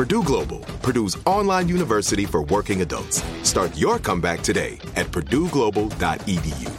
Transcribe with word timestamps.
Purdue 0.00 0.22
Global, 0.22 0.60
Purdue's 0.80 1.18
online 1.26 1.68
university 1.68 2.24
for 2.24 2.44
working 2.44 2.80
adults. 2.80 3.22
Start 3.42 3.76
your 3.76 3.98
comeback 3.98 4.40
today 4.40 4.78
at 4.96 5.08
purdueglobal.edu. 5.08 6.70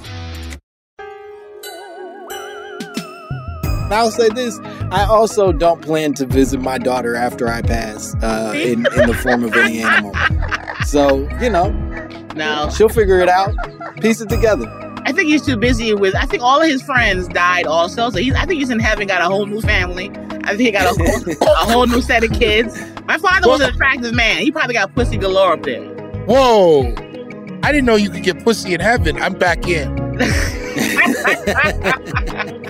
I'll 3.91 4.09
say 4.09 4.29
this: 4.29 4.57
I 4.89 5.05
also 5.07 5.51
don't 5.51 5.83
plan 5.83 6.15
to 6.15 6.25
visit 6.25 6.61
my 6.61 6.79
daughter 6.79 7.15
after 7.15 7.47
I 7.47 7.61
pass 7.61 8.15
uh, 8.23 8.53
in, 8.55 8.87
in 8.97 9.07
the 9.07 9.13
form 9.13 9.43
of 9.43 9.53
any 9.53 9.83
animal. 9.83 10.15
So 10.87 11.29
you 11.39 11.51
know, 11.51 11.69
No, 12.35 12.71
she'll 12.75 12.89
figure 12.89 13.19
it 13.19 13.29
out, 13.29 13.53
piece 14.01 14.19
it 14.21 14.29
together. 14.29 14.65
I 15.05 15.11
think 15.11 15.29
he's 15.29 15.45
too 15.45 15.57
busy 15.57 15.93
with. 15.93 16.15
I 16.15 16.25
think 16.25 16.43
all 16.43 16.61
of 16.61 16.67
his 16.67 16.81
friends 16.81 17.27
died 17.27 17.65
also, 17.65 18.09
so 18.09 18.19
he's. 18.19 18.33
I 18.35 18.45
think 18.45 18.59
he's 18.59 18.69
in 18.69 18.79
heaven, 18.79 19.07
got 19.07 19.21
a 19.21 19.25
whole 19.25 19.45
new 19.45 19.61
family. 19.61 20.09
I 20.43 20.49
think 20.49 20.61
he 20.61 20.71
got 20.71 20.85
a 20.85 21.03
whole, 21.03 21.31
a 21.41 21.71
whole 21.71 21.87
new 21.87 22.01
set 22.01 22.23
of 22.23 22.31
kids. 22.31 22.79
My 23.05 23.17
father 23.17 23.47
was 23.47 23.61
an 23.61 23.73
attractive 23.73 24.13
man. 24.13 24.41
He 24.41 24.51
probably 24.51 24.73
got 24.73 24.93
pussy 24.95 25.17
galore 25.17 25.53
up 25.53 25.63
there. 25.63 25.83
Whoa. 26.25 26.93
I 27.63 27.71
didn't 27.71 27.85
know 27.85 27.95
you 27.95 28.09
could 28.09 28.23
get 28.23 28.43
pussy 28.43 28.73
in 28.73 28.79
heaven. 28.79 29.21
I'm 29.21 29.33
back 29.33 29.67
in. 29.67 30.01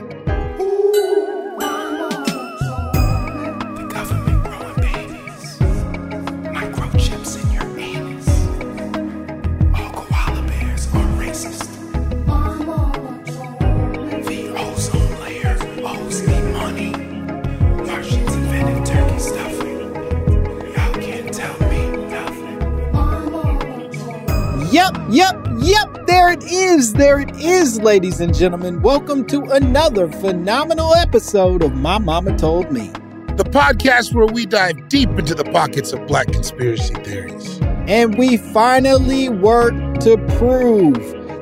Yep, 25.12 25.48
yep. 25.60 26.08
There 26.08 26.32
it 26.32 26.42
is. 26.44 26.94
There 26.94 27.20
it 27.20 27.36
is, 27.36 27.82
ladies 27.82 28.22
and 28.22 28.34
gentlemen. 28.34 28.82
Welcome 28.82 29.26
to 29.26 29.42
another 29.42 30.08
phenomenal 30.08 30.96
episode 30.96 31.64
of 31.64 31.74
My 31.76 31.98
Mama 31.98 32.38
Told 32.38 32.72
Me. 32.72 32.88
The 33.36 33.44
podcast 33.44 34.14
where 34.14 34.28
we 34.28 34.46
dive 34.46 34.88
deep 34.88 35.10
into 35.10 35.36
the 35.36 35.44
pockets 35.44 35.92
of 35.92 36.08
black 36.08 36.32
conspiracy 36.32 36.94
theories. 37.04 37.60
And 37.90 38.18
we 38.18 38.38
finally 38.38 39.28
work 39.28 39.74
to 40.00 40.16
prove 40.38 40.96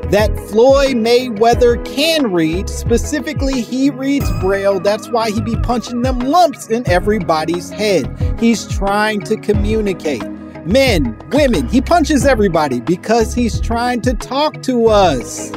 that 0.10 0.36
Floyd 0.50 0.96
Mayweather 0.96 1.86
can 1.86 2.32
read. 2.32 2.72
Specifically, 2.72 3.62
he 3.62 3.92
reads 3.92 4.32
Braille. 4.42 4.80
That's 4.80 5.12
why 5.12 5.30
he 5.30 5.42
be 5.42 5.56
punching 5.58 6.02
them 6.02 6.18
lumps 6.18 6.70
in 6.70 6.90
everybody's 6.90 7.70
head. 7.70 8.10
He's 8.40 8.68
trying 8.68 9.22
to 9.26 9.38
communicate. 9.38 10.24
Men, 10.66 11.18
women, 11.32 11.68
he 11.68 11.82
punches 11.82 12.26
everybody 12.26 12.80
because 12.82 13.34
he's 13.34 13.60
trying 13.60 14.02
to 14.02 14.14
talk 14.14 14.62
to 14.64 14.88
us. 14.88 15.52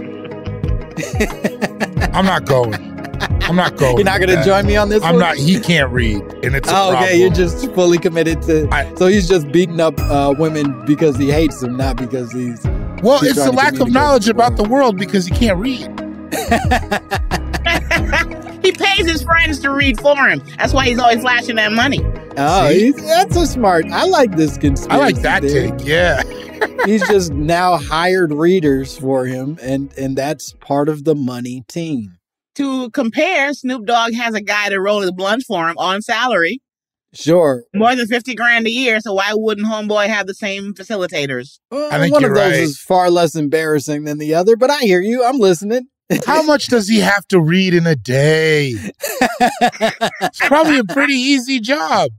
I'm 2.15 2.25
not 2.25 2.45
going. 2.45 2.75
I'm 3.43 3.57
not 3.57 3.77
going. 3.77 3.97
You're 3.97 4.05
not 4.05 4.21
going 4.21 4.37
to 4.37 4.45
join 4.45 4.67
me 4.67 4.77
on 4.77 4.89
this 4.89 5.03
I'm 5.03 5.15
one? 5.15 5.21
not. 5.21 5.37
He 5.37 5.59
can't 5.61 5.91
read, 5.91 6.23
and 6.45 6.55
it's 6.55 6.69
a 6.69 6.73
Oh, 6.75 6.95
okay, 6.97 7.19
you're 7.19 7.31
just 7.31 7.73
fully 7.75 7.99
committed 7.99 8.43
to. 8.43 8.69
I- 8.71 8.95
so 8.95 9.07
he's 9.07 9.29
just 9.29 9.51
beating 9.51 9.81
up 9.81 9.99
uh, 9.99 10.35
women 10.39 10.85
because 10.87 11.17
he 11.17 11.31
hates 11.31 11.61
them, 11.61 11.77
not 11.77 11.97
because 11.97 12.33
he's. 12.33 12.63
well, 13.03 13.21
he's 13.21 13.31
it's 13.31 13.39
trying 13.39 13.51
a 13.51 13.53
lack 13.53 13.81
of 13.81 13.91
knowledge 13.91 14.29
about 14.29 14.57
the 14.57 14.65
world 14.65 14.99
because 14.99 15.27
he 15.27 15.35
can't 15.35 15.59
read. 15.59 15.89
he 18.63 18.73
pays 18.73 19.11
his 19.11 19.23
friends 19.23 19.59
to 19.61 19.71
read 19.71 20.01
for 20.01 20.17
him. 20.29 20.43
That's 20.59 20.73
why 20.73 20.87
he's 20.87 20.99
always 20.99 21.21
flashing 21.21 21.57
that 21.57 21.73
money. 21.73 21.99
Oh, 22.37 22.69
he's, 22.71 22.97
that's 22.97 23.37
a 23.37 23.47
smart. 23.47 23.87
I 23.87 24.05
like 24.07 24.37
this 24.37 24.57
conspiracy. 24.57 24.91
I 24.91 24.97
like 24.97 25.17
that 25.23 25.43
theory. 25.43 25.71
take. 25.73 25.87
Yeah. 25.87 26.23
he's 26.87 27.07
just 27.09 27.33
now 27.33 27.77
hired 27.77 28.33
readers 28.33 28.97
for 28.97 29.27
him, 29.27 29.59
and 29.61 29.93
and 29.99 30.17
that's 30.17 30.55
part 30.55 30.89
of 30.89 31.05
the 31.05 31.15
money 31.15 31.65
team. 31.69 32.17
To 32.57 32.91
compare, 32.91 33.53
Snoop 33.55 33.87
Dogg 33.87 34.15
has 34.15 34.35
a 34.35 34.41
guy 34.41 34.69
to 34.69 34.81
roll 34.81 35.01
his 35.01 35.13
blunt 35.13 35.43
for 35.47 35.69
him 35.69 35.77
on 35.79 36.03
salary, 36.03 36.61
Sure, 37.15 37.65
more 37.75 37.95
than 37.97 38.07
fifty 38.07 38.35
grand 38.35 38.67
a 38.67 38.71
year. 38.71 39.01
So 39.01 39.13
why 39.15 39.33
wouldn't 39.35 39.67
Homeboy 39.67 40.07
have 40.09 40.27
the 40.27 40.35
same 40.35 40.75
facilitators? 40.75 41.59
well, 41.71 41.93
I 41.93 41.99
think 41.99 42.13
one 42.15 42.25
of 42.25 42.29
you're 42.29 42.37
those 42.37 42.53
right. 42.53 42.61
is 42.61 42.79
far 42.81 43.11
less 43.11 43.35
embarrassing 43.35 44.05
than 44.05 44.19
the 44.19 44.35
other, 44.35 44.57
but 44.57 44.71
I 44.71 44.81
hear 44.81 45.01
you. 45.01 45.25
I'm 45.25 45.39
listening. 45.39 45.89
How 46.27 46.43
much 46.47 46.67
does 46.67 46.89
he 46.89 47.01
have 47.01 47.27
to 47.29 47.41
read 47.41 47.75
in 47.75 47.87
a 47.87 47.97
day? 47.97 48.75
It's 50.21 50.41
probably 50.47 50.79
a 50.79 50.85
pretty 50.85 51.15
easy 51.15 51.61
job. 51.61 52.11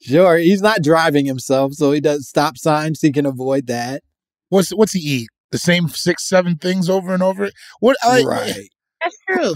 sure, 0.00 0.36
he's 0.36 0.62
not 0.62 0.82
driving 0.82 1.26
himself, 1.26 1.74
so 1.74 1.92
he 1.92 2.00
does 2.00 2.28
stop 2.28 2.56
signs. 2.58 3.00
He 3.00 3.12
can 3.12 3.26
avoid 3.26 3.66
that. 3.68 4.02
What's 4.48 4.70
what's 4.70 4.92
he 4.92 5.00
eat? 5.00 5.28
The 5.50 5.58
same 5.58 5.88
six, 5.88 6.28
seven 6.28 6.56
things 6.56 6.88
over 6.88 7.12
and 7.14 7.22
over. 7.22 7.50
What? 7.80 7.96
I, 8.04 8.22
right. 8.22 8.68
That's 9.02 9.16
true. 9.30 9.54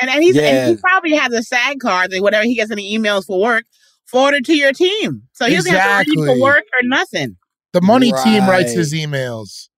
And, 0.00 0.10
and 0.10 0.22
he's 0.22 0.34
Yeah. 0.36 0.66
and 0.66 0.76
he 0.76 0.80
probably 0.80 1.12
has 1.14 1.32
a 1.32 1.42
SAG 1.42 1.80
card 1.80 2.10
that 2.10 2.20
whatever 2.22 2.44
he 2.44 2.54
gets 2.54 2.70
any 2.70 2.96
emails 2.98 3.26
for 3.26 3.40
work, 3.40 3.64
forwarded 4.06 4.44
to 4.46 4.54
your 4.56 4.72
team. 4.72 5.22
So 5.32 5.46
he 5.46 5.54
doesn't 5.56 5.72
have 5.72 6.04
to 6.04 6.10
read 6.10 6.18
Exactly. 6.18 6.26
for 6.38 6.42
work 6.42 6.64
or 6.64 6.86
nothing. 6.88 7.36
The 7.72 7.80
money 7.82 8.12
team 8.24 8.46
writes 8.46 8.72
his 8.72 8.92
emails. 8.92 9.68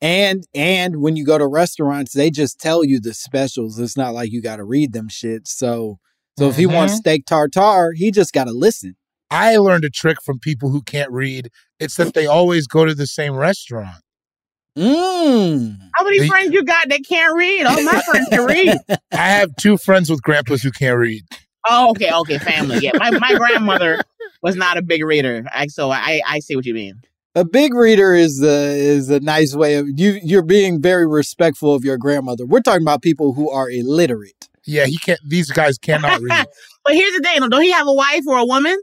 And 0.00 0.44
and 0.54 1.00
when 1.02 1.16
you 1.16 1.24
go 1.24 1.38
to 1.38 1.46
restaurants, 1.46 2.12
they 2.12 2.30
just 2.30 2.60
tell 2.60 2.84
you 2.84 3.00
the 3.00 3.14
specials. 3.14 3.78
It's 3.78 3.96
not 3.96 4.14
like 4.14 4.30
you 4.30 4.40
got 4.40 4.56
to 4.56 4.64
read 4.64 4.92
them 4.92 5.08
shit. 5.08 5.48
So 5.48 5.98
so 6.38 6.48
if 6.48 6.56
he 6.56 6.66
wants 6.66 6.94
Mhm. 6.94 6.98
steak 6.98 7.26
tartare, 7.26 7.92
he 7.94 8.10
just 8.12 8.32
got 8.32 8.44
to 8.44 8.52
listen. 8.52 8.94
I 9.30 9.56
learned 9.56 9.84
a 9.84 9.90
trick 9.90 10.18
from 10.22 10.38
people 10.38 10.70
who 10.70 10.82
can't 10.82 11.10
read. 11.10 11.50
It's 11.80 11.96
that 11.96 12.14
they 12.14 12.26
always 12.26 12.66
go 12.68 12.84
to 12.84 12.94
the 12.94 13.06
same 13.08 13.34
restaurant. 13.34 14.02
Mmm. 14.76 15.76
How 15.94 16.04
many 16.04 16.20
They- 16.20 16.28
friends 16.28 16.52
you 16.52 16.62
got 16.64 16.88
that 16.88 17.00
can't 17.08 17.36
read? 17.36 17.64
All 17.66 17.82
my 17.82 18.00
friends 18.02 18.28
can 18.30 18.44
read. 18.44 18.76
I 19.12 19.16
have 19.30 19.54
two 19.56 19.76
friends 19.76 20.08
with 20.10 20.22
grandpas 20.22 20.62
who 20.62 20.70
can't 20.70 20.96
read. 20.98 21.24
Oh, 21.68 21.90
okay, 21.90 22.12
okay, 22.12 22.38
family. 22.38 22.78
Yeah, 22.80 22.92
my, 22.96 23.10
my 23.10 23.34
grandmother 23.34 24.00
was 24.42 24.54
not 24.54 24.76
a 24.78 24.82
big 24.82 25.04
reader, 25.04 25.44
I, 25.52 25.66
so 25.66 25.90
I 25.90 26.22
I 26.26 26.38
see 26.38 26.54
what 26.54 26.64
you 26.64 26.74
mean. 26.74 27.02
A 27.38 27.44
big 27.44 27.72
reader 27.74 28.14
is 28.14 28.42
a 28.42 28.76
is 28.76 29.10
a 29.10 29.20
nice 29.20 29.54
way 29.54 29.76
of 29.76 29.86
you. 29.96 30.18
You're 30.24 30.42
being 30.42 30.82
very 30.82 31.06
respectful 31.06 31.72
of 31.72 31.84
your 31.84 31.96
grandmother. 31.96 32.44
We're 32.44 32.60
talking 32.62 32.82
about 32.82 33.00
people 33.02 33.32
who 33.34 33.48
are 33.50 33.70
illiterate. 33.70 34.48
Yeah, 34.66 34.86
he 34.86 34.98
can't. 34.98 35.20
These 35.26 35.50
guys 35.52 35.78
cannot 35.78 36.20
read. 36.20 36.46
But 36.84 36.94
here's 36.94 37.12
the 37.14 37.20
thing: 37.20 37.48
don't 37.48 37.62
he 37.62 37.70
have 37.70 37.86
a 37.86 37.92
wife 37.92 38.22
or 38.26 38.38
a 38.38 38.44
woman? 38.44 38.76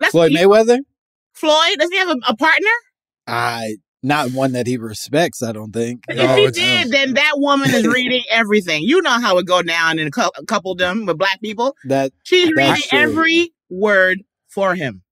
That's 0.00 0.10
Floyd 0.12 0.32
he- 0.32 0.36
Mayweather. 0.38 0.80
Floyd 1.32 1.76
doesn't 1.78 1.92
he 1.92 1.98
have 1.98 2.08
a, 2.10 2.16
a 2.28 2.36
partner? 2.36 2.68
I 3.26 3.76
Not 4.02 4.32
one 4.32 4.52
that 4.52 4.66
he 4.66 4.76
respects, 4.76 5.42
I 5.42 5.52
don't 5.52 5.72
think. 5.72 6.04
If 6.08 6.16
No, 6.16 6.34
he 6.36 6.44
it's- 6.44 6.54
did, 6.84 6.92
then 6.92 7.14
that 7.14 7.34
woman 7.36 7.70
is 7.72 7.86
reading 7.98 8.22
everything. 8.30 8.82
You 8.82 9.00
know 9.02 9.18
how 9.18 9.38
it 9.38 9.46
go 9.46 9.62
down 9.62 9.98
in 9.98 10.08
a 10.08 10.10
cou- 10.10 10.30
coupledom 10.46 11.06
with 11.06 11.16
black 11.16 11.40
people. 11.40 11.74
That 11.86 12.12
She's 12.24 12.50
That's 12.54 12.68
reading 12.68 12.82
true. 12.90 12.98
every 12.98 13.52
word 13.70 14.18
for 14.48 14.74
him. 14.74 15.02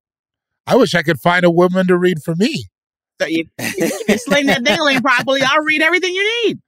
I 0.67 0.75
wish 0.75 0.93
I 0.93 1.01
could 1.01 1.19
find 1.19 1.43
a 1.43 1.51
woman 1.51 1.87
to 1.87 1.97
read 1.97 2.21
for 2.23 2.35
me. 2.35 2.65
So 3.21 3.27
you, 3.27 3.45
you 3.77 4.17
sling 4.17 4.47
that 4.47 4.63
dingling 4.63 5.01
properly, 5.01 5.41
I'll 5.41 5.63
read 5.63 5.81
everything 5.81 6.13
you 6.13 6.45
need. 6.45 6.59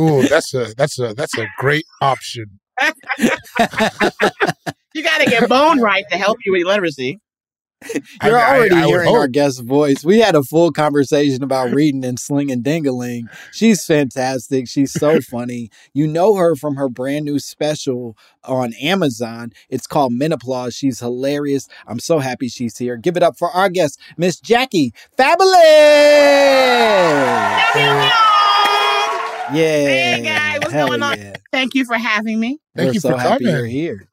Ooh, 0.00 0.22
that's 0.28 0.54
a 0.54 0.72
that's 0.76 0.98
a 0.98 1.14
that's 1.14 1.36
a 1.38 1.46
great 1.58 1.84
option. 2.00 2.60
You 4.94 5.04
got 5.04 5.18
to 5.18 5.26
get 5.26 5.48
bone 5.48 5.80
right 5.80 6.04
to 6.10 6.16
help 6.16 6.38
you 6.44 6.52
with 6.52 6.64
literacy. 6.64 7.20
You're 8.24 8.38
I- 8.38 8.42
I- 8.42 8.56
already 8.56 8.74
I 8.74 8.80
would 8.86 8.88
hearing 8.90 9.08
our 9.14 9.20
hope. 9.22 9.32
guest's 9.32 9.60
voice. 9.60 10.04
We 10.04 10.18
had 10.18 10.34
a 10.34 10.42
full 10.42 10.72
conversation 10.72 11.42
about 11.44 11.72
reading 11.72 12.04
and 12.04 12.18
slinging 12.18 12.62
dingaling. 12.62 13.22
She's 13.52 13.84
fantastic. 13.84 14.66
She's 14.68 14.92
so 14.92 15.20
funny. 15.30 15.70
You 15.92 16.06
know 16.08 16.34
her 16.34 16.56
from 16.56 16.74
her 16.76 16.88
brand 16.88 17.24
new 17.24 17.38
special 17.38 18.16
on 18.44 18.72
Amazon. 18.74 19.52
It's 19.68 19.86
called 19.86 20.12
Menopause. 20.12 20.74
She's 20.74 20.98
hilarious. 21.00 21.68
I'm 21.86 22.00
so 22.00 22.18
happy 22.18 22.48
she's 22.48 22.76
here. 22.78 22.96
Give 22.96 23.16
it 23.16 23.22
up 23.22 23.38
for 23.38 23.48
our 23.50 23.68
guest, 23.68 24.00
Miss 24.16 24.40
Jackie 24.40 24.92
Fabulous. 25.16 25.58
Yeah. 29.50 29.54
Hey, 29.54 30.22
guys, 30.22 30.58
what's 30.60 30.72
Hell 30.72 30.88
going 30.88 31.02
on? 31.02 31.18
yeah. 31.18 31.36
Thank 31.52 31.74
you 31.74 31.84
for 31.84 31.94
having 31.94 32.38
me. 32.38 32.58
Thank 32.76 32.88
We're 32.88 32.92
you 32.94 33.00
so 33.00 33.10
for 33.12 33.18
happy 33.18 33.44
coming. 33.44 33.56
you're 33.56 33.66
here. 33.66 34.07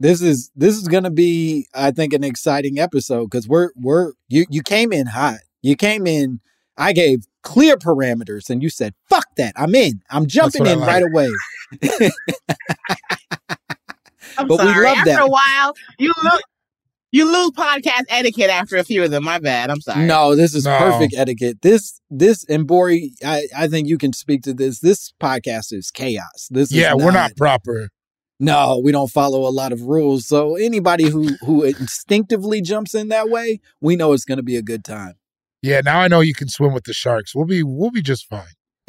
This 0.00 0.20
is 0.22 0.50
this 0.56 0.76
is 0.76 0.88
gonna 0.88 1.10
be, 1.10 1.66
I 1.74 1.90
think, 1.90 2.12
an 2.12 2.24
exciting 2.24 2.78
episode 2.78 3.26
because 3.30 3.48
we're 3.48 3.70
we're 3.76 4.12
you 4.28 4.46
you 4.50 4.62
came 4.62 4.92
in 4.92 5.06
hot. 5.06 5.38
You 5.62 5.76
came 5.76 6.06
in. 6.06 6.40
I 6.76 6.92
gave 6.92 7.24
clear 7.42 7.76
parameters, 7.76 8.48
and 8.50 8.62
you 8.62 8.70
said, 8.70 8.94
"Fuck 9.08 9.26
that! 9.36 9.52
I'm 9.56 9.74
in. 9.74 10.00
I'm 10.10 10.26
jumping 10.26 10.66
in 10.66 10.78
like. 10.78 10.88
right 10.88 11.02
away." 11.02 11.30
I'm 14.38 14.46
But 14.46 14.60
we 14.60 14.66
sorry. 14.72 14.84
love 14.86 14.96
after 14.98 15.10
that. 15.10 15.22
a 15.22 15.26
while, 15.26 15.74
you 15.98 16.12
lose 16.22 16.40
you 17.10 17.24
lose 17.24 17.50
podcast 17.52 18.02
etiquette 18.10 18.50
after 18.50 18.76
a 18.76 18.84
few 18.84 19.02
of 19.02 19.10
them. 19.10 19.24
My 19.24 19.38
bad. 19.38 19.70
I'm 19.70 19.80
sorry. 19.80 20.04
No, 20.06 20.36
this 20.36 20.54
is 20.54 20.64
No. 20.66 20.76
perfect 20.78 21.14
etiquette. 21.16 21.62
This 21.62 22.00
this 22.10 22.44
and 22.44 22.66
Bori, 22.66 23.12
I 23.24 23.48
I 23.56 23.66
think 23.68 23.88
you 23.88 23.98
can 23.98 24.12
speak 24.12 24.42
to 24.42 24.54
this. 24.54 24.80
This 24.80 25.12
podcast 25.20 25.72
is 25.72 25.90
chaos. 25.90 26.48
This 26.50 26.70
is 26.70 26.76
Yeah, 26.76 26.94
we're 26.94 27.10
not 27.10 27.34
proper. 27.36 27.88
No, 28.40 28.80
we 28.82 28.92
don't 28.92 29.10
follow 29.10 29.48
a 29.48 29.50
lot 29.50 29.72
of 29.72 29.82
rules. 29.82 30.26
So 30.26 30.54
anybody 30.54 31.08
who 31.08 31.36
who 31.44 31.64
instinctively 31.64 32.60
jumps 32.60 32.94
in 32.94 33.08
that 33.08 33.28
way, 33.28 33.60
we 33.80 33.96
know 33.96 34.12
it's 34.12 34.24
going 34.24 34.36
to 34.36 34.44
be 34.44 34.56
a 34.56 34.62
good 34.62 34.84
time. 34.84 35.14
Yeah, 35.60 35.80
now 35.84 36.00
I 36.00 36.08
know 36.08 36.20
you 36.20 36.34
can 36.34 36.48
swim 36.48 36.72
with 36.72 36.84
the 36.84 36.92
sharks. 36.92 37.34
We'll 37.34 37.46
be 37.46 37.64
we'll 37.64 37.90
be 37.90 38.02
just 38.02 38.26
fine. 38.26 38.46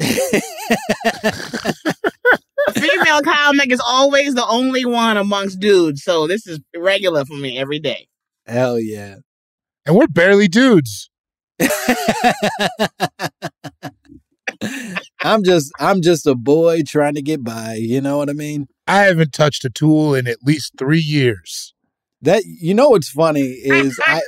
Female 2.72 3.22
comic 3.22 3.72
is 3.72 3.80
always 3.84 4.34
the 4.34 4.46
only 4.46 4.84
one 4.84 5.16
amongst 5.16 5.58
dudes, 5.58 6.04
so 6.04 6.28
this 6.28 6.46
is 6.46 6.60
regular 6.76 7.24
for 7.24 7.36
me 7.36 7.58
every 7.58 7.80
day. 7.80 8.06
Hell 8.46 8.78
yeah. 8.78 9.16
And 9.84 9.96
we're 9.96 10.06
barely 10.06 10.46
dudes. 10.46 11.10
I'm 15.22 15.44
just 15.44 15.72
I'm 15.78 16.02
just 16.02 16.26
a 16.26 16.34
boy 16.34 16.82
trying 16.86 17.14
to 17.14 17.22
get 17.22 17.44
by, 17.44 17.74
you 17.74 18.00
know 18.00 18.18
what 18.18 18.30
I 18.30 18.32
mean? 18.32 18.68
I 18.86 19.02
haven't 19.02 19.32
touched 19.32 19.64
a 19.64 19.70
tool 19.70 20.14
in 20.14 20.26
at 20.26 20.42
least 20.42 20.72
three 20.78 21.00
years. 21.00 21.74
That 22.22 22.44
you 22.44 22.74
know 22.74 22.90
what's 22.90 23.10
funny 23.10 23.42
is 23.42 23.98
I 24.04 24.22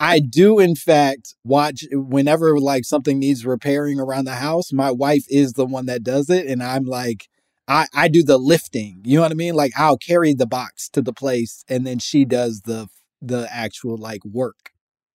I 0.00 0.20
do 0.30 0.58
in 0.58 0.74
fact 0.74 1.34
watch 1.44 1.84
whenever 1.92 2.58
like 2.58 2.84
something 2.84 3.18
needs 3.18 3.46
repairing 3.46 4.00
around 4.00 4.24
the 4.24 4.36
house, 4.36 4.72
my 4.72 4.90
wife 4.90 5.24
is 5.28 5.52
the 5.52 5.66
one 5.66 5.86
that 5.86 6.02
does 6.02 6.30
it 6.30 6.46
and 6.46 6.62
I'm 6.62 6.84
like 6.84 7.28
I 7.68 7.86
I 7.94 8.08
do 8.08 8.22
the 8.22 8.38
lifting. 8.38 9.02
You 9.04 9.16
know 9.16 9.22
what 9.22 9.32
I 9.32 9.36
mean? 9.36 9.54
Like 9.54 9.72
I'll 9.76 9.98
carry 9.98 10.34
the 10.34 10.46
box 10.46 10.88
to 10.90 11.02
the 11.02 11.12
place 11.12 11.64
and 11.68 11.86
then 11.86 11.98
she 11.98 12.24
does 12.24 12.62
the 12.62 12.88
the 13.22 13.48
actual 13.50 13.96
like 13.96 14.24
work. 14.24 14.70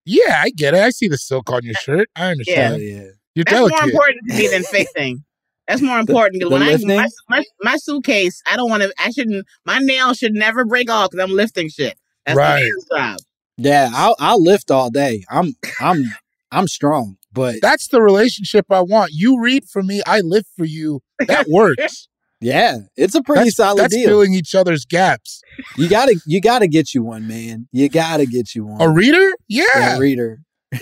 Yeah, 0.06 0.42
I 0.44 0.50
get 0.50 0.74
it. 0.74 0.82
I 0.82 0.90
see 0.90 1.08
the 1.08 1.18
silk 1.18 1.52
on 1.52 1.64
your 1.64 1.76
shirt. 1.76 2.10
I 2.16 2.32
understand. 2.32 2.82
yeah. 2.82 3.08
You're 3.36 3.46
That's 3.46 3.70
more 3.70 3.84
important 3.84 4.20
to 4.30 4.38
me 4.38 4.48
than 4.48 4.64
fixing. 4.64 5.24
That's 5.68 5.82
more 5.82 6.00
important 6.00 6.34
because 6.34 6.50
the 6.50 6.54
when 6.54 6.64
I 6.64 6.72
lifting? 6.72 6.98
my, 6.98 7.08
my, 7.30 7.44
my 7.62 7.76
suitcase, 7.78 8.42
I 8.50 8.58
don't 8.58 8.70
want 8.70 8.84
to. 8.84 8.94
I 8.98 9.12
shouldn't. 9.12 9.46
My 9.66 9.80
nails 9.80 10.18
should 10.18 10.34
never 10.34 10.66
break 10.66 10.90
off 10.90 11.12
because 11.12 11.24
I'm 11.24 11.36
lifting 11.36 11.70
shit. 11.70 11.98
That's 12.26 12.36
Right. 12.38 12.64
the 12.64 12.96
job. 12.98 13.18
Yeah, 13.58 13.90
I'll 13.94 14.16
I'll 14.20 14.42
lift 14.44 14.72
all 14.72 14.90
day. 14.90 15.24
I'm 15.30 15.54
I'm 15.80 16.04
I'm 16.52 16.68
strong, 16.68 17.18
but 17.32 17.56
That's 17.62 17.88
the 17.88 18.02
relationship 18.02 18.66
I 18.70 18.82
want. 18.82 19.12
You 19.14 19.40
read 19.42 19.66
for 19.66 19.84
me, 19.84 20.02
I 20.06 20.20
live 20.22 20.46
for 20.58 20.66
you. 20.66 21.02
That 21.28 21.48
works. 21.48 22.08
yeah, 22.42 22.80
it's 22.98 23.16
a 23.16 23.22
pretty 23.22 23.46
that's 23.46 23.56
solid 23.58 23.80
that's 23.80 23.96
deal. 23.96 24.08
filling 24.08 24.34
each 24.34 24.56
other's 24.56 24.84
gaps. 24.86 25.42
You 25.78 25.88
gotta 25.88 26.20
you 26.26 26.42
gotta 26.42 26.68
get 26.68 26.94
you 26.94 27.04
one, 27.04 27.28
man. 27.28 27.68
You 27.72 27.88
gotta 27.88 28.26
get 28.26 28.56
you 28.56 28.66
one. 28.66 28.82
A 28.82 28.90
reader? 28.90 29.32
Yeah. 29.48 29.64
Yeah, 29.76 29.98
reader. 30.00 30.40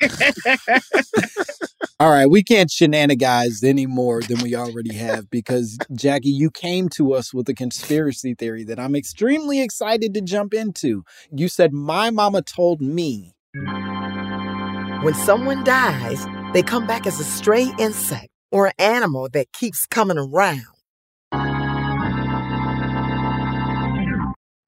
All 2.00 2.10
right, 2.10 2.28
we 2.28 2.42
can't 2.42 2.70
shenaniganize 2.70 3.62
any 3.62 3.86
more 3.86 4.20
than 4.20 4.40
we 4.40 4.54
already 4.54 4.94
have 4.94 5.30
because 5.30 5.78
Jackie, 5.94 6.30
you 6.30 6.50
came 6.50 6.88
to 6.90 7.14
us 7.14 7.32
with 7.32 7.48
a 7.48 7.54
conspiracy 7.54 8.34
theory 8.34 8.64
that 8.64 8.80
I'm 8.80 8.96
extremely 8.96 9.62
excited 9.62 10.12
to 10.14 10.20
jump 10.20 10.54
into. 10.54 11.04
You 11.30 11.48
said 11.48 11.72
my 11.72 12.10
mama 12.10 12.42
told 12.42 12.80
me. 12.80 13.34
When 15.02 15.14
someone 15.14 15.62
dies, 15.64 16.26
they 16.52 16.62
come 16.62 16.86
back 16.86 17.06
as 17.06 17.20
a 17.20 17.24
stray 17.24 17.70
insect 17.78 18.28
or 18.50 18.66
an 18.66 18.72
animal 18.78 19.28
that 19.32 19.52
keeps 19.52 19.86
coming 19.86 20.18
around. 20.18 20.64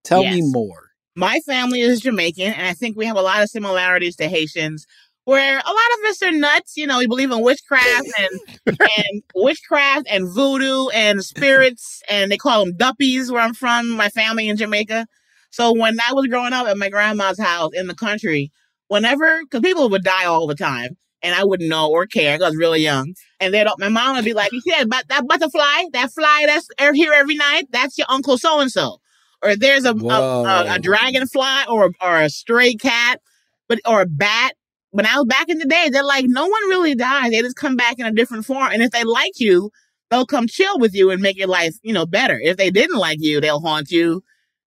Tell 0.04 0.22
me 0.22 0.42
more. 0.42 0.86
My 1.16 1.40
family 1.46 1.80
is 1.80 2.00
Jamaican, 2.00 2.52
and 2.52 2.66
I 2.66 2.74
think 2.74 2.96
we 2.96 3.06
have 3.06 3.16
a 3.16 3.22
lot 3.22 3.42
of 3.42 3.48
similarities 3.48 4.16
to 4.16 4.28
Haitians. 4.28 4.86
Where 5.26 5.54
a 5.58 5.70
lot 5.70 5.98
of 5.98 6.08
us 6.08 6.22
are 6.22 6.30
nuts, 6.30 6.76
you 6.76 6.86
know, 6.86 6.98
we 6.98 7.08
believe 7.08 7.32
in 7.32 7.40
witchcraft 7.42 8.06
and 8.18 8.40
and 8.80 9.22
witchcraft 9.34 10.06
and 10.08 10.32
voodoo 10.32 10.86
and 10.94 11.22
spirits, 11.24 12.00
and 12.08 12.30
they 12.30 12.36
call 12.36 12.64
them 12.64 12.76
duppies 12.76 13.30
where 13.32 13.42
I'm 13.42 13.52
from, 13.54 13.90
my 13.90 14.08
family 14.08 14.48
in 14.48 14.56
Jamaica. 14.56 15.06
So 15.50 15.72
when 15.72 15.98
I 16.00 16.12
was 16.12 16.28
growing 16.28 16.52
up 16.52 16.68
at 16.68 16.78
my 16.78 16.88
grandma's 16.90 17.40
house 17.40 17.72
in 17.74 17.88
the 17.88 17.94
country, 17.96 18.52
whenever 18.86 19.40
because 19.42 19.62
people 19.62 19.90
would 19.90 20.04
die 20.04 20.26
all 20.26 20.46
the 20.46 20.54
time, 20.54 20.96
and 21.22 21.34
I 21.34 21.42
wouldn't 21.42 21.68
know 21.68 21.90
or 21.90 22.06
care. 22.06 22.38
'cause 22.38 22.44
I 22.44 22.48
was 22.50 22.56
really 22.56 22.82
young, 22.82 23.14
and 23.40 23.52
then 23.52 23.66
my 23.78 23.88
mom 23.88 24.14
would 24.14 24.24
be 24.24 24.32
like, 24.32 24.52
"You 24.52 24.60
see 24.60 24.70
that, 24.70 24.88
but- 24.88 25.08
that 25.08 25.26
butterfly, 25.26 25.86
that 25.92 26.12
fly 26.12 26.44
that's 26.46 26.68
er- 26.80 26.92
here 26.94 27.12
every 27.12 27.34
night? 27.34 27.66
That's 27.72 27.98
your 27.98 28.06
uncle 28.08 28.38
so 28.38 28.60
and 28.60 28.70
so." 28.70 28.98
Or 29.42 29.56
there's 29.56 29.84
a, 29.86 29.90
a, 29.90 29.94
a, 30.46 30.74
a 30.74 30.78
dragonfly 30.78 31.64
or 31.68 31.90
or 32.00 32.22
a 32.22 32.30
stray 32.30 32.74
cat, 32.74 33.20
but 33.68 33.80
or 33.84 34.02
a 34.02 34.06
bat. 34.06 34.52
When 34.96 35.04
I 35.04 35.16
was 35.16 35.26
back 35.26 35.50
in 35.50 35.58
the 35.58 35.66
day, 35.66 35.90
they're 35.90 36.02
like, 36.02 36.24
no 36.26 36.46
one 36.46 36.68
really 36.70 36.94
dies. 36.94 37.30
They 37.30 37.42
just 37.42 37.56
come 37.56 37.76
back 37.76 37.98
in 37.98 38.06
a 38.06 38.12
different 38.12 38.46
form, 38.46 38.70
and 38.72 38.82
if 38.82 38.92
they 38.92 39.04
like 39.04 39.38
you, 39.38 39.70
they'll 40.10 40.24
come 40.24 40.46
chill 40.46 40.78
with 40.78 40.94
you 40.94 41.10
and 41.10 41.20
make 41.20 41.36
your 41.36 41.48
life, 41.48 41.74
you 41.82 41.92
know, 41.92 42.06
better. 42.06 42.40
If 42.42 42.56
they 42.56 42.70
didn't 42.70 42.98
like 42.98 43.18
you, 43.20 43.38
they'll 43.38 43.60
haunt 43.60 43.90
you. 43.90 44.22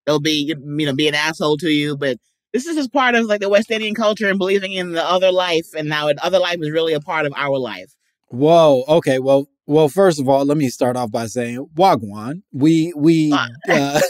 They'll 0.06 0.20
be, 0.20 0.54
you 0.56 0.86
know, 0.86 0.94
be 0.94 1.08
an 1.08 1.16
asshole 1.16 1.56
to 1.56 1.70
you. 1.70 1.96
But 1.96 2.18
this 2.52 2.64
is 2.66 2.76
just 2.76 2.92
part 2.92 3.16
of 3.16 3.26
like 3.26 3.40
the 3.40 3.48
West 3.48 3.72
Indian 3.72 3.96
culture 3.96 4.28
and 4.28 4.38
believing 4.38 4.72
in 4.72 4.92
the 4.92 5.04
other 5.04 5.32
life, 5.32 5.66
and 5.76 5.88
now 5.88 6.06
the 6.06 6.24
other 6.24 6.38
life 6.38 6.58
is 6.60 6.70
really 6.70 6.92
a 6.92 7.00
part 7.00 7.26
of 7.26 7.32
our 7.36 7.58
life. 7.58 7.92
Whoa. 8.28 8.84
Okay. 8.86 9.18
Well. 9.18 9.48
Well. 9.70 9.88
First 9.88 10.20
of 10.20 10.28
all, 10.28 10.44
let 10.44 10.56
me 10.56 10.68
start 10.68 10.96
off 10.96 11.12
by 11.12 11.26
saying 11.26 11.64
Wagwan. 11.76 12.42
We 12.52 12.92
we. 12.96 13.32
Uh, 13.32 13.48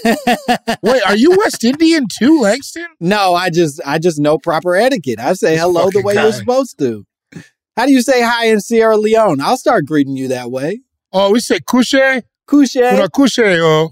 Wait, 0.82 1.02
are 1.06 1.16
you 1.16 1.36
West 1.36 1.62
Indian 1.64 2.06
too, 2.18 2.40
Langston? 2.40 2.86
no, 2.98 3.34
I 3.34 3.50
just 3.50 3.78
I 3.84 3.98
just 3.98 4.18
know 4.18 4.38
proper 4.38 4.74
etiquette. 4.74 5.18
I 5.18 5.34
say 5.34 5.58
hello 5.58 5.90
the 5.90 6.00
way 6.02 6.14
you're 6.14 6.32
supposed 6.32 6.78
to. 6.78 7.04
How 7.76 7.84
do 7.84 7.92
you 7.92 8.00
say 8.00 8.22
hi 8.22 8.46
in 8.46 8.60
Sierra 8.60 8.96
Leone? 8.96 9.40
I'll 9.40 9.58
start 9.58 9.84
greeting 9.84 10.16
you 10.16 10.28
that 10.28 10.50
way. 10.50 10.80
Oh, 11.12 11.32
we 11.32 11.40
say 11.40 11.60
couche. 11.60 12.22
Couche. 12.48 12.76
Una 12.76 13.08
couche, 13.08 13.58
oh. 13.60 13.90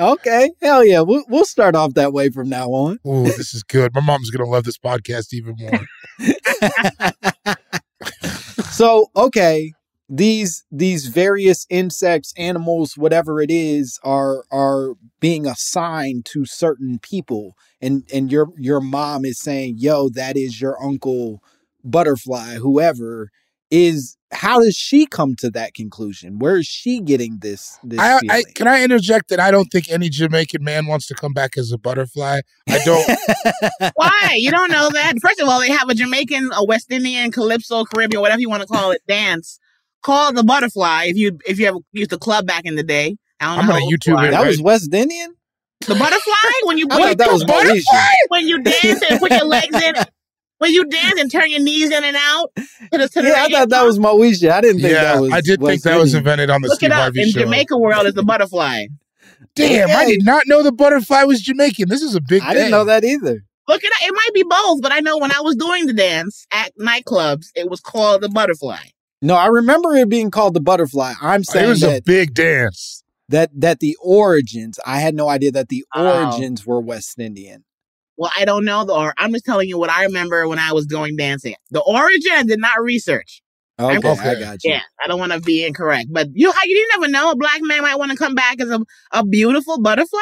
Okay. 0.00 0.50
Hell 0.62 0.84
yeah. 0.84 1.02
We'll 1.02 1.24
we'll 1.28 1.44
start 1.44 1.74
off 1.74 1.92
that 1.94 2.14
way 2.14 2.30
from 2.30 2.48
now 2.48 2.68
on. 2.68 2.98
Ooh, 3.06 3.24
this 3.24 3.52
is 3.52 3.62
good. 3.62 3.94
My 3.94 4.00
mom's 4.00 4.30
gonna 4.30 4.48
love 4.48 4.64
this 4.64 4.78
podcast 4.78 5.34
even 5.34 5.54
more. 5.58 5.80
so 8.70 9.10
okay 9.14 9.74
these 10.12 10.64
these 10.72 11.06
various 11.06 11.66
insects 11.70 12.34
animals 12.36 12.98
whatever 12.98 13.40
it 13.40 13.50
is 13.50 13.98
are 14.02 14.44
are 14.50 14.94
being 15.20 15.46
assigned 15.46 16.26
to 16.26 16.44
certain 16.44 16.98
people 16.98 17.56
and 17.80 18.02
and 18.12 18.32
your 18.32 18.48
your 18.58 18.80
mom 18.80 19.24
is 19.24 19.40
saying 19.40 19.76
yo 19.78 20.08
that 20.08 20.36
is 20.36 20.60
your 20.60 20.82
uncle 20.82 21.40
butterfly 21.84 22.56
whoever 22.56 23.30
is 23.70 24.16
how 24.32 24.60
does 24.60 24.76
she 24.76 25.06
come 25.06 25.34
to 25.36 25.50
that 25.50 25.74
conclusion? 25.74 26.38
Where 26.38 26.56
is 26.56 26.66
she 26.66 27.00
getting 27.00 27.38
this 27.40 27.78
this 27.82 28.00
I, 28.00 28.18
I 28.28 28.42
can 28.54 28.68
I 28.68 28.82
interject 28.82 29.28
that 29.28 29.40
I 29.40 29.50
don't 29.50 29.66
think 29.66 29.88
any 29.90 30.08
Jamaican 30.08 30.62
man 30.62 30.86
wants 30.86 31.06
to 31.08 31.14
come 31.14 31.32
back 31.32 31.56
as 31.56 31.72
a 31.72 31.78
butterfly. 31.78 32.40
I 32.68 32.78
don't. 32.84 33.92
Why? 33.94 34.34
You 34.36 34.50
don't 34.50 34.70
know 34.70 34.90
that. 34.90 35.14
First 35.20 35.40
of 35.40 35.48
all, 35.48 35.60
they 35.60 35.70
have 35.70 35.88
a 35.88 35.94
Jamaican, 35.94 36.50
a 36.52 36.64
West 36.64 36.90
Indian, 36.90 37.32
Calypso, 37.32 37.84
Caribbean, 37.84 38.20
whatever 38.20 38.40
you 38.40 38.48
want 38.48 38.62
to 38.62 38.68
call 38.68 38.92
it, 38.92 39.02
dance 39.08 39.58
called 40.02 40.36
the 40.36 40.44
Butterfly. 40.44 41.04
If 41.06 41.16
you 41.16 41.38
if 41.46 41.58
you 41.58 41.66
ever 41.66 41.78
used 41.92 42.10
the 42.10 42.18
club 42.18 42.46
back 42.46 42.64
in 42.64 42.74
the 42.76 42.82
day, 42.82 43.16
I 43.40 43.46
don't 43.56 43.58
I'm 43.60 43.66
know. 43.66 43.72
gonna 43.74 43.84
YouTube 43.86 44.26
it. 44.26 44.30
that 44.32 44.38
right- 44.38 44.46
was 44.46 44.60
West 44.62 44.92
Indian. 44.92 45.34
The 45.86 45.94
butterfly 45.94 46.50
when 46.64 46.76
you 46.76 46.86
I 46.90 46.98
thought 47.08 47.18
that 47.18 47.32
was 47.32 47.46
Mauritius. 47.46 47.86
when 48.28 48.46
you 48.46 48.62
dance 48.62 49.02
and 49.08 49.18
put 49.18 49.30
your 49.32 49.44
legs 49.46 49.74
in. 49.82 49.94
When 50.58 50.74
you 50.74 50.84
dance 50.84 51.18
and 51.18 51.32
turn 51.32 51.48
your 51.50 51.60
knees 51.62 51.90
in 51.90 52.04
and 52.04 52.14
out 52.20 52.52
to 52.54 52.66
the 52.98 53.08
to 53.08 53.22
the 53.22 53.28
Yeah, 53.28 53.44
I 53.44 53.48
thought 53.48 53.70
that 53.70 53.82
was 53.82 53.98
Moesha. 53.98 54.50
I 54.50 54.60
didn't 54.60 54.82
think 54.82 54.92
yeah, 54.92 55.14
that 55.14 55.20
was. 55.22 55.32
I 55.32 55.40
did 55.40 55.58
think 55.58 55.62
West 55.62 55.84
that 55.84 55.96
was 55.98 56.12
invented 56.12 56.50
on 56.50 56.60
the 56.60 56.68
Look 56.68 56.76
Steve 56.76 56.90
it 56.90 56.92
up. 56.92 56.98
Harvey 57.00 57.22
In 57.22 57.30
show. 57.30 57.40
Jamaica 57.40 57.78
world, 57.78 58.04
it's 58.04 58.14
the 58.14 58.22
butterfly. 58.22 58.84
Damn, 59.54 59.88
I 59.88 60.04
did 60.04 60.22
not 60.22 60.42
know 60.46 60.62
the 60.62 60.70
butterfly 60.70 61.22
was 61.22 61.40
Jamaican. 61.40 61.88
This 61.88 62.02
is 62.02 62.14
a 62.14 62.20
big. 62.20 62.42
I 62.42 62.52
didn't 62.52 62.72
know 62.72 62.84
that 62.84 63.04
either. 63.04 63.42
Look 63.68 63.82
it 63.82 63.90
up. 63.90 64.02
It 64.02 64.12
might 64.12 64.34
be 64.34 64.42
both, 64.42 64.82
but 64.82 64.92
I 64.92 65.00
know 65.00 65.16
when 65.16 65.32
I 65.32 65.40
was 65.40 65.56
doing 65.56 65.86
the 65.86 65.94
dance 65.94 66.46
at 66.52 66.72
nightclubs, 66.78 67.46
it 67.54 67.70
was 67.70 67.80
called 67.80 68.20
the 68.20 68.28
butterfly. 68.28 68.76
No, 69.22 69.34
I 69.34 69.46
remember 69.48 69.94
it 69.96 70.08
being 70.08 70.30
called 70.30 70.54
the 70.54 70.60
butterfly. 70.60 71.12
I'm 71.20 71.44
saying 71.44 71.70
It 71.70 71.76
saying 71.76 71.90
was 71.92 71.98
a 71.98 72.02
big 72.02 72.34
dance. 72.34 73.04
that 73.28 73.50
that 73.54 73.80
the 73.80 73.96
origins. 74.02 74.78
I 74.86 75.00
had 75.00 75.14
no 75.14 75.28
idea 75.28 75.52
that 75.52 75.68
the 75.68 75.84
Oh. 75.94 76.22
origins 76.22 76.66
were 76.66 76.80
West 76.80 77.18
Indian. 77.18 77.64
Well, 78.16 78.30
I 78.36 78.44
don't 78.44 78.64
know 78.64 78.84
the 78.84 78.92
or 78.94 79.14
I'm 79.18 79.32
just 79.32 79.44
telling 79.44 79.68
you 79.68 79.78
what 79.78 79.90
I 79.90 80.04
remember 80.04 80.46
when 80.48 80.58
I 80.58 80.72
was 80.72 80.86
going 80.86 81.16
dancing. 81.16 81.54
The 81.70 81.80
origin 81.80 82.32
I 82.34 82.42
did 82.44 82.58
not 82.60 82.80
research. 82.82 83.42
Okay, 83.80 84.08
Okay. 84.08 84.28
I 84.28 84.40
got 84.40 84.64
you. 84.64 84.72
Yeah, 84.72 84.80
I 85.02 85.08
don't 85.08 85.18
want 85.18 85.32
to 85.32 85.40
be 85.40 85.64
incorrect, 85.64 86.08
but 86.10 86.28
you 86.32 86.52
you 86.64 86.74
didn't 86.74 87.00
never 87.00 87.10
know 87.10 87.30
a 87.30 87.36
black 87.36 87.60
man 87.62 87.82
might 87.82 87.96
want 87.98 88.10
to 88.10 88.16
come 88.16 88.34
back 88.34 88.60
as 88.60 88.68
a, 88.68 88.80
a 89.12 89.24
beautiful 89.24 89.80
butterfly. 89.80 90.18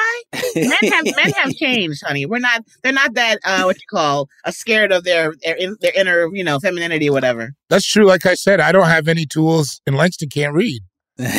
Men 0.55 0.71
have 0.93 1.05
men 1.17 1.33
have 1.33 1.55
changed, 1.55 2.03
honey. 2.07 2.27
We're 2.27 2.38
not 2.38 2.62
they're 2.83 2.93
not 2.93 3.15
that 3.15 3.38
uh 3.45 3.62
what 3.65 3.77
you 3.77 3.87
call 3.91 4.29
a 4.45 4.53
scared 4.53 4.93
of 4.93 5.05
their 5.05 5.33
their 5.45 5.57
in, 5.57 5.77
their 5.81 5.93
inner 5.95 6.29
you 6.33 6.45
know 6.45 6.59
femininity 6.61 7.09
or 7.09 7.12
whatever. 7.12 7.55
That's 7.69 7.87
true. 7.87 8.07
Like 8.07 8.27
I 8.27 8.35
said, 8.35 8.61
I 8.61 8.73
don't 8.73 8.87
have 8.87 9.09
any 9.09 9.27
tools, 9.27 9.81
and 9.87 9.97
Langston 9.97 10.29
can't 10.29 10.55
read. 10.55 10.81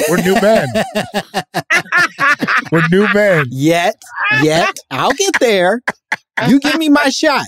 We're 0.10 0.22
new 0.22 0.34
men. 0.42 0.68
We're 2.72 2.88
new 2.92 3.08
men. 3.14 3.46
yet, 3.50 3.96
yet, 4.42 4.78
I'll 4.92 5.14
get 5.14 5.40
there. 5.40 5.82
You 6.48 6.60
give 6.60 6.78
me 6.78 6.90
my 6.90 7.10
shot. 7.10 7.46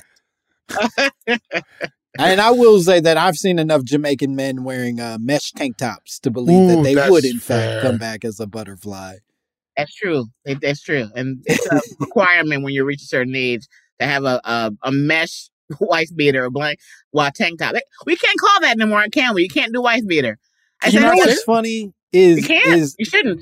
And 2.19 2.41
I 2.41 2.51
will 2.51 2.79
say 2.81 2.99
that 2.99 3.17
I've 3.17 3.37
seen 3.37 3.57
enough 3.59 3.83
Jamaican 3.83 4.35
men 4.35 4.63
wearing 4.63 4.99
uh, 4.99 5.17
mesh 5.19 5.51
tank 5.51 5.77
tops 5.77 6.19
to 6.19 6.29
believe 6.31 6.67
that 6.67 6.83
they 6.83 6.95
would, 7.09 7.23
in 7.25 7.39
fair. 7.39 7.75
fact, 7.81 7.83
come 7.87 7.97
back 7.97 8.25
as 8.25 8.39
a 8.39 8.47
butterfly. 8.47 9.17
That's 9.77 9.93
true. 9.95 10.25
It, 10.43 10.59
that's 10.61 10.81
true, 10.81 11.07
and 11.15 11.41
it's 11.45 11.65
a 11.67 11.81
requirement 11.99 12.63
when 12.63 12.73
you 12.73 12.83
reach 12.83 13.01
a 13.01 13.05
certain 13.05 13.35
age 13.35 13.61
to 13.99 14.05
have 14.05 14.25
a 14.25 14.41
a, 14.43 14.71
a 14.83 14.91
mesh 14.91 15.49
wife 15.79 16.09
beater 16.15 16.43
or 16.45 16.49
blank 16.49 16.79
well 17.13 17.31
tank 17.33 17.59
top. 17.59 17.73
We 18.05 18.15
can't 18.17 18.39
call 18.39 18.59
that 18.61 18.77
anymore, 18.79 19.05
can 19.11 19.33
we? 19.33 19.43
You 19.43 19.49
can't 19.49 19.73
do 19.73 19.81
wife 19.81 20.05
beater. 20.05 20.37
I 20.83 20.87
You 20.87 20.91
said, 20.93 21.01
know 21.03 21.13
what's 21.15 21.43
funny 21.43 21.93
is 22.11 22.39
you 22.41 22.47
can't. 22.47 22.67
is 22.77 22.95
you 22.99 23.05
shouldn't. 23.05 23.41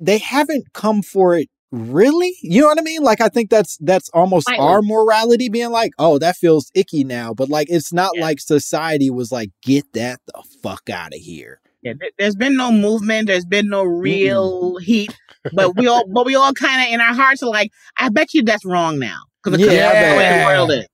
they 0.00 0.18
haven't 0.18 0.72
come 0.72 1.02
for 1.02 1.36
it 1.36 1.48
really. 1.76 2.34
You 2.42 2.62
know 2.62 2.68
what 2.68 2.78
I 2.78 2.82
mean? 2.82 3.02
Like 3.02 3.20
I 3.20 3.28
think 3.28 3.50
that's 3.50 3.76
that's 3.80 4.08
almost 4.10 4.46
Slightly. 4.48 4.64
our 4.64 4.82
morality 4.82 5.48
being 5.48 5.70
like, 5.70 5.92
oh, 5.98 6.18
that 6.18 6.36
feels 6.36 6.70
icky 6.74 7.04
now. 7.04 7.34
But 7.34 7.48
like 7.48 7.68
it's 7.70 7.92
not 7.92 8.12
Yeah. 8.14 8.22
like 8.22 8.40
society 8.40 9.10
was 9.10 9.30
like, 9.32 9.50
get 9.62 9.84
that 9.94 10.20
the 10.26 10.42
fuck 10.62 10.88
out 10.90 11.14
of 11.14 11.20
here. 11.20 11.60
Yeah, 11.82 11.92
there- 12.00 12.10
there's 12.18 12.34
been 12.36 12.56
no 12.56 12.72
movement. 12.72 13.28
There's 13.28 13.44
been 13.44 13.68
no 13.68 13.84
real 13.84 14.78
heat. 14.78 15.16
But 15.52 15.76
we 15.76 15.86
all, 15.86 16.04
but 16.12 16.26
we 16.26 16.34
all 16.34 16.52
kind 16.52 16.82
of 16.88 16.92
in 16.92 17.00
our 17.00 17.14
hearts 17.14 17.42
are 17.42 17.50
like, 17.50 17.70
I 17.98 18.08
bet 18.08 18.34
you 18.34 18.42
that's 18.42 18.64
wrong 18.64 18.98
now 18.98 19.18
because 19.44 19.60
Yeah, 19.60 19.66
I 19.66 20.10
the 20.10 20.16
way 20.16 20.22
bet. 20.24 20.38
the 20.40 20.46
world 20.46 20.70
is. 20.72 20.86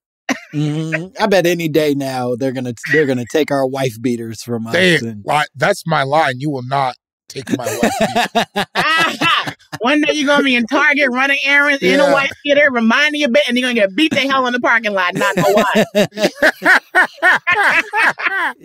Mhm. 0.54 1.16
I 1.20 1.26
bet 1.26 1.46
any 1.46 1.68
day 1.68 1.94
now 1.94 2.34
they're 2.36 2.52
gonna 2.52 2.74
they're 2.92 3.06
gonna 3.06 3.24
take 3.32 3.50
our 3.50 3.66
wife 3.66 3.94
beaters 4.00 4.42
from 4.42 4.66
us. 4.66 4.74
They, 4.74 4.96
and- 4.96 5.24
li- 5.26 5.46
that's 5.56 5.82
my 5.86 6.02
line. 6.02 6.34
You 6.38 6.50
will 6.50 6.66
not 6.66 6.94
take 7.32 7.56
my 7.56 7.80
wife. 7.82 9.56
One 9.80 10.00
day 10.02 10.12
you're 10.14 10.26
gonna 10.26 10.44
be 10.44 10.54
in 10.54 10.66
Target 10.66 11.08
running 11.10 11.38
errands 11.44 11.82
in 11.82 11.98
Yeah. 11.98 12.10
a 12.10 12.12
white 12.12 12.30
skater, 12.38 12.70
reminding 12.70 13.20
you 13.22 13.28
bit, 13.28 13.42
and 13.48 13.56
you're 13.58 13.68
gonna 13.68 13.74
get 13.74 13.94
beat 13.96 14.12
the 14.12 14.20
hell 14.20 14.46
in 14.46 14.52
the 14.52 14.60
parking 14.60 14.92
lot. 14.92 15.14
Not 15.14 15.36
know 15.36 15.44
why. 15.52 15.84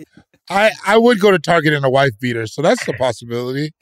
I 0.50 0.70
I 0.86 0.96
would 0.96 1.20
go 1.20 1.30
to 1.30 1.38
Target 1.38 1.72
in 1.74 1.84
a 1.84 1.90
wife 1.90 2.12
beater, 2.20 2.46
so 2.46 2.62
that's 2.62 2.86
a 2.88 2.92
possibility. 2.94 3.72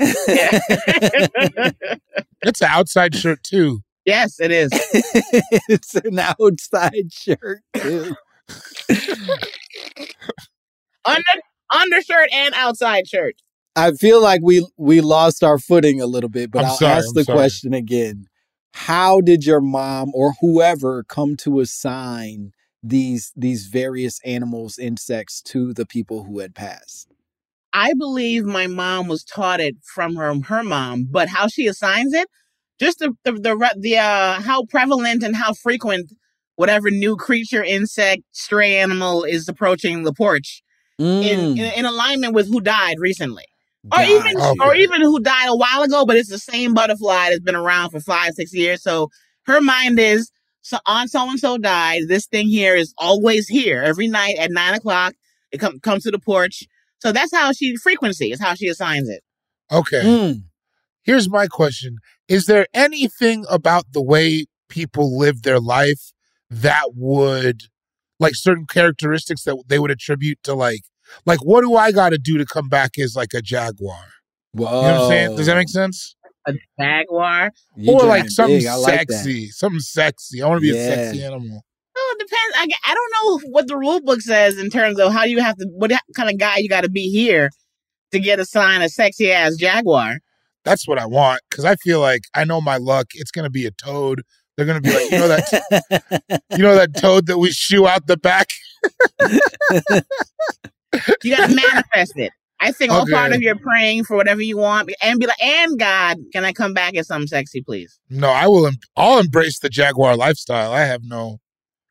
It's 2.42 2.60
an 2.60 2.68
outside 2.70 3.14
shirt 3.14 3.42
too. 3.42 3.80
yes, 4.04 4.38
it 4.38 4.52
is. 4.52 4.70
it's 5.68 5.94
an 5.96 6.18
outside 6.18 7.12
shirt. 7.12 7.60
too. 7.76 8.14
Under 11.04 11.22
undershirt 11.74 12.28
and 12.32 12.54
outside 12.54 13.08
shirt. 13.08 13.34
I 13.76 13.92
feel 13.92 14.22
like 14.22 14.40
we 14.42 14.66
we 14.78 15.00
lost 15.02 15.44
our 15.44 15.58
footing 15.58 16.00
a 16.00 16.06
little 16.06 16.30
bit, 16.30 16.50
but 16.50 16.64
I'm 16.64 16.66
I'll 16.66 16.78
sorry, 16.78 16.94
ask 16.98 17.08
I'm 17.08 17.14
the 17.14 17.24
sorry. 17.24 17.38
question 17.38 17.74
again. 17.74 18.26
How 18.74 19.20
did 19.20 19.44
your 19.46 19.60
mom 19.60 20.12
or 20.14 20.34
whoever 20.40 21.04
come 21.04 21.36
to 21.38 21.60
assign 21.60 22.52
these 22.82 23.32
these 23.36 23.66
various 23.66 24.20
animals, 24.24 24.78
insects 24.78 25.42
to 25.42 25.74
the 25.74 25.86
people 25.86 26.24
who 26.24 26.40
had 26.40 26.54
passed? 26.54 27.08
I 27.72 27.92
believe 27.94 28.44
my 28.44 28.66
mom 28.66 29.08
was 29.08 29.24
taught 29.24 29.60
it 29.60 29.76
from 29.82 30.16
her 30.16 30.34
her 30.46 30.62
mom, 30.64 31.08
but 31.10 31.28
how 31.28 31.48
she 31.48 31.66
assigns 31.66 32.14
it, 32.14 32.28
just 32.80 32.98
the 33.00 33.12
the 33.24 33.32
the, 33.32 33.74
the 33.78 33.98
uh, 33.98 34.40
how 34.42 34.64
prevalent 34.66 35.22
and 35.22 35.36
how 35.36 35.52
frequent 35.54 36.12
whatever 36.56 36.90
new 36.90 37.16
creature, 37.16 37.62
insect, 37.62 38.22
stray 38.32 38.76
animal 38.78 39.24
is 39.24 39.48
approaching 39.48 40.04
the 40.04 40.12
porch 40.14 40.62
in, 41.20 41.40
Mm, 41.40 41.56
in 41.56 41.72
in 41.80 41.86
alignment 41.86 42.34
with 42.34 42.48
who 42.48 42.60
died 42.60 42.96
recently, 43.00 43.44
or 43.92 44.02
even. 44.02 44.34
Oh, 44.38 44.56
or 44.60 44.74
even 44.74 45.00
who 45.02 45.20
died 45.20 45.48
a 45.48 45.56
while 45.56 45.82
ago, 45.82 46.04
but 46.06 46.16
it's 46.16 46.30
the 46.30 46.38
same 46.38 46.74
butterfly 46.74 47.30
that's 47.30 47.40
been 47.40 47.56
around 47.56 47.90
for 47.90 48.00
five 48.00 48.34
six 48.34 48.54
years. 48.54 48.82
So 48.82 49.10
her 49.46 49.60
mind 49.60 49.98
is 49.98 50.30
so 50.62 50.78
on 50.86 51.06
so 51.08 51.28
and 51.30 51.38
so 51.38 51.58
died. 51.58 52.02
This 52.08 52.26
thing 52.26 52.48
here 52.48 52.74
is 52.74 52.92
always 52.98 53.46
here 53.46 53.82
every 53.82 54.08
night 54.08 54.36
at 54.38 54.50
nine 54.50 54.74
o'clock. 54.74 55.14
It 55.52 55.58
come, 55.58 55.78
comes 55.78 56.02
to 56.02 56.10
the 56.10 56.18
porch. 56.18 56.64
So 56.98 57.12
that's 57.12 57.34
how 57.34 57.52
she 57.52 57.76
frequency 57.76 58.32
is 58.32 58.40
how 58.40 58.54
she 58.54 58.68
assigns 58.68 59.08
it. 59.08 59.22
Okay. 59.70 60.02
Mm. 60.02 60.42
Here's 61.04 61.30
my 61.30 61.46
question: 61.46 61.98
Is 62.28 62.46
there 62.46 62.66
anything 62.74 63.44
about 63.48 63.92
the 63.92 64.02
way 64.02 64.46
people 64.68 65.16
live 65.16 65.42
their 65.42 65.60
life 65.60 66.12
that 66.50 66.94
would, 66.94 67.62
like, 68.18 68.34
certain 68.34 68.66
characteristics 68.66 69.44
that 69.44 69.62
they 69.68 69.78
would 69.78 69.90
attribute 69.90 70.42
to, 70.42 70.54
like, 70.54 70.82
like 71.24 71.40
what 71.40 71.62
do 71.62 71.74
I 71.76 71.92
got 71.92 72.10
to 72.10 72.18
do 72.18 72.38
to 72.38 72.44
come 72.46 72.68
back 72.68 72.98
as 72.98 73.16
like 73.16 73.34
a 73.34 73.42
jaguar? 73.42 73.98
Whoa. 74.52 74.66
You 74.66 74.88
know 74.88 74.92
what 74.92 75.02
I'm 75.02 75.08
saying? 75.08 75.36
Does 75.36 75.46
that 75.46 75.56
make 75.56 75.68
sense? 75.68 76.16
A 76.48 76.52
jaguar. 76.80 77.50
You 77.76 77.92
or 77.92 78.04
like 78.06 78.30
something 78.30 78.58
big. 78.58 78.66
I 78.66 78.74
like 78.76 79.08
that. 79.08 79.14
sexy, 79.14 79.48
something 79.50 79.80
sexy. 79.80 80.42
I 80.42 80.48
want 80.48 80.58
to 80.58 80.62
be 80.72 80.76
Yeah. 80.76 80.82
a 80.84 80.94
sexy 80.94 81.24
animal. 81.24 81.64
Well, 81.94 82.04
it 82.12 82.18
depends. 82.18 82.56
I, 82.56 82.90
I 82.90 82.94
don't 82.94 83.12
know 83.44 83.50
what 83.50 83.66
the 83.68 83.76
rule 83.76 84.00
book 84.00 84.20
says 84.20 84.58
in 84.58 84.70
terms 84.70 85.00
of 85.00 85.12
how 85.12 85.24
you 85.24 85.40
have 85.40 85.56
to, 85.56 85.66
what 85.72 85.90
kind 86.14 86.30
of 86.30 86.38
guy 86.38 86.58
you 86.58 86.68
got 86.68 86.82
to 86.82 86.90
be 86.90 87.08
here 87.10 87.50
to 88.12 88.20
get 88.20 88.38
assigned 88.38 88.82
a 88.82 88.88
sexy 88.88 89.32
ass 89.32 89.56
jaguar. 89.56 90.18
That's 90.64 90.86
what 90.86 90.98
I 90.98 91.06
want 91.06 91.40
because 91.50 91.64
I 91.64 91.76
feel 91.76 92.00
like 92.00 92.22
I 92.34 92.44
know 92.44 92.60
my 92.60 92.76
luck. 92.76 93.08
It's 93.14 93.30
gonna 93.30 93.50
be 93.50 93.66
a 93.66 93.70
toad. 93.70 94.22
They're 94.56 94.66
gonna 94.66 94.80
be 94.80 94.92
like, 94.92 95.10
you 95.10 95.18
know 95.18 95.28
that, 95.28 96.42
you 96.50 96.58
know 96.58 96.74
that 96.74 96.96
toad 96.96 97.26
that 97.26 97.38
we 97.38 97.50
shoo 97.52 97.86
out 97.86 98.06
the 98.06 98.16
back. 98.16 98.48
You 101.22 101.36
got 101.36 101.48
to 101.48 101.54
manifest 101.54 102.12
it. 102.16 102.32
I 102.58 102.72
think 102.72 102.90
all 102.90 103.06
part 103.06 103.32
of 103.32 103.42
your 103.42 103.56
praying 103.56 104.04
for 104.04 104.16
whatever 104.16 104.40
you 104.40 104.56
want 104.56 104.90
and 105.02 105.20
be 105.20 105.26
like, 105.26 105.42
and 105.42 105.78
God, 105.78 106.16
can 106.32 106.44
I 106.44 106.52
come 106.52 106.72
back 106.72 106.96
as 106.96 107.06
something 107.06 107.26
sexy, 107.26 107.62
please? 107.62 107.98
No, 108.08 108.30
I 108.30 108.46
will. 108.46 108.66
Em- 108.66 108.78
I'll 108.96 109.18
embrace 109.18 109.58
the 109.58 109.68
jaguar 109.68 110.16
lifestyle. 110.16 110.72
I 110.72 110.80
have 110.80 111.02
no 111.04 111.38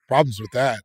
problems 0.08 0.40
with 0.40 0.52
that. 0.52 0.80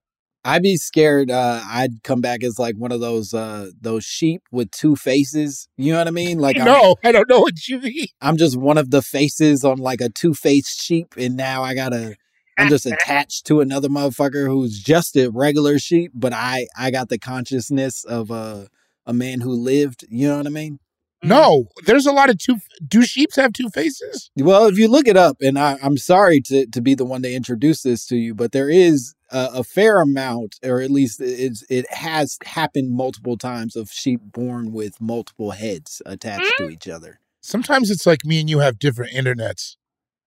I'd 0.45 0.63
be 0.63 0.77
scared. 0.77 1.31
Uh, 1.31 1.61
I'd 1.67 2.03
come 2.03 2.21
back 2.21 2.43
as 2.43 2.59
like 2.59 2.75
one 2.77 2.93
of 2.93 3.01
those 3.01 3.35
uh, 3.35 3.71
those 3.81 4.05
sheep 4.05 4.43
with 4.51 4.71
two 4.71 4.97
faces. 4.97 5.69
You 5.77 5.93
know 5.93 5.99
what 5.99 6.09
I 6.09 6.13
mean? 6.13 6.39
Like 6.39 6.57
I'm, 6.59 6.65
no, 6.65 6.97
I 7.05 7.13
don't 7.13 7.29
know 7.29 7.41
what 7.41 7.69
you 7.69 7.81
mean. 7.81 8.07
I'm 8.21 8.37
just 8.37 8.57
one 8.57 8.79
of 8.79 8.91
the 8.91 9.03
faces 9.03 9.65
on 9.65 9.79
like 9.79 10.01
a 10.01 10.09
two 10.09 10.35
faced 10.35 10.81
sheep, 10.83 11.15
and 11.17 11.37
now 11.37 11.63
I 11.63 11.75
gotta. 11.75 12.17
I'm 12.61 12.69
just 12.69 12.87
attached 12.87 13.47
to 13.47 13.61
another 13.61 13.89
motherfucker 13.89 14.47
who's 14.47 14.81
just 14.81 15.17
a 15.17 15.31
regular 15.31 15.79
sheep, 15.79 16.13
but 16.15 16.33
I 16.33 16.67
I 16.77 16.91
got 16.91 17.09
the 17.09 17.19
consciousness 17.19 18.05
of 18.05 18.31
a 18.31 18.69
a 19.07 19.13
man 19.13 19.41
who 19.41 19.53
lived. 19.53 20.05
You 20.09 20.29
know 20.29 20.39
what 20.39 20.47
I 20.47 20.51
mean? 20.51 20.79
No, 21.23 21.65
mm. 21.65 21.87
there's 21.87 22.07
a 22.07 22.13
lot 22.13 22.31
of 22.31 22.39
two. 22.39 22.59
Do 22.87 23.03
sheeps 23.03 23.37
have 23.37 23.53
two 23.53 23.69
faces? 23.69 24.31
Well, 24.37 24.67
if 24.67 24.79
you 24.79 24.89
look 24.89 25.07
it 25.07 25.17
up, 25.17 25.37
and 25.41 25.59
I, 25.59 25.79
I'm 25.83 25.97
sorry 25.97 26.41
to 26.43 26.67
to 26.67 26.81
be 26.81 26.95
the 26.95 27.05
one 27.05 27.23
to 27.23 27.33
introduce 27.33 27.83
this 27.83 28.07
to 28.07 28.17
you, 28.17 28.35
but 28.35 28.53
there 28.53 28.71
is 28.71 29.15
a, 29.31 29.51
a 29.55 29.65
fair 29.65 30.01
amount, 30.01 30.57
or 30.65 30.81
at 30.81 30.91
least 30.91 31.21
it's 31.21 31.65
it 31.69 31.93
has 31.93 32.39
happened 32.45 32.93
multiple 32.93 33.37
times 33.37 33.77
of 33.77 33.91
sheep 33.91 34.21
born 34.25 34.73
with 34.73 35.01
multiple 35.01 35.51
heads 35.51 36.01
attached 36.07 36.53
to 36.59 36.65
mm. 36.65 36.73
each 36.73 36.89
other. 36.89 37.21
Sometimes 37.43 37.91
it's 37.91 38.07
like 38.07 38.25
me 38.25 38.41
and 38.41 38.51
you 38.51 38.61
have 38.61 38.79
different 38.79 39.13
internets. 39.13 39.77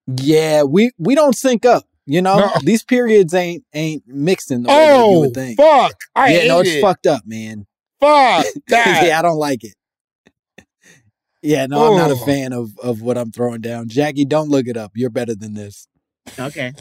Yeah, 0.07 0.63
we 0.63 0.91
we 0.97 1.15
don't 1.15 1.35
sync 1.35 1.65
up. 1.65 1.85
You 2.05 2.21
know, 2.21 2.37
No. 2.37 2.51
these 2.63 2.83
periods 2.83 3.33
ain't 3.33 3.63
ain't 3.73 4.03
mixing 4.07 4.63
the 4.63 4.69
way 4.69 4.75
that 4.75 4.95
you 4.97 5.03
Oh, 5.03 5.19
would 5.21 5.33
think. 5.33 5.57
fuck. 5.57 5.95
I 6.15 6.33
yeah, 6.33 6.39
hate 6.41 6.47
no, 6.49 6.59
it's 6.59 6.69
it. 6.71 6.81
fucked 6.81 7.07
up, 7.07 7.23
man. 7.25 7.65
Fuck 7.99 8.45
that. 8.67 9.03
yeah, 9.07 9.19
I 9.19 9.21
don't 9.21 9.37
like 9.37 9.63
it. 9.63 9.73
Yeah, 11.41 11.65
no, 11.65 11.91
I'm 11.91 11.97
not 11.97 12.11
a 12.11 12.13
Oh. 12.13 12.25
fan 12.25 12.53
of 12.53 12.77
of 12.79 13.01
what 13.01 13.17
I'm 13.17 13.31
throwing 13.31 13.61
down. 13.61 13.89
Jackie, 13.89 14.25
don't 14.25 14.49
look 14.49 14.67
it 14.67 14.77
up. 14.77 14.91
You're 14.95 15.09
better 15.09 15.35
than 15.35 15.53
this. 15.53 15.87
Okay. 16.39 16.73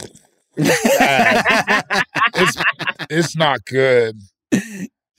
it's 0.57 2.57
it's 3.09 3.35
not 3.35 3.65
good. 3.65 4.17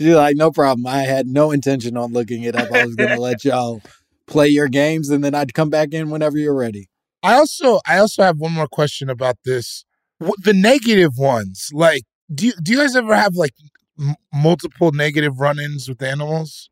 She's 0.01 0.15
like, 0.15 0.37
no 0.37 0.51
problem. 0.51 0.87
I 0.87 1.03
had 1.03 1.27
no 1.27 1.51
intention 1.51 1.97
on 1.97 2.13
looking 2.13 2.43
it 2.43 2.57
up. 2.57 2.71
I 2.73 2.85
was 2.85 2.95
gonna 2.97 3.19
let 3.21 3.45
y'all 3.45 3.81
play 4.27 4.49
your 4.49 4.69
games, 4.69 5.11
and 5.11 5.23
then 5.25 5.35
I'd 5.35 5.55
come 5.55 5.71
back 5.71 5.93
in 5.93 6.11
whenever 6.11 6.39
you're 6.39 6.55
ready. 6.55 6.89
I 7.23 7.35
also 7.35 7.81
I 7.87 7.99
also 7.99 8.23
have 8.23 8.39
one 8.39 8.53
more 8.53 8.67
question 8.69 9.09
about 9.09 9.37
this. 9.45 9.85
Wh- 10.23 10.41
The 10.43 10.53
negative 10.55 11.13
ones, 11.17 11.71
like, 11.73 12.03
do 12.35 12.47
you 12.47 12.53
do 12.63 12.73
you 12.73 12.79
guys 12.79 12.97
ever 12.97 13.15
have 13.15 13.35
like 13.35 13.55
m- 13.99 14.15
multiple 14.33 14.93
negative 14.93 15.39
run-ins 15.41 15.89
with 15.89 16.03
animals? 16.03 16.71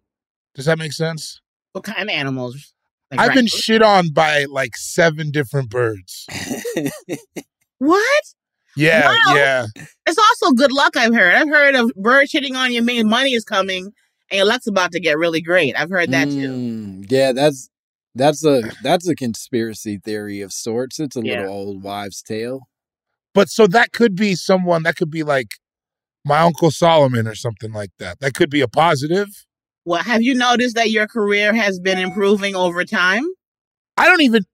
Does 0.54 0.66
that 0.66 0.78
make 0.78 0.92
sense? 0.92 1.40
What 1.72 1.84
kind 1.84 2.02
of 2.02 2.08
animals? 2.08 2.75
Like 3.11 3.20
I've 3.20 3.28
been 3.28 3.44
raccoons? 3.44 3.50
shit 3.50 3.82
on 3.82 4.11
by 4.12 4.44
like 4.44 4.76
seven 4.76 5.30
different 5.30 5.68
birds. 5.70 6.26
What? 7.78 8.22
Yeah, 8.76 9.06
Wow. 9.08 9.34
yeah. 9.34 9.66
It's 10.06 10.18
also 10.18 10.52
good 10.54 10.72
luck. 10.72 10.96
I've 10.96 11.12
heard. 11.14 11.34
I've 11.34 11.49
heard 11.49 11.75
of 11.75 11.90
birds 11.96 12.32
hitting 12.32 12.56
on 12.56 12.72
you 12.72 12.80
means 12.82 13.04
money 13.04 13.32
is 13.34 13.44
coming 13.44 13.92
and 14.30 14.38
your 14.38 14.46
luck's 14.46 14.66
about 14.66 14.92
to 14.92 15.00
get 15.00 15.18
really 15.18 15.42
great. 15.42 15.75
I've 15.78 15.90
heard 15.90 16.11
that 16.12 16.26
too. 16.30 16.49
Mm, 16.52 17.06
yeah, 17.11 17.32
that's 17.32 17.68
that's 18.14 18.44
a 18.44 18.62
that's 18.82 19.08
a 19.08 19.14
conspiracy 19.14 19.99
theory 19.99 20.40
of 20.40 20.52
sorts. 20.52 21.00
It's 21.00 21.16
a 21.16 21.22
Yeah. 21.25 21.40
little 21.40 21.54
old 21.54 21.82
wives' 21.82 22.22
tale. 22.22 22.68
But 23.34 23.48
so 23.48 23.66
that 23.68 23.92
could 23.92 24.14
be 24.14 24.34
someone 24.34 24.82
that 24.82 24.96
could 24.96 25.10
be 25.10 25.22
like 25.22 25.48
my 26.24 26.40
uncle 26.40 26.70
Solomon 26.70 27.26
or 27.26 27.34
something 27.34 27.72
like 27.72 27.90
that. 27.98 28.20
That 28.20 28.34
could 28.34 28.50
be 28.50 28.60
a 28.60 28.68
positive. 28.68 29.28
Well, 29.84 30.02
have 30.02 30.22
you 30.22 30.34
noticed 30.34 30.76
that 30.76 30.90
your 30.90 31.08
career 31.08 31.54
has 31.54 31.80
been 31.80 31.98
improving 31.98 32.54
over 32.54 32.84
time? 32.84 33.24
I 33.96 34.06
don't 34.06 34.22
even. 34.22 34.44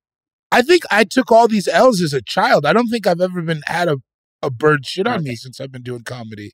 I 0.50 0.62
think 0.62 0.84
I 0.90 1.04
took 1.04 1.30
all 1.30 1.46
these 1.46 1.68
L's 1.68 2.00
as 2.00 2.14
a 2.14 2.22
child. 2.22 2.64
I 2.64 2.72
don't 2.72 2.88
think 2.88 3.06
I've 3.06 3.20
ever 3.20 3.42
been 3.42 3.60
had 3.66 3.88
a, 3.88 3.98
a 4.42 4.50
bird 4.50 4.86
shit 4.86 5.06
on 5.06 5.24
me 5.24 5.36
since 5.36 5.60
I've 5.60 5.70
been 5.70 5.82
doing 5.82 6.04
comedy, 6.04 6.52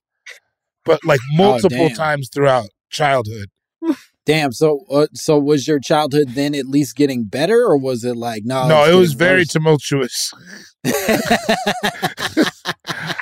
but 0.83 1.05
like 1.05 1.21
oh, 1.31 1.37
multiple 1.37 1.85
Oh, 1.85 1.95
times 1.95 2.29
throughout 2.33 2.69
childhood. 2.89 3.49
Damn. 4.25 4.51
So, 4.51 4.85
uh, 4.89 5.07
so 5.13 5.37
was 5.39 5.67
your 5.67 5.79
childhood 5.79 6.29
then 6.29 6.55
at 6.55 6.65
least 6.65 6.95
getting 6.95 7.25
better, 7.25 7.63
or 7.63 7.77
was 7.77 8.03
it 8.03 8.15
like 8.15 8.43
no? 8.45 8.67
no, 8.67 8.85
it 8.85 8.95
was 8.95 9.13
very 9.13 9.41
worse? 9.41 9.49
tumultuous. 9.49 10.33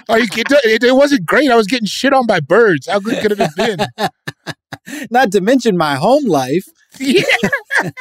You, 0.09 0.27
it, 0.35 0.51
it, 0.65 0.83
it 0.83 0.95
wasn't 0.95 1.25
great. 1.25 1.49
I 1.49 1.55
was 1.55 1.65
getting 1.65 1.87
shit 1.87 2.13
on 2.13 2.27
by 2.27 2.39
birds. 2.39 2.87
How 2.87 2.99
good 2.99 3.19
could 3.21 3.31
it 3.31 3.39
have 3.39 3.55
been? 3.55 3.79
Not 5.09 5.31
to 5.31 5.41
mention 5.41 5.75
my 5.75 5.95
home 5.95 6.25
life. 6.25 6.65
Yeah. 6.99 7.23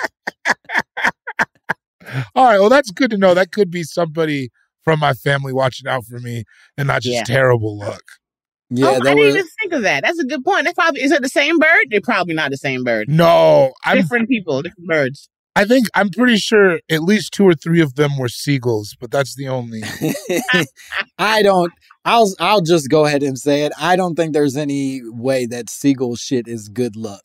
All 2.35 2.45
right. 2.45 2.59
Well, 2.61 2.69
that's 2.69 2.91
good 2.91 3.11
to 3.13 3.17
know. 3.17 3.33
That 3.35 3.53
could 3.53 3.71
be 3.71 3.83
somebody 3.85 4.51
from 4.83 4.99
my 5.01 5.15
family 5.15 5.53
watching 5.53 5.87
out 5.89 6.05
for 6.05 6.19
me 6.19 6.45
and 6.77 6.89
not 6.89 7.03
just 7.03 7.15
Yeah. 7.15 7.25
terrible 7.25 7.79
luck. 7.79 8.03
Yeah, 8.75 8.87
oh, 8.87 8.95
I 8.95 8.99
didn't 9.01 9.19
was. 9.19 9.35
even 9.35 9.47
think 9.61 9.73
of 9.75 9.83
that. 9.83 10.03
That's 10.03 10.19
a 10.19 10.25
good 10.25 10.43
point. 10.43 10.65
That's 10.65 10.75
probably 10.75 11.03
is 11.03 11.13
it 11.13 11.21
the 11.21 11.29
same 11.29 11.59
bird? 11.59 11.87
They're 11.91 12.01
probably 12.01 12.35
not 12.35 12.51
the 12.51 12.57
same 12.57 12.85
bird. 12.85 13.09
No, 13.09 13.73
I'm 13.85 13.99
different 13.99 14.29
people, 14.29 14.63
different 14.63 14.89
birds. 14.89 15.29
I 15.55 15.67
think 15.67 15.89
I'm 15.95 16.09
pretty 16.09 16.39
sure 16.39 16.81
at 16.91 17.03
least 17.03 17.33
two 17.33 17.47
or 17.47 17.55
three 17.55 17.83
of 17.83 17.97
them 17.97 18.17
were 18.17 18.31
seagulls, 18.31 18.97
but 18.99 19.11
that's 19.11 19.35
the 19.35 19.49
only. 19.49 19.83
I 21.19 21.43
don't. 21.43 21.71
I'll 22.07 22.33
I'll 22.41 22.63
just 22.63 22.89
go 22.89 23.05
ahead 23.05 23.23
and 23.23 23.39
say 23.39 23.65
it. 23.65 23.73
I 23.79 23.97
don't 23.97 24.15
think 24.15 24.33
there's 24.33 24.57
any 24.57 25.03
way 25.05 25.45
that 25.47 25.69
seagull 25.69 26.17
shit 26.17 26.49
is 26.49 26.71
good 26.71 26.97
luck. 26.97 27.25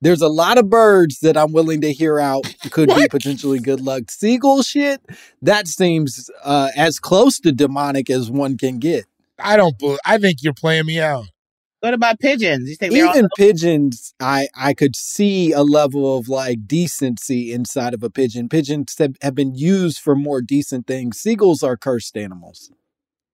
There's 0.00 0.22
a 0.22 0.28
lot 0.28 0.58
of 0.58 0.68
birds 0.68 1.20
that 1.20 1.36
I'm 1.36 1.52
willing 1.52 1.80
to 1.80 1.92
hear 1.92 2.18
out 2.18 2.52
could 2.70 2.88
be 2.88 3.06
potentially 3.08 3.58
good 3.60 3.80
luck. 3.80 4.10
Seagull 4.10 4.62
shit 4.62 5.00
that 5.42 5.68
seems 5.68 6.30
uh, 6.44 6.70
as 6.76 6.98
close 6.98 7.38
to 7.40 7.52
demonic 7.52 8.10
as 8.10 8.30
one 8.30 8.56
can 8.58 8.78
get. 8.78 9.06
I 9.38 9.56
don't. 9.56 9.78
bel 9.78 9.98
I 10.04 10.18
think 10.18 10.42
you're 10.42 10.54
playing 10.54 10.86
me 10.86 11.00
out. 11.00 11.26
What 11.80 11.94
about 11.94 12.18
pigeons? 12.18 12.68
You 12.68 12.74
think 12.74 12.92
Even 12.92 13.22
all, 13.24 13.28
pigeons, 13.36 14.12
I 14.20 14.48
I 14.56 14.74
could 14.74 14.96
see 14.96 15.52
a 15.52 15.62
level 15.62 16.18
of 16.18 16.28
like 16.28 16.66
decency 16.66 17.52
inside 17.52 17.94
of 17.94 18.02
a 18.02 18.10
pigeon. 18.10 18.48
Pigeons 18.48 18.96
have, 18.98 19.14
have 19.22 19.34
been 19.36 19.54
used 19.54 19.98
for 20.00 20.16
more 20.16 20.40
decent 20.42 20.86
things. 20.88 21.20
Seagulls 21.20 21.62
are 21.62 21.76
cursed 21.76 22.16
animals. 22.16 22.72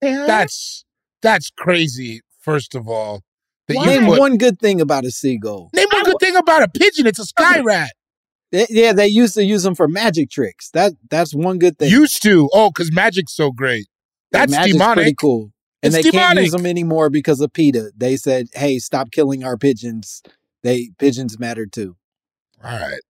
they 0.03 0.12
are? 0.12 0.27
That's 0.27 0.85
that's 1.23 1.51
crazy. 1.51 2.21
First 2.40 2.75
of 2.75 2.87
all, 2.87 3.23
that 3.69 3.75
you 3.77 3.87
Name 3.87 4.05
put- 4.05 4.19
one 4.21 4.37
good 4.37 4.59
thing 4.61 4.79
about 4.83 5.07
a 5.07 5.11
seagull. 5.11 5.71
name 5.73 5.87
one 5.90 6.05
good 6.05 6.21
thing 6.21 6.37
about 6.37 6.62
a 6.62 6.69
pigeon. 6.69 7.07
It's 7.07 7.19
a 7.19 7.25
sky 7.25 7.61
rat. 7.61 7.93
They- 8.53 8.67
yeah, 8.69 8.93
they 8.93 9.07
used 9.07 9.33
to 9.37 9.43
use 9.45 9.62
them 9.62 9.75
for 9.75 9.88
magic 9.88 10.29
tricks. 10.31 10.69
That 10.73 10.93
that's 11.09 11.35
one 11.35 11.59
good 11.59 11.79
thing. 11.79 11.90
Used 11.90 12.23
to. 12.25 12.51
Oh, 12.53 12.69
because 12.71 12.93
magic's 12.93 13.35
so 13.35 13.51
great. 13.53 13.87
That's 14.33 14.53
Magic's 14.53 14.73
demonic. 14.75 14.97
pretty 14.97 15.14
cool. 15.19 15.53
And 15.85 15.94
It's 15.94 16.05
they 16.05 16.11
can't 16.11 16.38
use 16.38 16.53
them 16.53 16.66
anymore 16.66 17.11
because 17.11 17.40
of 17.40 17.53
PETA. 17.53 17.92
They 17.97 18.16
said, 18.16 18.49
"Hey, 18.55 18.79
stop 18.79 19.11
killing 19.11 19.44
our 19.44 19.57
pigeons. 19.57 20.23
They 20.62 20.90
pigeons 20.99 21.38
matter 21.38 21.66
too." 21.66 21.97
All 22.64 22.70
right. 22.70 23.01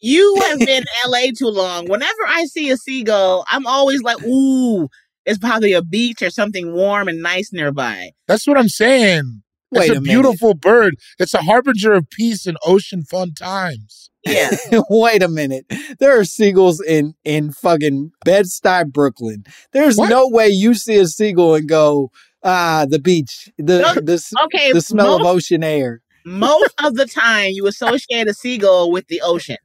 You 0.00 0.40
have 0.48 0.58
been 0.58 0.82
in 0.82 1.10
LA 1.10 1.30
too 1.36 1.48
long. 1.48 1.88
Whenever 1.88 2.26
I 2.26 2.46
see 2.46 2.70
a 2.70 2.76
seagull, 2.76 3.44
I'm 3.48 3.66
always 3.66 4.02
like, 4.02 4.20
ooh, 4.24 4.88
it's 5.24 5.38
probably 5.38 5.72
a 5.72 5.82
beach 5.82 6.22
or 6.22 6.30
something 6.30 6.72
warm 6.72 7.06
and 7.06 7.22
nice 7.22 7.52
nearby. 7.52 8.10
That's 8.26 8.46
what 8.46 8.58
I'm 8.58 8.68
saying. 8.68 9.42
Wait 9.72 9.82
it's 9.88 9.90
a 9.90 9.98
a, 9.98 10.00
minute. 10.00 10.04
beautiful 10.22 10.54
bird. 10.54 10.94
It's 11.18 11.34
a 11.34 11.42
harbinger 11.42 11.92
of 11.92 12.08
peace 12.10 12.46
and 12.46 12.56
ocean 12.64 13.02
fun 13.04 13.34
times. 13.34 14.10
Yeah. 14.24 14.50
Wait 14.90 15.22
a 15.22 15.28
minute. 15.28 15.66
There 15.98 16.18
are 16.18 16.24
seagulls 16.24 16.80
in 16.80 17.14
in 17.24 17.50
fucking 17.52 18.12
Bed-Stuy, 18.24 18.92
Brooklyn. 18.92 19.44
There's 19.72 19.96
What? 19.96 20.10
no 20.10 20.28
way 20.28 20.48
you 20.48 20.74
see 20.74 20.96
a 20.96 21.06
seagull 21.06 21.54
and 21.56 21.68
go, 21.68 22.10
"Ah, 22.44 22.86
the 22.88 23.00
beach, 23.00 23.48
the 23.58 23.80
No, 23.80 23.94
the, 23.94 24.22
Okay. 24.44 24.72
the 24.72 24.80
smell 24.80 25.16
of 25.16 25.22
ocean 25.26 25.64
air." 25.64 26.02
most 26.24 26.72
of 26.84 26.94
the 26.94 27.06
time, 27.22 27.50
you 27.50 27.66
associate 27.66 28.28
a 28.28 28.34
seagull 28.34 28.92
with 28.92 29.08
the 29.08 29.20
ocean. 29.22 29.56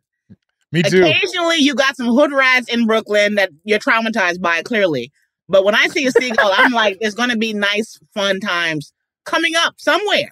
Me 0.71 0.81
too. 0.81 1.03
Occasionally, 1.05 1.57
you 1.57 1.75
got 1.75 1.95
some 1.95 2.07
hood 2.07 2.31
rats 2.33 2.67
in 2.67 2.87
Brooklyn 2.87 3.35
that 3.35 3.51
you're 3.63 3.77
traumatized 3.79 4.41
by, 4.41 4.63
clearly. 4.63 5.11
But 5.47 5.63
when 5.63 5.75
I 5.75 5.85
see 5.87 6.05
a 6.07 6.11
seagull, 6.11 6.51
I'm 6.53 6.71
like, 6.73 6.97
there's 6.99 7.13
going 7.15 7.29
to 7.29 7.37
be 7.37 7.53
nice, 7.53 7.97
fun 8.13 8.39
times 8.41 8.91
coming 9.27 9.53
up 9.55 9.75
somewhere. 9.77 10.31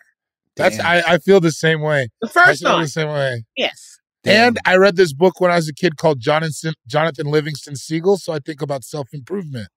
That's 0.56 0.78
Damn. 0.78 0.86
I, 0.86 1.04
I 1.08 1.18
feel 1.18 1.40
the 1.40 1.52
same 1.52 1.82
way. 1.82 2.10
The 2.22 2.30
I 2.30 2.32
first 2.32 2.64
feel 2.64 2.80
the 2.80 2.88
same 2.88 3.10
way. 3.10 3.44
yes. 3.58 4.00
And 4.24 4.58
I 4.66 4.78
read 4.78 4.96
this 4.96 5.14
book 5.14 5.40
when 5.40 5.52
I 5.52 5.56
was 5.56 5.70
a 5.70 5.74
kid 5.74 5.98
called 5.98 6.20
Jonathan 6.20 6.74
Jonathan 6.88 7.28
Livingston 7.28 7.76
Seagull, 7.76 8.18
so 8.18 8.34
I 8.34 8.40
think 8.40 8.62
about 8.62 8.84
self 8.84 9.10
improvement. 9.14 9.68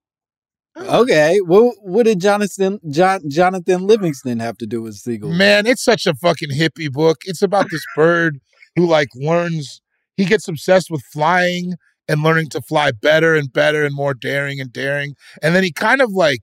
Oh. 0.75 1.01
Okay, 1.01 1.39
well, 1.45 1.73
what 1.81 2.05
did 2.05 2.19
Jonathan 2.19 2.79
John, 2.89 3.21
Jonathan 3.29 3.85
Livingston 3.85 4.39
have 4.39 4.57
to 4.57 4.65
do 4.65 4.81
with 4.81 4.95
seagulls? 4.95 5.35
Man, 5.35 5.67
it's 5.67 5.83
such 5.83 6.07
a 6.07 6.15
fucking 6.15 6.49
hippie 6.51 6.91
book. 6.91 7.17
It's 7.25 7.41
about 7.41 7.69
this 7.69 7.83
bird 7.95 8.39
who 8.75 8.87
like 8.87 9.09
learns 9.15 9.81
he 10.17 10.25
gets 10.25 10.47
obsessed 10.47 10.89
with 10.89 11.01
flying 11.13 11.75
and 12.07 12.23
learning 12.23 12.49
to 12.49 12.61
fly 12.61 12.91
better 12.91 13.35
and 13.35 13.53
better 13.53 13.85
and 13.85 13.95
more 13.95 14.13
daring 14.13 14.59
and 14.59 14.73
daring. 14.73 15.15
And 15.43 15.55
then 15.55 15.63
he 15.63 15.71
kind 15.71 16.01
of 16.01 16.11
like 16.11 16.41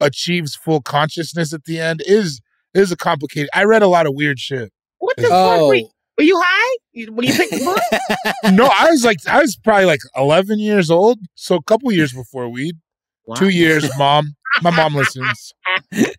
achieves 0.00 0.54
full 0.54 0.80
consciousness 0.80 1.52
at 1.52 1.64
the 1.64 1.80
end. 1.80 2.02
Is 2.06 2.40
is 2.74 2.92
a 2.92 2.96
complicated 2.96 3.48
I 3.54 3.64
read 3.64 3.82
a 3.82 3.88
lot 3.88 4.06
of 4.06 4.14
weird 4.14 4.38
shit. 4.38 4.72
What 4.98 5.16
the 5.16 5.22
fuck? 5.24 5.32
Oh, 5.32 5.68
Were 5.68 5.74
you, 5.76 5.88
were 6.18 6.24
you 6.24 6.40
high 6.44 6.76
You- 6.92 7.12
when 7.12 7.26
you 7.26 7.34
picked 7.34 7.52
the 7.52 7.64
book? 8.44 8.52
No, 8.52 8.66
I 8.66 8.90
was 8.90 9.04
like 9.04 9.18
I 9.26 9.40
was 9.40 9.56
probably 9.56 9.86
like 9.86 10.00
eleven 10.16 10.58
years 10.58 10.90
old. 10.90 11.18
So 11.34 11.56
a 11.56 11.62
couple 11.62 11.90
years 11.92 12.12
before 12.12 12.48
weed. 12.48 12.76
Wow. 13.26 13.34
Two 13.36 13.48
years, 13.50 13.88
mom. 13.98 14.34
My 14.62 14.70
mom 14.70 14.94
listens. 14.94 15.52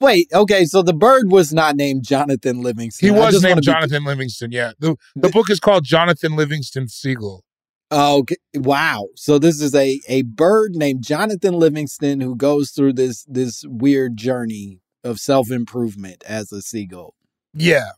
Wait, 0.00 0.28
okay, 0.32 0.64
so 0.64 0.82
the 0.82 0.94
bird 0.94 1.32
was 1.32 1.52
not 1.52 1.74
named 1.74 2.04
Jonathan 2.04 2.62
Livingston. 2.62 3.08
He 3.08 3.10
was 3.10 3.32
just 3.34 3.44
wanna 3.44 3.56
named 3.56 3.62
be- 3.62 3.66
Jonathan 3.72 4.04
Livingston. 4.04 4.52
Yeah. 4.52 4.72
The 4.78 4.94
the 5.16 5.28
book 5.30 5.50
is 5.50 5.58
called 5.58 5.84
Jonathan 5.84 6.36
Livingston 6.36 6.86
Seagull. 6.88 7.42
Okay. 7.92 8.36
wow. 8.54 9.08
So 9.14 9.38
this 9.38 9.60
is 9.60 9.74
a 9.74 10.00
a 10.08 10.22
bird 10.22 10.74
named 10.74 11.04
Jonathan 11.04 11.54
Livingston 11.54 12.20
who 12.20 12.34
goes 12.34 12.70
through 12.70 12.94
this 12.94 13.24
this 13.28 13.64
weird 13.66 14.16
journey 14.16 14.80
of 15.04 15.20
self 15.20 15.50
improvement 15.50 16.24
as 16.26 16.52
a 16.52 16.62
seagull. 16.62 17.14
Yeah. 17.54 17.90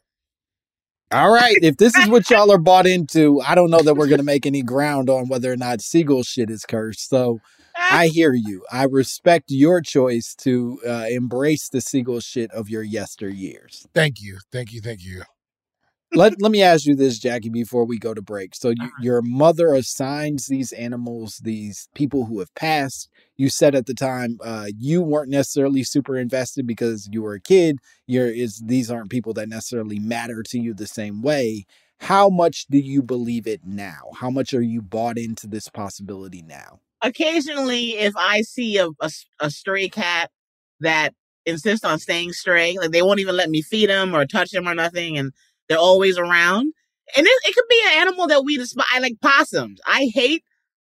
All 1.11 1.33
right, 1.33 1.57
if 1.63 1.79
this 1.79 1.97
is 1.97 2.07
what 2.07 2.29
y'all 2.29 2.53
are 2.53 2.59
bought 2.59 2.87
into, 2.87 3.41
I 3.41 3.55
don't 3.55 3.71
know 3.71 3.81
that 3.81 3.95
we're 3.95 4.09
gonna 4.09 4.23
make 4.23 4.45
any 4.45 4.63
ground 4.63 5.09
on 5.09 5.29
whether 5.29 5.51
or 5.51 5.57
not 5.57 5.81
seagull 5.81 6.23
shit 6.23 6.51
is 6.51 6.67
cursed. 6.67 7.09
So 7.09 7.41
I 7.75 8.09
hear 8.09 8.35
you. 8.35 8.63
I 8.71 8.85
respect 8.85 9.47
your 9.49 9.81
choice 9.81 10.35
to 10.41 10.79
uh, 10.87 11.07
embrace 11.09 11.71
the 11.71 11.81
seagull 11.81 12.21
shit 12.21 12.51
of 12.51 12.69
your 12.69 12.85
yesteryears. 12.85 13.87
Thank 13.95 14.21
you, 14.21 14.39
thank 14.53 14.73
you, 14.75 14.83
thank 14.83 15.03
you. 15.03 15.23
Let 16.15 16.41
let 16.41 16.51
me 16.51 16.63
ask 16.63 16.87
you 16.87 16.97
this, 16.97 17.19
Jackie, 17.19 17.51
before 17.51 17.85
we 17.85 17.99
go 17.99 18.15
to 18.15 18.23
break. 18.23 18.55
So 18.55 18.71
you, 18.71 18.91
your 19.01 19.23
mother 19.23 19.75
assigns 19.75 20.47
these 20.47 20.73
animals, 20.73 21.39
these 21.39 21.89
people 21.95 22.25
who 22.27 22.39
have 22.39 22.55
passed. 22.55 23.09
You 23.37 23.51
said 23.51 23.75
at 23.75 23.87
the 23.87 23.95
time 23.95 24.39
uh, 24.43 24.67
you 24.77 25.03
weren't 25.03 25.31
necessarily 25.31 25.83
super 25.83 26.17
invested 26.17 26.67
because 26.67 27.09
you 27.13 27.23
were 27.23 27.35
a 27.35 27.41
kid. 27.41 27.79
You're 28.07 28.27
is 28.29 28.63
these 28.65 28.91
aren't 28.91 29.11
people 29.11 29.35
that 29.35 29.49
necessarily 29.49 29.99
matter 29.99 30.43
to 30.45 30.59
you 30.59 30.75
the 30.75 30.87
same 30.87 31.23
way. 31.23 31.67
How 32.01 32.29
much 32.29 32.67
do 32.71 32.79
you 32.79 33.03
believe 33.03 33.47
it 33.47 33.61
now? 33.65 34.11
How 34.17 34.31
much 34.31 34.55
are 34.55 34.63
you 34.63 34.81
bought 34.81 35.19
into 35.19 35.47
this 35.47 35.69
possibility 35.69 36.43
now? 36.43 36.81
Occasionally, 37.03 37.99
if 37.99 38.17
I 38.17 38.43
see 38.43 38.79
a, 38.79 38.89
a, 39.01 39.11
a 39.41 39.51
stray 39.51 39.89
cat 39.89 40.31
that 40.81 41.15
insists 41.45 41.85
on 41.85 41.99
staying 41.99 42.33
stray, 42.33 42.77
like 42.79 42.91
they 42.91 43.03
won't 43.03 43.21
even 43.21 43.37
let 43.37 43.51
me 43.51 43.63
feed 43.63 43.89
them 43.91 44.15
or 44.15 44.27
touch 44.27 44.51
them 44.51 44.69
or 44.69 44.75
nothing, 44.75 45.19
and 45.19 45.33
they're 45.69 45.79
always 45.79 46.19
around. 46.19 46.73
And 47.17 47.27
it, 47.27 47.33
it 47.45 47.55
could 47.55 47.65
be 47.69 47.83
an 47.87 48.01
animal 48.01 48.27
that 48.27 48.45
we 48.45 48.57
despise, 48.57 48.87
I 48.93 48.99
like 48.99 49.21
possums. 49.21 49.81
I 49.87 50.11
hate. 50.13 50.43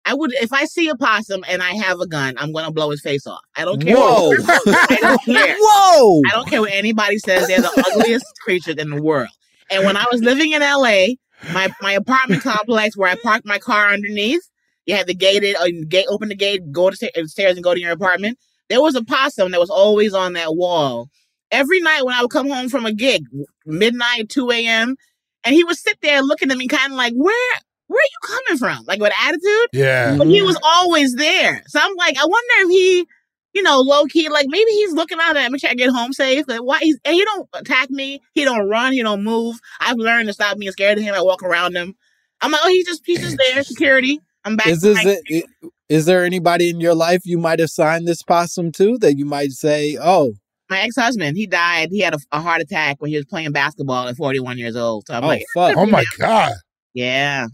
I 0.06 0.13
would 0.13 0.32
if 0.36 0.54
I 0.54 0.63
see 0.63 0.88
a 0.88 0.96
possum 0.96 1.44
and 1.50 1.62
I 1.62 1.74
have 1.74 2.00
a 2.00 2.08
gun, 2.08 2.36
I'm 2.38 2.54
gonna 2.54 2.72
blow 2.72 2.92
his 2.92 3.02
face 3.02 3.28
off. 3.28 3.42
I 3.58 3.66
don't 3.66 3.82
care. 3.82 3.98
Whoa! 3.98 4.32
I 4.48 4.98
don't 5.02 5.22
care. 5.24 5.56
Whoa! 5.60 6.22
I 6.28 6.32
don't 6.32 6.48
care 6.48 6.62
what 6.62 6.72
anybody 6.72 7.18
says. 7.20 7.48
They're 7.48 7.62
the 7.62 7.92
ugliest 7.94 8.26
creatures 8.42 8.76
in 8.76 8.90
the 8.90 9.02
world. 9.02 9.28
And 9.70 9.86
when 9.86 9.98
I 9.98 10.06
was 10.10 10.24
living 10.24 10.54
in 10.54 10.62
LA, 10.62 11.08
my 11.54 11.70
my 11.82 11.92
apartment 11.92 12.42
complex 12.42 12.96
where 12.96 13.10
I 13.10 13.16
parked 13.16 13.46
my 13.46 13.60
car 13.60 13.90
underneath, 13.90 14.42
you 14.86 14.96
had 14.96 15.08
the 15.08 15.13
gated, 15.13 15.58
uh, 15.58 15.68
gate, 15.90 16.08
open 16.10 16.30
the 16.30 16.36
gate, 16.36 16.72
go 16.72 16.90
to 16.90 17.12
the 17.13 17.28
stairs 17.28 17.56
and 17.56 17.63
go 17.63 17.74
to 17.74 17.80
your 17.80 17.92
apartment. 17.92 18.40
There 18.70 18.82
was 18.82 18.96
a 18.96 19.04
possum 19.04 19.52
that 19.52 19.60
was 19.60 19.70
always 19.70 20.13
on 20.13 20.34
that 20.34 20.56
wall. 20.56 21.10
Every 21.52 21.80
night 21.82 22.04
when 22.06 22.16
I 22.16 22.22
would 22.22 22.32
come 22.32 22.50
home 22.50 22.70
from 22.70 22.86
a 22.86 22.94
gig, 22.94 23.24
midnight, 23.66 24.30
2 24.30 24.52
a.m., 24.52 24.96
and 25.44 25.56
he 25.56 25.64
would 25.64 25.78
sit 25.78 25.98
there 26.02 26.22
looking 26.22 26.52
at 26.52 26.58
me 26.58 26.68
kind 26.68 26.92
of 26.92 26.98
like, 26.98 27.14
where, 27.14 27.56
where 27.88 28.00
are 28.00 28.04
you 28.04 28.36
coming 28.46 28.58
from? 28.58 28.86
Like 28.86 29.00
with 29.00 29.14
attitude. 29.24 29.70
Yeah. 29.72 30.18
But 30.18 30.28
he 30.28 30.42
was 30.42 30.56
mm-hmm. 30.56 30.66
always 30.66 31.16
there. 31.16 31.64
So 31.68 31.80
I'm 31.82 31.96
like, 31.96 32.18
I 32.18 32.26
wonder 32.26 32.54
if 32.66 32.70
he, 32.70 33.08
you 33.54 33.64
know, 33.64 33.80
low 33.80 34.06
key, 34.06 34.30
like 34.30 34.48
maybe 34.50 34.70
he's 34.72 34.94
looking 34.94 35.20
out 35.22 35.38
at 35.38 35.52
me, 35.52 35.58
sure 35.58 35.70
to 35.70 35.76
get 35.76 35.90
home 35.90 36.14
safe. 36.14 36.46
Like 36.48 36.64
why 36.64 36.80
he's 36.80 37.00
and 37.06 37.16
he 37.16 37.24
don't 37.24 37.48
attack 37.54 37.90
me, 37.90 38.22
he 38.34 38.44
don't 38.44 38.68
run, 38.68 38.94
he 38.94 39.02
don't 39.02 39.24
move. 39.24 39.60
I've 39.80 39.98
learned 39.98 40.28
to 40.28 40.34
stop 40.34 40.58
being 40.58 40.72
scared 40.72 40.98
of 40.98 41.04
him. 41.04 41.16
I 41.16 41.22
walk 41.22 41.44
around 41.44 41.76
him. 41.76 41.96
I'm 42.42 42.52
like, 42.52 42.62
oh, 42.64 42.70
he's 42.70 42.86
just 42.86 43.04
he's 43.06 43.22
just 43.22 43.38
there, 43.54 43.64
security. 43.64 44.20
I'm 44.44 44.58
back. 44.58 44.68
Is 44.68 44.82
this 44.82 45.04
my- 45.04 45.22
it, 45.26 45.46
is 45.90 46.06
there 46.06 46.26
anybody 46.26 46.70
in 46.70 46.82
your 46.82 46.96
life 46.96 47.22
you 47.24 47.38
might 47.38 47.60
have 47.60 47.70
signed 47.70 48.08
this 48.08 48.22
possum 48.22 48.72
to 48.74 48.98
that 49.00 49.18
you 49.18 49.26
might 49.26 49.52
say, 49.52 49.98
oh, 50.02 50.34
my 50.69 50.82
ex-husband, 50.82 51.38
he 51.38 51.47
died. 51.47 51.89
He 51.91 51.99
had 51.99 52.13
a, 52.13 52.19
a 52.32 52.41
heart 52.41 52.62
attack 52.62 52.97
when 52.99 53.10
he 53.10 53.17
was 53.17 53.25
playing 53.25 53.51
basketball 53.51 54.08
at 54.08 54.15
41 54.15 54.58
years 54.58 54.75
old. 54.75 55.06
So 55.08 55.13
I'm 55.13 55.23
oh 55.23 55.27
like, 55.27 55.43
fuck? 55.53 55.75
Oh 55.77 55.86
my 55.86 56.03
god. 56.19 56.53
yeah. 56.93 57.47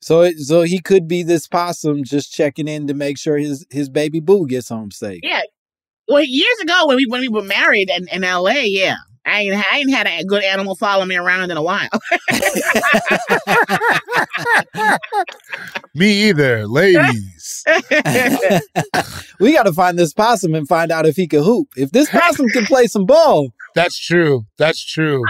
So 0.00 0.22
it, 0.22 0.38
so 0.38 0.62
he 0.62 0.80
could 0.80 1.06
be 1.06 1.22
this 1.22 1.46
possum 1.46 2.02
just 2.04 2.32
checking 2.32 2.66
in 2.68 2.88
to 2.88 2.94
make 2.94 3.18
sure 3.18 3.36
his 3.36 3.64
his 3.70 3.88
baby 3.88 4.20
boo 4.20 4.46
gets 4.46 4.68
home 4.68 4.90
safe. 4.90 5.20
Yeah. 5.22 5.42
Well, 6.08 6.24
years 6.24 6.58
ago 6.60 6.86
when 6.86 6.96
we 6.96 7.06
when 7.06 7.20
we 7.20 7.28
were 7.28 7.42
married 7.42 7.88
in, 7.88 8.08
in 8.08 8.22
LA, 8.22 8.62
yeah. 8.64 8.96
I 9.24 9.42
ain't, 9.42 9.54
I 9.54 9.78
ain't 9.78 9.92
had 9.92 10.06
a 10.06 10.24
good 10.24 10.42
animal 10.42 10.74
follow 10.74 11.04
me 11.04 11.16
around 11.16 11.50
in 11.50 11.56
a 11.56 11.62
while. 11.62 11.88
Me 15.94 16.28
either, 16.28 16.66
ladies. 16.66 17.64
we 19.38 19.52
got 19.52 19.64
to 19.64 19.72
find 19.74 19.98
this 19.98 20.12
possum 20.12 20.54
and 20.54 20.66
find 20.66 20.90
out 20.90 21.06
if 21.06 21.16
he 21.16 21.28
can 21.28 21.42
hoop. 21.42 21.68
If 21.76 21.90
this 21.90 22.08
possum 22.08 22.48
can 22.48 22.64
play 22.64 22.86
some 22.86 23.04
ball, 23.04 23.48
That's 23.74 23.98
true. 23.98 24.44
That's 24.58 24.84
true. 24.84 25.22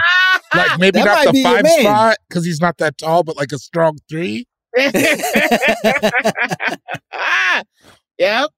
Like 0.55 0.79
maybe 0.79 0.99
That 0.99 1.25
not 1.25 1.33
the 1.33 1.43
five 1.43 1.67
spot 1.67 2.17
because 2.29 2.45
he's 2.45 2.61
not 2.61 2.77
that 2.77 2.97
tall, 2.97 3.23
but 3.23 3.35
like 3.35 3.51
a 3.51 3.57
strong 3.57 3.97
three. 4.09 4.47
yep. 8.17 8.49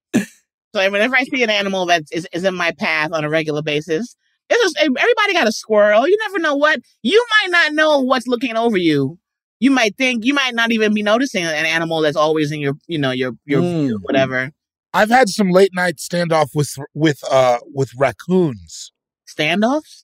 So 0.74 0.92
whenever 0.92 1.16
I 1.16 1.24
see 1.24 1.44
an 1.44 1.50
animal 1.50 1.86
that 1.88 2.04
is, 2.12 2.28
is 2.32 2.44
in 2.44 2.56
my 2.56 2.72
path 2.72 3.12
on 3.14 3.24
a 3.24 3.30
regular 3.30 3.62
basis, 3.62 4.16
it's 4.50 4.62
just, 4.64 4.78
everybody 4.80 5.34
got 5.34 5.48
a 5.48 5.52
squirrel. 5.52 6.08
You 6.08 6.18
never 6.22 6.40
know 6.40 6.56
what 6.56 6.80
you 7.02 7.24
might 7.42 7.52
not 7.52 7.74
know 7.74 8.00
what's 8.02 8.28
looking 8.28 8.56
over 8.58 8.78
you. 8.78 9.18
You 9.60 9.72
might 9.72 9.96
think 9.98 10.26
you 10.26 10.34
might 10.34 10.54
not 10.54 10.72
even 10.72 10.94
be 10.94 11.02
noticing 11.02 11.44
an 11.46 11.66
animal 11.66 12.02
that's 12.02 12.18
always 12.18 12.52
in 12.52 12.60
your, 12.60 12.74
you 12.88 12.98
know, 12.98 13.12
your 13.12 13.32
your 13.46 13.62
view, 13.62 13.98
Mm. 13.98 14.02
whatever 14.04 14.52
I've 14.94 15.10
had 15.10 15.28
some 15.30 15.50
late 15.50 15.72
night 15.74 15.98
standoff 15.98 16.50
with 16.54 16.74
with 16.94 17.20
uh 17.30 17.58
with 17.74 17.92
raccoons. 17.98 18.92
standoffs. 19.28 20.04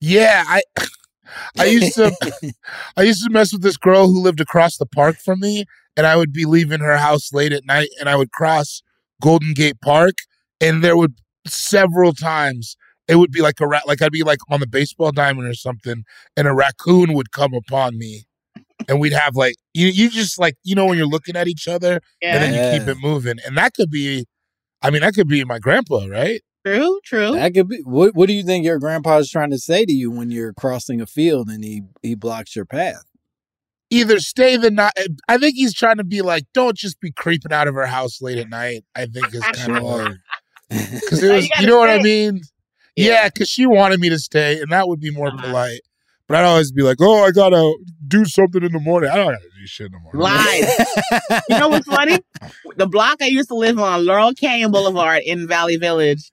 Yeah, 0.00 0.44
I 0.46 0.62
I 1.58 1.64
used 1.66 1.94
to 1.94 2.12
I 2.96 3.02
used 3.02 3.24
to 3.24 3.30
mess 3.30 3.52
with 3.52 3.62
this 3.62 3.76
girl 3.76 4.06
who 4.08 4.20
lived 4.20 4.40
across 4.40 4.76
the 4.76 4.86
park 4.86 5.16
from 5.24 5.40
me, 5.40 5.64
and 5.96 6.06
I 6.06 6.16
would 6.16 6.32
be 6.32 6.44
leaving 6.44 6.80
her 6.80 6.96
house 6.96 7.32
late 7.32 7.52
at 7.52 7.64
night, 7.66 7.88
and 7.98 8.08
I 8.08 8.16
would 8.16 8.30
cross 8.32 8.82
Golden 9.20 9.54
Gate 9.54 9.80
Park, 9.80 10.14
and 10.60 10.82
there 10.84 10.96
would 10.96 11.14
several 11.46 12.12
times 12.12 12.76
it 13.08 13.16
would 13.16 13.32
be 13.32 13.40
like 13.40 13.60
a 13.60 13.66
rat, 13.66 13.86
like 13.86 14.02
I'd 14.02 14.12
be 14.12 14.22
like 14.22 14.40
on 14.50 14.60
the 14.60 14.66
baseball 14.66 15.12
diamond 15.12 15.48
or 15.48 15.54
something, 15.54 16.04
and 16.36 16.48
a 16.48 16.54
raccoon 16.54 17.14
would 17.14 17.32
come 17.32 17.54
upon 17.54 17.98
me, 17.98 18.24
and 18.88 19.00
we'd 19.00 19.12
have 19.12 19.34
like 19.34 19.56
you 19.74 19.88
you 19.88 20.10
just 20.10 20.38
like 20.38 20.56
you 20.62 20.74
know 20.74 20.86
when 20.86 20.98
you're 20.98 21.06
looking 21.06 21.36
at 21.36 21.48
each 21.48 21.66
other, 21.68 22.00
and 22.22 22.42
then 22.42 22.54
Yeah, 22.54 22.72
you 22.72 22.78
keep 22.78 22.88
it 22.88 22.98
moving, 23.00 23.38
and 23.46 23.56
that 23.56 23.74
could 23.74 23.90
be, 23.90 24.26
I 24.82 24.90
mean 24.90 25.02
that 25.02 25.14
could 25.14 25.28
be 25.28 25.44
my 25.44 25.58
grandpa, 25.58 26.06
right? 26.06 26.42
true, 26.66 27.00
true. 27.04 27.32
that 27.32 27.54
could 27.54 27.68
be. 27.68 27.80
What 27.84 28.14
What 28.14 28.26
do 28.26 28.34
you 28.34 28.42
think 28.42 28.64
your 28.64 28.78
grandpa's 28.78 29.30
trying 29.30 29.50
to 29.50 29.58
say 29.58 29.84
to 29.84 29.92
you 29.92 30.10
when 30.10 30.30
you're 30.30 30.52
crossing 30.52 31.00
a 31.00 31.06
field 31.06 31.48
and 31.48 31.64
he 31.64 31.82
he 32.02 32.14
blocks 32.14 32.54
your 32.54 32.66
path? 32.66 33.04
either 33.90 34.20
stay 34.20 34.56
the 34.56 34.70
night. 34.70 34.92
Eh, 34.96 35.08
I 35.28 35.38
think 35.38 35.54
he's 35.54 35.74
trying 35.74 35.96
to 35.96 36.04
be 36.04 36.22
like, 36.22 36.44
don't 36.54 36.76
just 36.76 37.00
be 37.00 37.12
creeping 37.12 37.52
out 37.52 37.68
of 37.68 37.74
her 37.74 37.86
house 37.86 38.20
late 38.20 38.38
at 38.38 38.48
night. 38.48 38.84
I 38.94 39.06
think 39.06 39.34
is 39.34 39.42
kind 39.42 39.76
of 39.76 39.82
like 39.82 40.16
because 40.68 41.22
it 41.22 41.30
oh, 41.30 41.34
was, 41.34 41.44
you 41.44 41.50
you, 41.60 41.66
gotta 41.66 41.66
know 41.66 41.78
what 41.78 41.90
I 41.90 42.02
mean? 42.02 42.40
Yeah, 43.04 43.28
because 43.28 43.48
she 43.48 43.66
wanted 43.66 44.00
me 44.00 44.08
to 44.08 44.18
stay, 44.18 44.60
and 44.60 44.72
that 44.72 44.88
would 44.88 45.00
be 45.00 45.10
more 45.10 45.30
polite. 45.30 45.80
But 46.26 46.36
I'd 46.36 46.44
always 46.44 46.70
be 46.72 46.82
like, 46.82 46.98
oh, 47.00 47.24
I 47.24 47.30
gotta 47.30 47.78
do 48.06 48.26
something 48.26 48.62
in 48.62 48.72
the 48.72 48.80
morning. 48.80 49.10
I 49.10 49.16
don't 49.16 49.26
gotta 49.26 49.38
do 49.38 49.66
shit 49.66 49.86
in 49.86 49.92
the 49.92 49.98
morning. 49.98 50.20
Lies. 50.20 51.42
you 51.48 51.58
know 51.58 51.68
what's 51.68 51.86
funny? 51.86 52.18
The 52.76 52.86
block 52.86 53.22
I 53.22 53.26
used 53.26 53.48
to 53.48 53.54
live 53.54 53.78
on, 53.78 54.04
Laurel 54.04 54.34
Canyon 54.34 54.70
Boulevard 54.70 55.22
in 55.24 55.48
Valley 55.48 55.76
Village. 55.76 56.30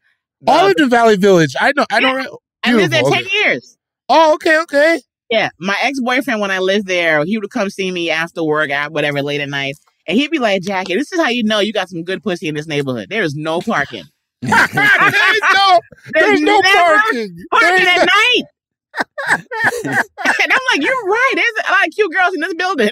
I 0.48 0.62
uh, 0.62 0.68
lived 0.68 0.82
in 0.82 0.90
Valley 0.90 1.16
Village. 1.16 1.56
I 1.60 1.72
know. 1.76 1.86
I 1.90 2.02
don't. 2.02 2.28
I 2.64 2.74
lived 2.74 2.92
there 2.92 3.04
10 3.04 3.24
years. 3.42 3.78
Oh, 4.10 4.34
okay, 4.36 4.60
okay. 4.62 5.02
Yeah, 5.30 5.50
my 5.60 5.76
ex 5.82 6.00
boyfriend, 6.00 6.42
when 6.42 6.52
I 6.52 6.60
lived 6.60 6.88
there, 6.88 7.24
he 7.24 7.38
would 7.38 7.50
come 7.50 7.70
see 7.70 7.92
me 7.92 8.10
after 8.10 8.44
work, 8.44 8.70
at 8.70 8.92
whatever, 8.92 9.22
late 9.22 9.42
at 9.42 9.50
night. 9.50 9.76
And 10.08 10.18
he'd 10.18 10.30
be 10.30 10.40
like, 10.40 10.62
Jackie, 10.62 10.96
this 10.96 11.12
is 11.12 11.20
how 11.20 11.30
you 11.30 11.44
know 11.44 11.60
you 11.60 11.74
got 11.74 11.90
some 11.90 12.04
good 12.04 12.22
pussy 12.22 12.48
in 12.48 12.56
this 12.56 12.68
neighborhood. 12.68 13.10
There 13.10 13.24
is 13.24 13.34
no 13.34 13.60
parking. 13.62 14.04
There's 14.48 15.42
no, 15.54 15.80
there's 16.14 16.42
no 16.42 16.62
parking. 16.62 17.38
Parking 17.52 17.70
There's 17.70 17.88
at 17.88 17.98
no- 17.98 18.06
night. 18.06 18.44
and 19.32 19.42
I'm 20.52 20.60
like, 20.72 20.82
you're 20.82 21.04
right. 21.06 21.32
There's 21.36 21.68
a 21.68 21.72
lot 21.72 21.86
of 21.88 21.94
cute 21.94 22.12
girls 22.14 22.34
in 22.34 22.40
this 22.42 22.54
building. 22.54 22.90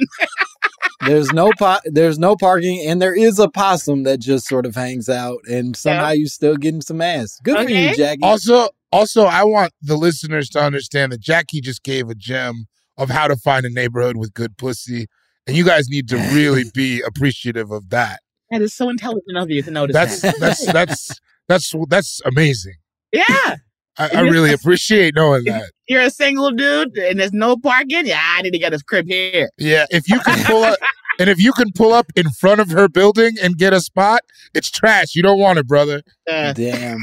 there's 1.05 1.31
no 1.31 1.51
po- 1.57 1.79
There's 1.85 2.19
no 2.19 2.35
parking, 2.35 2.85
and 2.85 3.01
there 3.01 3.15
is 3.15 3.39
a 3.39 3.47
possum 3.49 4.03
that 4.03 4.19
just 4.19 4.45
sort 4.47 4.65
of 4.65 4.75
hangs 4.75 5.07
out, 5.07 5.39
and 5.49 5.75
somehow 5.77 6.09
you're 6.09 6.27
still 6.27 6.57
getting 6.57 6.81
some 6.81 7.01
ass. 7.01 7.39
Good 7.43 7.65
for 7.65 7.71
you, 7.71 7.95
Jackie. 7.95 8.21
Also, 8.21 8.67
also, 8.91 9.23
I 9.23 9.43
want 9.43 9.71
the 9.81 9.95
listeners 9.95 10.49
to 10.49 10.59
understand 10.61 11.11
that 11.13 11.21
Jackie 11.21 11.61
just 11.61 11.83
gave 11.83 12.09
a 12.09 12.15
gem 12.15 12.65
of 12.97 13.09
how 13.09 13.27
to 13.27 13.35
find 13.35 13.65
a 13.65 13.69
neighborhood 13.69 14.17
with 14.17 14.33
good 14.33 14.57
pussy, 14.57 15.07
and 15.47 15.55
you 15.55 15.63
guys 15.63 15.87
need 15.87 16.09
to 16.09 16.17
really 16.17 16.63
be 16.73 17.01
appreciative 17.01 17.71
of 17.71 17.89
that. 17.91 18.19
That 18.51 18.61
is 18.61 18.73
so 18.73 18.89
intelligent 18.89 19.37
of 19.37 19.49
you 19.49 19.61
to 19.63 19.71
notice 19.71 19.93
That's 19.93 20.21
that. 20.21 20.35
that's 20.39 20.65
that's 20.65 21.19
that's 21.53 21.73
that's 21.89 22.21
amazing. 22.25 22.75
Yeah. 23.11 23.23
I, 23.95 24.09
I 24.11 24.21
really 24.21 24.51
appreciate 24.51 25.13
knowing 25.15 25.43
that. 25.43 25.71
You're 25.87 26.01
a 26.01 26.09
single 26.09 26.49
dude 26.49 26.97
and 26.97 27.19
there's 27.19 27.31
no 27.31 27.55
parking. 27.55 28.07
Yeah, 28.07 28.19
I 28.19 28.41
need 28.41 28.49
to 28.51 28.57
get 28.57 28.73
a 28.73 28.79
crib 28.79 29.05
here. 29.05 29.51
Yeah, 29.59 29.85
if 29.91 30.09
you 30.09 30.19
can 30.19 30.43
pull 30.45 30.63
up, 30.63 30.79
and 31.19 31.29
if 31.29 31.39
you 31.39 31.53
can 31.53 31.71
pull 31.73 31.93
up 31.93 32.07
in 32.15 32.31
front 32.31 32.59
of 32.59 32.71
her 32.71 32.89
building 32.89 33.35
and 33.39 33.55
get 33.55 33.71
a 33.71 33.79
spot, 33.79 34.21
it's 34.55 34.71
trash. 34.71 35.13
You 35.13 35.21
don't 35.21 35.39
want 35.39 35.59
it, 35.59 35.67
brother. 35.67 36.01
Uh, 36.27 36.53
Damn. 36.53 36.97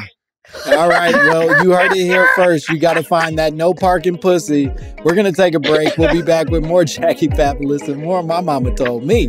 All 0.66 0.88
right. 0.88 1.14
Well, 1.14 1.62
you 1.62 1.70
heard 1.70 1.92
it 1.92 2.04
here 2.04 2.28
first. 2.34 2.68
You 2.70 2.80
got 2.80 2.94
to 2.94 3.04
find 3.04 3.38
that 3.38 3.54
no 3.54 3.72
parking 3.72 4.18
pussy. 4.18 4.68
We're 5.04 5.14
going 5.14 5.32
to 5.32 5.32
take 5.32 5.54
a 5.54 5.60
break. 5.60 5.96
We'll 5.96 6.12
be 6.12 6.22
back 6.22 6.48
with 6.48 6.64
more 6.64 6.84
Jackie 6.84 7.28
Fabulous 7.28 7.82
and 7.82 8.02
more 8.02 8.20
My 8.24 8.40
Mama 8.40 8.74
Told 8.74 9.04
Me. 9.04 9.28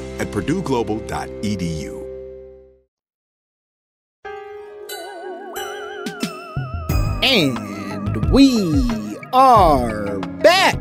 at 0.21 0.27
purdueglobal.edu. 0.27 1.97
And 7.23 8.31
we 8.31 9.17
are 9.33 10.19
back. 10.43 10.77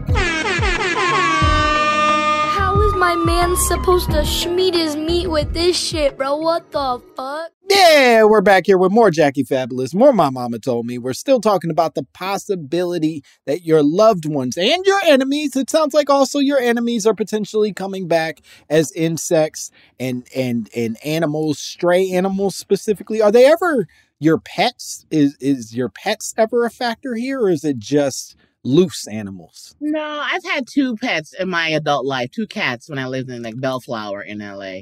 My 3.00 3.16
man 3.16 3.56
supposed 3.56 4.10
to 4.10 4.18
schmeat 4.18 4.74
his 4.74 4.94
meat 4.94 5.28
with 5.28 5.54
this 5.54 5.74
shit, 5.74 6.18
bro? 6.18 6.36
What 6.36 6.70
the 6.70 7.00
fuck? 7.16 7.50
Yeah, 7.66 8.24
we're 8.24 8.42
back 8.42 8.66
here 8.66 8.76
with 8.76 8.92
more 8.92 9.10
Jackie 9.10 9.42
Fabulous, 9.42 9.94
more 9.94 10.12
My 10.12 10.28
Mama 10.28 10.58
Told 10.58 10.84
Me. 10.84 10.98
We're 10.98 11.14
still 11.14 11.40
talking 11.40 11.70
about 11.70 11.94
the 11.94 12.06
possibility 12.12 13.24
that 13.46 13.62
your 13.64 13.82
loved 13.82 14.26
ones 14.26 14.58
and 14.58 14.84
your 14.84 15.00
enemies, 15.06 15.56
it 15.56 15.70
sounds 15.70 15.94
like 15.94 16.10
also 16.10 16.40
your 16.40 16.58
enemies 16.58 17.06
are 17.06 17.14
potentially 17.14 17.72
coming 17.72 18.06
back 18.06 18.40
as 18.68 18.92
insects 18.92 19.70
and 19.98 20.28
and 20.36 20.68
and 20.76 20.98
animals, 21.02 21.58
stray 21.58 22.10
animals 22.10 22.54
specifically. 22.54 23.22
Are 23.22 23.32
they 23.32 23.46
ever 23.46 23.88
your 24.18 24.36
pets? 24.36 25.06
Is 25.10 25.38
is 25.40 25.74
your 25.74 25.88
pets 25.88 26.34
ever 26.36 26.66
a 26.66 26.70
factor 26.70 27.14
here 27.14 27.40
or 27.40 27.48
is 27.48 27.64
it 27.64 27.78
just 27.78 28.36
loose 28.64 29.06
animals? 29.08 29.74
No, 29.80 30.00
I've 30.02 30.44
had 30.44 30.66
two 30.66 30.96
pets 30.96 31.32
in 31.38 31.48
my 31.48 31.68
adult 31.68 32.04
life, 32.06 32.30
two 32.30 32.46
cats 32.46 32.88
when 32.88 32.98
I 32.98 33.06
lived 33.06 33.30
in 33.30 33.42
like 33.42 33.58
Bellflower 33.60 34.22
in 34.22 34.38
LA. 34.38 34.80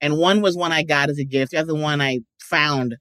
And 0.00 0.18
one 0.18 0.42
was 0.42 0.56
one 0.56 0.72
I 0.72 0.82
got 0.82 1.08
as 1.10 1.18
a 1.18 1.24
gift, 1.24 1.52
the 1.52 1.58
other 1.58 1.74
one 1.74 2.00
I 2.00 2.20
found. 2.40 2.96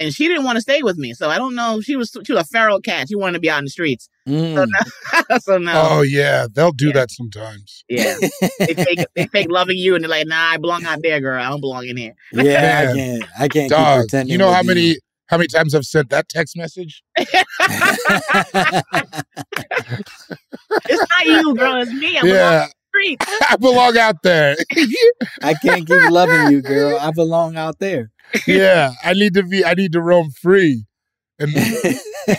And 0.00 0.12
she 0.12 0.26
didn't 0.26 0.44
want 0.44 0.56
to 0.56 0.60
stay 0.62 0.82
with 0.82 0.96
me. 0.98 1.14
So 1.14 1.28
I 1.30 1.38
don't 1.38 1.54
know. 1.54 1.80
She 1.80 1.94
was 1.94 2.10
she 2.26 2.32
was 2.32 2.42
a 2.42 2.46
feral 2.46 2.80
cat. 2.80 3.08
She 3.08 3.14
wanted 3.14 3.34
to 3.34 3.40
be 3.40 3.48
out 3.48 3.58
in 3.58 3.64
the 3.64 3.70
streets. 3.70 4.08
So 4.26 4.32
Mm. 4.32 4.66
no. 4.66 5.38
so 5.38 5.58
no. 5.58 5.72
Oh 5.74 6.02
yeah, 6.02 6.46
they'll 6.52 6.72
do 6.72 6.88
Yeah. 6.88 6.92
that 6.94 7.10
sometimes. 7.12 7.84
Yeah. 7.88 8.16
they 8.58 8.74
take 8.74 8.98
they 9.14 9.26
take 9.32 9.50
loving 9.50 9.76
you 9.78 9.94
and 9.94 10.02
they're 10.02 10.10
like, 10.10 10.26
nah, 10.26 10.50
I 10.52 10.56
belong 10.56 10.84
out 10.84 10.98
there, 11.02 11.20
girl. 11.20 11.40
I 11.40 11.48
don't 11.48 11.60
belong 11.60 11.86
in 11.86 11.96
here. 11.96 12.14
Yeah, 12.32 12.88
I 12.90 12.94
can't 12.96 13.24
I 13.38 13.48
can't 13.48 13.52
keep 13.52 13.70
Dog, 13.70 14.00
pretending. 14.00 14.32
you 14.32 14.38
know 14.38 14.50
how 14.50 14.60
with 14.60 14.68
many 14.68 14.96
how 15.26 15.38
many 15.38 15.48
times 15.48 15.74
I've 15.74 15.86
sent 15.86 16.10
that 16.10 16.28
text 16.28 16.56
message? 16.56 17.02
It's 20.88 21.06
not 21.16 21.26
you, 21.26 21.54
girl. 21.54 21.76
It's 21.82 21.92
me. 21.92 22.18
I'm 22.18 22.26
yeah, 22.26 22.62
on 22.62 22.68
the 22.68 22.72
street. 22.88 23.18
I 23.50 23.56
belong 23.56 23.96
out 23.96 24.22
there. 24.22 24.56
I 25.42 25.54
can't 25.54 25.86
keep 25.86 26.10
loving 26.10 26.50
you, 26.50 26.62
girl. 26.62 26.98
I 26.98 27.10
belong 27.10 27.56
out 27.56 27.78
there. 27.78 28.10
yeah, 28.46 28.92
I 29.02 29.12
need 29.12 29.34
to 29.34 29.42
be. 29.42 29.64
I 29.64 29.74
need 29.74 29.92
to 29.92 30.00
roam 30.00 30.30
free. 30.30 30.84
And 31.38 31.50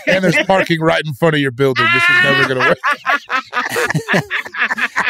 and 0.07 0.23
there's 0.23 0.37
parking 0.45 0.79
right 0.79 1.01
in 1.05 1.13
front 1.13 1.35
of 1.35 1.41
your 1.41 1.51
building. 1.51 1.85
This 1.93 2.03
is 2.03 2.23
never 2.23 2.47
gonna 2.47 2.69
work. 2.69 2.77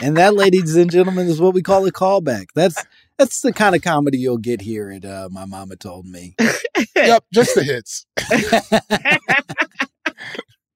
and 0.01 0.17
that, 0.17 0.33
ladies 0.35 0.75
and 0.75 0.89
gentlemen, 0.89 1.27
is 1.27 1.39
what 1.39 1.53
we 1.53 1.61
call 1.61 1.85
a 1.85 1.91
callback. 1.91 2.47
That's 2.55 2.83
that's 3.17 3.41
the 3.41 3.53
kind 3.53 3.75
of 3.75 3.81
comedy 3.81 4.17
you'll 4.17 4.37
get 4.37 4.61
here 4.61 4.91
at 4.91 5.05
uh, 5.05 5.29
My 5.31 5.45
Mama 5.45 5.75
Told 5.75 6.05
Me. 6.05 6.35
Yep, 6.95 7.25
just 7.33 7.55
the 7.55 7.63
hits. 7.63 8.05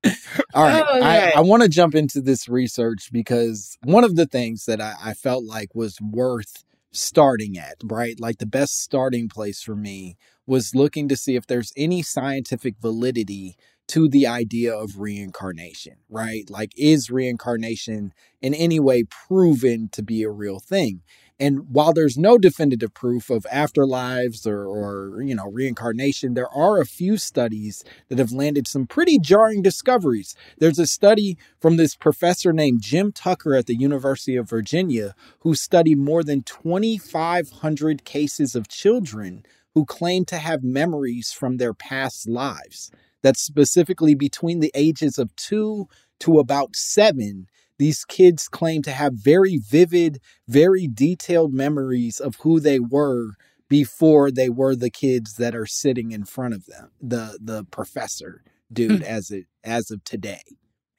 All 0.54 0.64
right. 0.64 0.86
Oh, 0.88 1.02
I. 1.02 1.32
I 1.36 1.42
want 1.42 1.64
to 1.64 1.70
jump 1.70 1.96
into 1.96 2.22
this 2.22 2.48
research 2.48 3.10
because 3.12 3.78
one 3.84 4.04
of 4.04 4.16
the 4.16 4.26
things 4.26 4.66
that 4.66 4.80
I, 4.82 4.96
I 5.04 5.14
felt 5.14 5.44
like 5.44 5.76
was 5.76 6.00
worth 6.02 6.64
starting 6.92 7.58
at, 7.58 7.76
right? 7.84 8.20
Like 8.20 8.38
the 8.38 8.46
best 8.46 8.82
starting 8.82 9.30
place 9.30 9.62
for 9.62 9.76
me 9.76 10.18
was 10.46 10.74
looking 10.74 11.08
to 11.10 11.18
see 11.18 11.36
if 11.36 11.48
there's 11.48 11.72
any 11.78 12.02
scientific 12.02 12.76
validity 12.82 13.56
to 13.90 14.08
the 14.08 14.28
idea 14.28 14.74
of 14.74 15.00
reincarnation, 15.00 15.96
right? 16.10 16.50
Like, 16.50 16.72
is 16.78 17.10
reincarnation 17.10 18.14
in 18.42 18.54
any 18.54 18.80
way 18.80 19.04
proven 19.04 19.90
to 19.94 20.04
be 20.04 20.24
a 20.24 20.30
real 20.30 20.60
thing? 20.60 21.02
And 21.40 21.70
while 21.70 21.94
there's 21.94 22.18
no 22.18 22.38
definitive 22.38 22.94
proof 22.94 23.30
of 23.30 23.46
afterlives 23.52 24.46
or, 24.46 24.66
or 24.66 25.22
you 25.22 25.34
know 25.34 25.50
reincarnation, 25.50 26.34
there 26.34 26.54
are 26.54 26.80
a 26.80 26.86
few 26.86 27.18
studies 27.18 27.84
that 28.10 28.20
have 28.20 28.32
landed 28.32 28.68
some 28.68 28.86
pretty 28.86 29.20
jarring 29.20 29.62
discoveries. 29.62 30.36
There's 30.58 30.80
a 30.80 30.88
study 30.88 31.38
from 31.60 31.78
this 31.78 31.96
professor 31.96 32.52
named 32.52 32.82
Jim 32.82 33.12
Tucker 33.12 33.56
at 33.56 33.68
the 33.68 33.76
University 33.80 34.36
of 34.36 34.50
Virginia 34.50 35.16
who 35.40 35.56
studied 35.56 35.98
more 35.98 36.24
than 36.24 36.44
2,500 36.44 38.04
cases 38.04 38.56
of 38.56 38.68
children 38.68 39.44
who 39.74 39.86
claim 39.86 40.26
to 40.26 40.38
have 40.38 40.64
memories 40.64 41.32
from 41.32 41.58
their 41.58 41.74
past 41.74 42.28
lives. 42.28 42.92
That's 43.22 43.42
specifically 43.42 44.16
between 44.16 44.60
the 44.60 44.72
ages 44.74 45.18
of 45.18 45.36
two 45.36 45.88
to 46.20 46.40
about 46.40 46.76
seven. 46.76 47.48
These 47.80 48.06
kids 48.06 48.48
claim 48.48 48.82
to 48.84 48.92
have 48.92 49.14
very 49.14 49.58
vivid, 49.58 50.20
very 50.48 50.88
detailed 50.88 51.54
memories 51.54 52.20
of 52.20 52.36
who 52.42 52.60
they 52.60 52.80
were 52.80 53.32
before 53.70 54.32
they 54.32 54.50
were 54.50 54.76
the 54.76 54.90
kids 54.90 55.36
that 55.36 55.56
are 55.56 55.66
sitting 55.66 56.12
in 56.12 56.26
front 56.26 56.54
of 56.54 56.66
them, 56.66 56.92
the 57.02 57.40
the 57.42 57.64
professor 57.72 58.44
dude 58.72 59.02
as 59.04 59.32
it 59.32 59.46
as 59.64 59.90
of 59.90 60.04
today. 60.04 60.44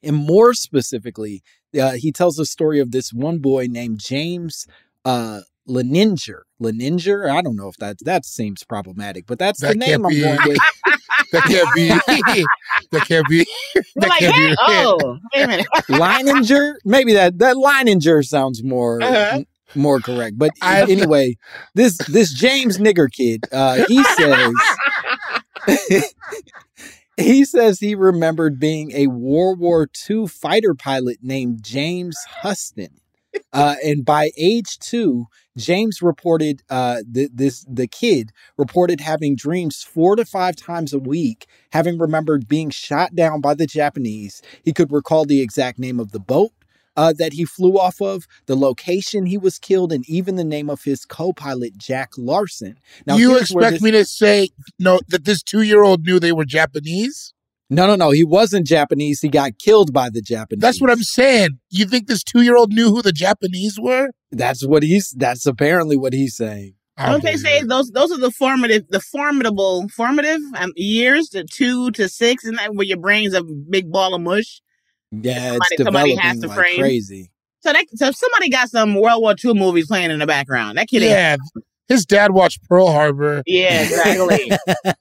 And 0.03 0.15
more 0.15 0.53
specifically, 0.53 1.43
uh, 1.79 1.91
he 1.91 2.11
tells 2.11 2.35
the 2.35 2.45
story 2.45 2.79
of 2.79 2.91
this 2.91 3.13
one 3.13 3.37
boy 3.37 3.67
named 3.69 3.99
James 3.99 4.65
uh, 5.05 5.41
Leninger. 5.71 6.41
Leninger, 6.61 7.29
I 7.31 7.41
don't 7.41 7.55
know 7.55 7.67
if 7.69 7.77
that 7.77 7.97
that 8.05 8.25
seems 8.25 8.63
problematic, 8.63 9.25
but 9.25 9.39
that's 9.39 9.61
the 9.61 9.73
name 9.73 10.03
can't 10.03 10.05
I'm 10.05 10.09
be- 10.09 10.21
going 10.21 10.39
with. 10.47 10.57
That 11.31 11.43
can't 11.43 11.73
be. 11.73 11.87
that 12.91 13.05
can't 13.07 13.25
be. 13.29 13.45
They're 13.73 13.83
That 13.95 14.09
like, 14.09 14.19
can't 14.19 14.35
hey, 14.35 14.49
be. 14.49 14.55
oh, 14.67 15.17
wait 15.33 15.43
a 15.43 15.47
minute. 15.47 15.67
Leininger, 15.89 16.73
maybe 16.83 17.13
that 17.13 17.39
that 17.39 17.55
Leininger 17.55 18.25
sounds 18.25 18.61
more 18.63 19.01
Uh-huh. 19.01 19.37
m- 19.37 19.45
more 19.73 20.01
correct. 20.01 20.37
But 20.37 20.51
I- 20.61 20.81
anyway, 20.81 21.35
this 21.73 21.97
this 22.09 22.33
James 22.33 22.79
Nigger 22.79 23.07
kid, 23.09 23.45
uh, 23.53 23.85
he 23.87 24.03
says 24.03 24.51
He 27.17 27.45
says 27.45 27.79
he 27.79 27.93
remembered 27.93 28.59
being 28.59 28.91
a 28.93 29.07
World 29.07 29.59
War 29.59 29.87
II 30.09 30.27
fighter 30.27 30.73
pilot 30.73 31.17
named 31.21 31.59
James 31.61 32.15
Huston. 32.41 33.00
Uh, 33.53 33.75
and 33.83 34.05
by 34.05 34.31
age 34.37 34.79
two, 34.79 35.27
James 35.57 36.01
reported 36.01 36.61
uh, 36.69 37.01
th- 37.13 37.31
this 37.33 37.65
the 37.69 37.87
kid 37.87 38.31
reported 38.57 39.01
having 39.01 39.35
dreams 39.35 39.83
four 39.83 40.15
to 40.15 40.23
five 40.25 40.55
times 40.55 40.93
a 40.93 40.99
week, 40.99 41.47
having 41.71 41.97
remembered 41.97 42.47
being 42.47 42.69
shot 42.69 43.13
down 43.15 43.41
by 43.41 43.53
the 43.53 43.67
Japanese. 43.67 44.41
He 44.63 44.71
could 44.73 44.91
recall 44.91 45.25
the 45.25 45.41
exact 45.41 45.79
name 45.79 45.99
of 45.99 46.11
the 46.11 46.19
boat 46.19 46.51
uh, 46.95 47.13
that 47.17 47.33
he 47.33 47.45
flew 47.45 47.77
off 47.77 48.01
of, 48.01 48.27
the 48.45 48.55
location 48.55 49.25
he 49.25 49.37
was 49.37 49.57
killed, 49.59 49.91
and 49.91 50.07
even 50.09 50.35
the 50.35 50.43
name 50.43 50.69
of 50.69 50.83
his 50.83 51.05
co-pilot 51.05 51.77
Jack 51.77 52.11
Larson. 52.17 52.77
Now, 53.05 53.17
you 53.17 53.37
expect 53.37 53.73
this- 53.73 53.81
me 53.81 53.91
to 53.91 54.05
say 54.05 54.49
no 54.79 54.99
that 55.09 55.25
this 55.25 55.43
two 55.43 55.61
year 55.61 55.83
old 55.83 56.05
knew 56.05 56.19
they 56.19 56.31
were 56.31 56.45
Japanese? 56.45 57.33
No, 57.71 57.87
no, 57.87 57.95
no. 57.95 58.11
He 58.11 58.25
wasn't 58.25 58.67
Japanese. 58.67 59.21
He 59.21 59.29
got 59.29 59.57
killed 59.57 59.93
by 59.93 60.09
the 60.09 60.21
Japanese. 60.21 60.61
That's 60.61 60.81
what 60.81 60.91
I'm 60.91 61.01
saying. 61.03 61.57
You 61.69 61.85
think 61.85 62.07
this 62.07 62.21
two 62.21 62.41
year 62.41 62.57
old 62.57 62.73
knew 62.73 62.89
who 62.89 63.01
the 63.01 63.13
Japanese 63.13 63.79
were? 63.79 64.09
That's 64.31 64.67
what 64.67 64.83
he's. 64.83 65.15
That's 65.17 65.45
apparently 65.45 65.95
what 65.95 66.11
he's 66.13 66.35
saying. 66.35 66.73
Don't 66.97 67.23
they 67.23 67.37
say 67.37 67.63
those 67.63 67.89
those 67.91 68.11
are 68.11 68.19
the 68.19 68.29
formative, 68.29 68.87
the 68.89 68.99
formidable, 68.99 69.87
formative 69.95 70.41
um, 70.57 70.71
years, 70.75 71.29
the 71.29 71.45
two 71.45 71.89
to 71.91 72.09
six, 72.09 72.43
and 72.43 72.57
that 72.59 72.75
where 72.75 72.85
your 72.85 72.97
brain's 72.97 73.33
a 73.33 73.41
big 73.43 73.89
ball 73.89 74.13
of 74.13 74.21
mush. 74.21 74.61
Yeah, 75.11 75.53
it's 75.55 75.67
Somebody- 75.69 75.77
somebody 75.77 76.09
developing 76.11 76.17
has 76.19 76.39
to 76.41 76.47
like 76.47 76.57
frame. 76.57 76.79
crazy. 76.79 77.31
So 77.61 77.71
that 77.73 77.85
so 77.95 78.07
if 78.07 78.15
somebody 78.17 78.49
got 78.49 78.69
some 78.69 78.95
World 78.95 79.21
War 79.21 79.33
II 79.43 79.53
movies 79.53 79.87
playing 79.87 80.11
in 80.11 80.19
the 80.19 80.27
background. 80.27 80.77
That 80.77 80.89
kid, 80.89 81.03
ain't- 81.03 81.11
Yeah. 81.11 81.37
His 81.87 82.05
dad 82.05 82.31
watched 82.31 82.63
Pearl 82.69 82.91
Harbor. 82.91 83.43
yeah, 83.45 83.83
exactly. 83.83 84.51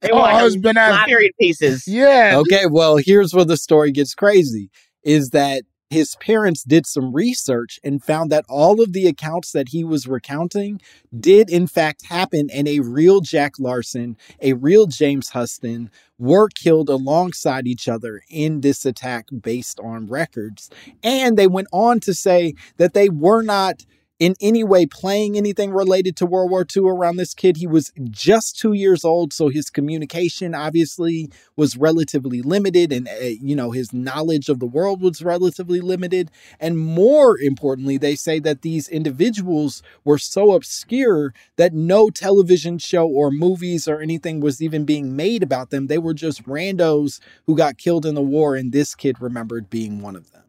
they 0.00 0.10
Oh, 0.10 0.16
want 0.16 0.32
husband 0.32 0.76
has- 0.78 1.04
period 1.06 1.32
pieces. 1.40 1.86
Yeah. 1.86 2.34
Okay, 2.38 2.66
well, 2.66 2.96
here's 2.96 3.32
where 3.34 3.44
the 3.44 3.56
story 3.56 3.92
gets 3.92 4.14
crazy 4.14 4.70
is 5.04 5.30
that 5.30 5.62
his 5.88 6.16
parents 6.16 6.64
did 6.64 6.84
some 6.84 7.12
research 7.12 7.78
and 7.84 8.02
found 8.02 8.32
that 8.32 8.44
all 8.48 8.80
of 8.80 8.92
the 8.92 9.06
accounts 9.06 9.52
that 9.52 9.68
he 9.68 9.84
was 9.84 10.08
recounting 10.08 10.80
did 11.20 11.48
in 11.48 11.68
fact 11.68 12.04
happen 12.06 12.50
and 12.52 12.66
a 12.66 12.80
real 12.80 13.20
Jack 13.20 13.52
Larsen, 13.60 14.16
a 14.42 14.54
real 14.54 14.86
James 14.86 15.28
Huston 15.28 15.88
were 16.18 16.48
killed 16.48 16.88
alongside 16.88 17.68
each 17.68 17.86
other 17.86 18.20
in 18.28 18.62
this 18.62 18.84
attack 18.84 19.26
based 19.40 19.78
on 19.78 20.08
records. 20.08 20.70
And 21.04 21.36
they 21.38 21.46
went 21.46 21.68
on 21.72 22.00
to 22.00 22.14
say 22.14 22.54
that 22.78 22.92
they 22.94 23.08
were 23.08 23.42
not 23.42 23.86
in 24.18 24.34
any 24.40 24.64
way 24.64 24.86
playing 24.86 25.36
anything 25.36 25.70
related 25.72 26.16
to 26.16 26.26
World 26.26 26.50
War 26.50 26.64
II 26.74 26.84
around 26.88 27.16
this 27.16 27.34
kid. 27.34 27.58
He 27.58 27.66
was 27.66 27.92
just 28.10 28.58
two 28.58 28.72
years 28.72 29.04
old, 29.04 29.32
so 29.32 29.48
his 29.48 29.68
communication 29.68 30.54
obviously 30.54 31.30
was 31.54 31.76
relatively 31.76 32.40
limited, 32.40 32.92
and 32.92 33.08
uh, 33.08 33.12
you 33.20 33.54
know 33.54 33.72
his 33.72 33.92
knowledge 33.92 34.48
of 34.48 34.58
the 34.58 34.66
world 34.66 35.02
was 35.02 35.22
relatively 35.22 35.80
limited. 35.80 36.30
And 36.58 36.78
more 36.78 37.38
importantly, 37.38 37.98
they 37.98 38.14
say 38.14 38.38
that 38.40 38.62
these 38.62 38.88
individuals 38.88 39.82
were 40.04 40.18
so 40.18 40.52
obscure 40.52 41.34
that 41.56 41.74
no 41.74 42.08
television 42.08 42.78
show 42.78 43.06
or 43.06 43.30
movies 43.30 43.86
or 43.86 44.00
anything 44.00 44.40
was 44.40 44.62
even 44.62 44.84
being 44.84 45.14
made 45.14 45.42
about 45.42 45.70
them. 45.70 45.88
They 45.88 45.98
were 45.98 46.14
just 46.14 46.44
randos 46.44 47.20
who 47.46 47.56
got 47.56 47.78
killed 47.78 48.06
in 48.06 48.14
the 48.14 48.22
war, 48.22 48.56
and 48.56 48.72
this 48.72 48.94
kid 48.94 49.20
remembered 49.20 49.68
being 49.68 50.00
one 50.00 50.16
of 50.16 50.32
them. 50.32 50.44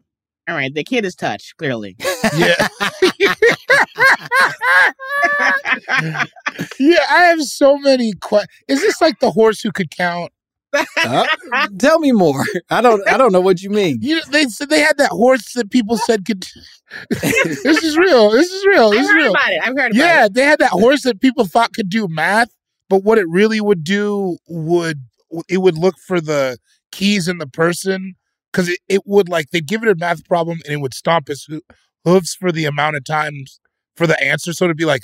All 0.48 0.54
right, 0.54 0.72
the 0.72 0.84
kid 0.84 1.04
is 1.04 1.14
touched 1.14 1.58
clearly. 1.58 1.96
Yeah. 2.36 2.68
yeah, 6.78 7.04
I 7.10 7.24
have 7.24 7.42
so 7.42 7.78
many 7.78 8.12
questions. 8.14 8.48
Is 8.68 8.80
this 8.80 9.00
like 9.00 9.20
the 9.20 9.30
horse 9.30 9.60
who 9.60 9.72
could 9.72 9.90
count? 9.90 10.32
Uh, 11.04 11.26
tell 11.78 11.98
me 11.98 12.12
more. 12.12 12.44
I 12.70 12.80
don't. 12.82 13.06
I 13.08 13.16
don't 13.16 13.32
know 13.32 13.40
what 13.40 13.62
you 13.62 13.70
mean. 13.70 13.98
You 14.02 14.16
know, 14.16 14.22
they 14.30 14.44
said 14.46 14.68
they 14.68 14.80
had 14.80 14.98
that 14.98 15.10
horse 15.10 15.52
that 15.54 15.70
people 15.70 15.96
said 15.96 16.26
could. 16.26 16.44
this 17.10 17.82
is 17.82 17.96
real. 17.96 18.30
This 18.30 18.50
is 18.50 18.66
real. 18.66 18.90
This 18.90 18.98
I've 19.00 19.04
is 19.04 19.10
heard 19.10 19.16
real. 19.16 19.30
about 19.30 19.50
it. 19.52 19.60
I've 19.62 19.66
heard 19.76 19.92
about 19.92 19.94
Yeah, 19.94 20.24
it. 20.26 20.34
they 20.34 20.44
had 20.44 20.58
that 20.58 20.70
horse 20.70 21.02
that 21.04 21.20
people 21.20 21.46
thought 21.46 21.72
could 21.72 21.88
do 21.88 22.06
math, 22.08 22.50
but 22.90 23.02
what 23.02 23.18
it 23.18 23.26
really 23.28 23.60
would 23.60 23.82
do 23.84 24.36
would 24.46 25.00
it 25.48 25.58
would 25.58 25.78
look 25.78 25.94
for 26.06 26.20
the 26.20 26.58
keys 26.92 27.28
in 27.28 27.38
the 27.38 27.46
person 27.46 28.14
because 28.52 28.68
it, 28.68 28.78
it 28.88 29.02
would 29.06 29.28
like 29.28 29.50
they'd 29.50 29.66
give 29.66 29.82
it 29.82 29.88
a 29.88 29.94
math 29.94 30.24
problem 30.26 30.58
and 30.64 30.74
it 30.74 30.80
would 30.80 30.94
stomp 30.94 31.28
its 31.30 31.44
hoo- 31.44 31.62
hooves 32.08 32.34
for 32.34 32.50
the 32.52 32.64
amount 32.64 32.96
of 32.96 33.04
times 33.04 33.60
for 33.96 34.06
the 34.06 34.20
answer. 34.22 34.52
So 34.52 34.64
it'd 34.64 34.76
be 34.76 34.84
like 34.84 35.02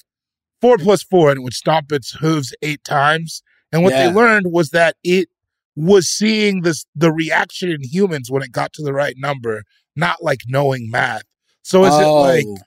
four 0.61 0.79
plus 0.79 1.03
four, 1.03 1.31
and 1.31 1.39
it 1.39 1.43
would 1.43 1.53
stomp 1.55 1.93
its 1.93 2.13
hooves 2.13 2.55
eight 2.63 2.83
times. 2.85 3.43
And 3.73 3.83
what 3.83 3.93
Yeah. 3.93 4.09
they 4.09 4.15
learned 4.15 4.47
was 4.53 4.71
that 4.71 4.97
it 5.03 5.29
was 5.77 6.09
seeing 6.09 6.63
this 6.63 6.85
the 6.95 7.13
reaction 7.13 7.71
in 7.71 7.83
humans 7.83 8.31
when 8.31 8.43
it 8.43 8.53
got 8.53 8.73
to 8.75 8.83
the 8.83 8.93
right 8.93 9.17
number, 9.19 9.65
not 9.97 10.23
like 10.23 10.43
knowing 10.47 10.91
math. 10.91 11.23
So 11.63 11.85
is 11.85 11.99
it 11.99 12.05
like 12.21 12.45
Oh, 12.47 12.59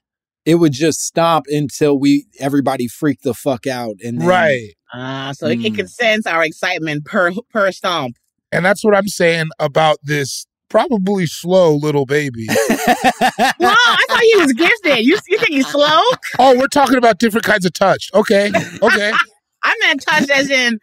it 0.45 0.56
would 0.56 0.73
just 0.73 1.02
stop 1.02 1.43
until 1.47 1.97
we 1.97 2.26
everybody 2.39 2.88
freaked 2.88 3.23
the 3.23 3.34
fuck 3.34 3.67
out 3.67 3.95
and 4.04 4.19
then, 4.19 4.28
right? 4.28 4.73
Ah, 4.93 5.32
so 5.36 5.47
it, 5.47 5.60
it 5.62 5.73
Mm. 5.73 5.76
can 5.76 5.88
sense 5.88 6.26
our 6.26 6.43
excitement 6.43 7.06
per 7.06 7.32
per 7.52 7.71
stomp. 7.71 8.17
And 8.52 8.65
that's 8.65 8.84
what 8.84 8.95
I'm 8.95 9.08
saying 9.10 9.47
about 9.60 9.97
this 10.04 10.45
probably 10.69 11.25
slow 11.25 11.75
little 11.75 12.06
baby. 12.06 12.47
Well, 13.60 13.75
I 13.75 14.06
thought 14.08 14.21
he 14.21 14.38
was 14.38 14.53
gifted. 14.53 15.06
You 15.06 15.17
you 15.27 15.38
think 15.38 15.49
he's 15.49 15.67
slow? 15.67 15.99
oh, 16.39 16.58
we're 16.58 16.67
talking 16.67 16.97
about 16.97 17.19
different 17.19 17.45
kinds 17.45 17.65
of 17.65 17.73
touch. 17.73 18.10
Okay. 18.13 18.51
Okay. 18.82 19.12
I 19.63 19.75
meant 19.82 20.01
touch 20.01 20.30
as 20.30 20.49
in 20.49 20.80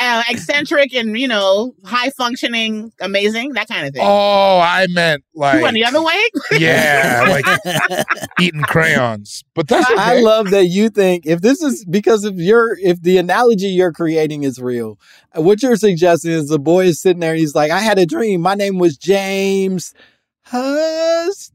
uh, 0.00 0.22
eccentric 0.28 0.92
and 0.94 1.18
you 1.18 1.28
know 1.28 1.74
high 1.84 2.10
functioning, 2.10 2.92
amazing, 3.00 3.52
that 3.52 3.68
kind 3.68 3.86
of 3.86 3.94
thing. 3.94 4.02
oh, 4.04 4.58
I 4.60 4.86
meant 4.90 5.22
you 5.34 5.40
like 5.40 5.62
went 5.62 5.74
the 5.74 5.84
other 5.84 6.02
way? 6.02 6.20
yeah, 6.58 7.26
like 7.28 8.06
eating 8.40 8.62
crayons. 8.62 9.44
But 9.54 9.68
that's 9.68 9.88
okay. 9.88 10.00
I 10.00 10.20
love 10.20 10.50
that 10.50 10.66
you 10.66 10.88
think 10.90 11.26
if 11.26 11.40
this 11.42 11.62
is 11.62 11.84
because 11.84 12.24
if 12.24 12.34
you're 12.36 12.76
if 12.80 13.00
the 13.02 13.18
analogy 13.18 13.68
you're 13.68 13.92
creating 13.92 14.42
is 14.42 14.58
real, 14.60 14.98
what 15.34 15.62
you're 15.62 15.76
suggesting 15.76 16.32
is 16.32 16.48
the 16.48 16.58
boy 16.58 16.86
is 16.86 17.00
sitting 17.00 17.20
there 17.20 17.34
he's 17.36 17.54
like, 17.54 17.70
I 17.70 17.80
had 17.80 17.98
a 17.98 18.06
dream. 18.06 18.40
My 18.40 18.54
name 18.56 18.78
was 18.78 18.96
James 18.96 19.94
Huston. 20.42 21.54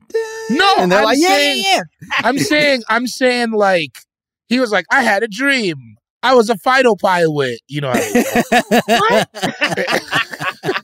No, 0.52 0.76
and 0.80 0.92
they're 0.92 1.00
I'm 1.00 1.06
like, 1.06 1.18
yeah, 1.20 1.28
saying- 1.28 1.64
yeah, 1.66 1.76
yeah. 1.76 1.82
I'm 2.24 2.38
saying 2.40 2.84
I'm 2.90 3.08
saying 3.08 3.52
like 3.52 4.00
he 4.48 4.60
was 4.60 4.72
like, 4.72 4.86
I 4.92 5.04
had 5.04 5.24
a 5.24 5.28
dream. 5.28 5.98
I 6.22 6.36
was 6.36 6.50
a 6.50 6.58
fighter 6.58 6.90
pilot. 7.00 7.60
You 7.68 7.82
know 7.82 7.90
what 7.90 8.04
I 8.04 9.24
mean? 9.34 10.74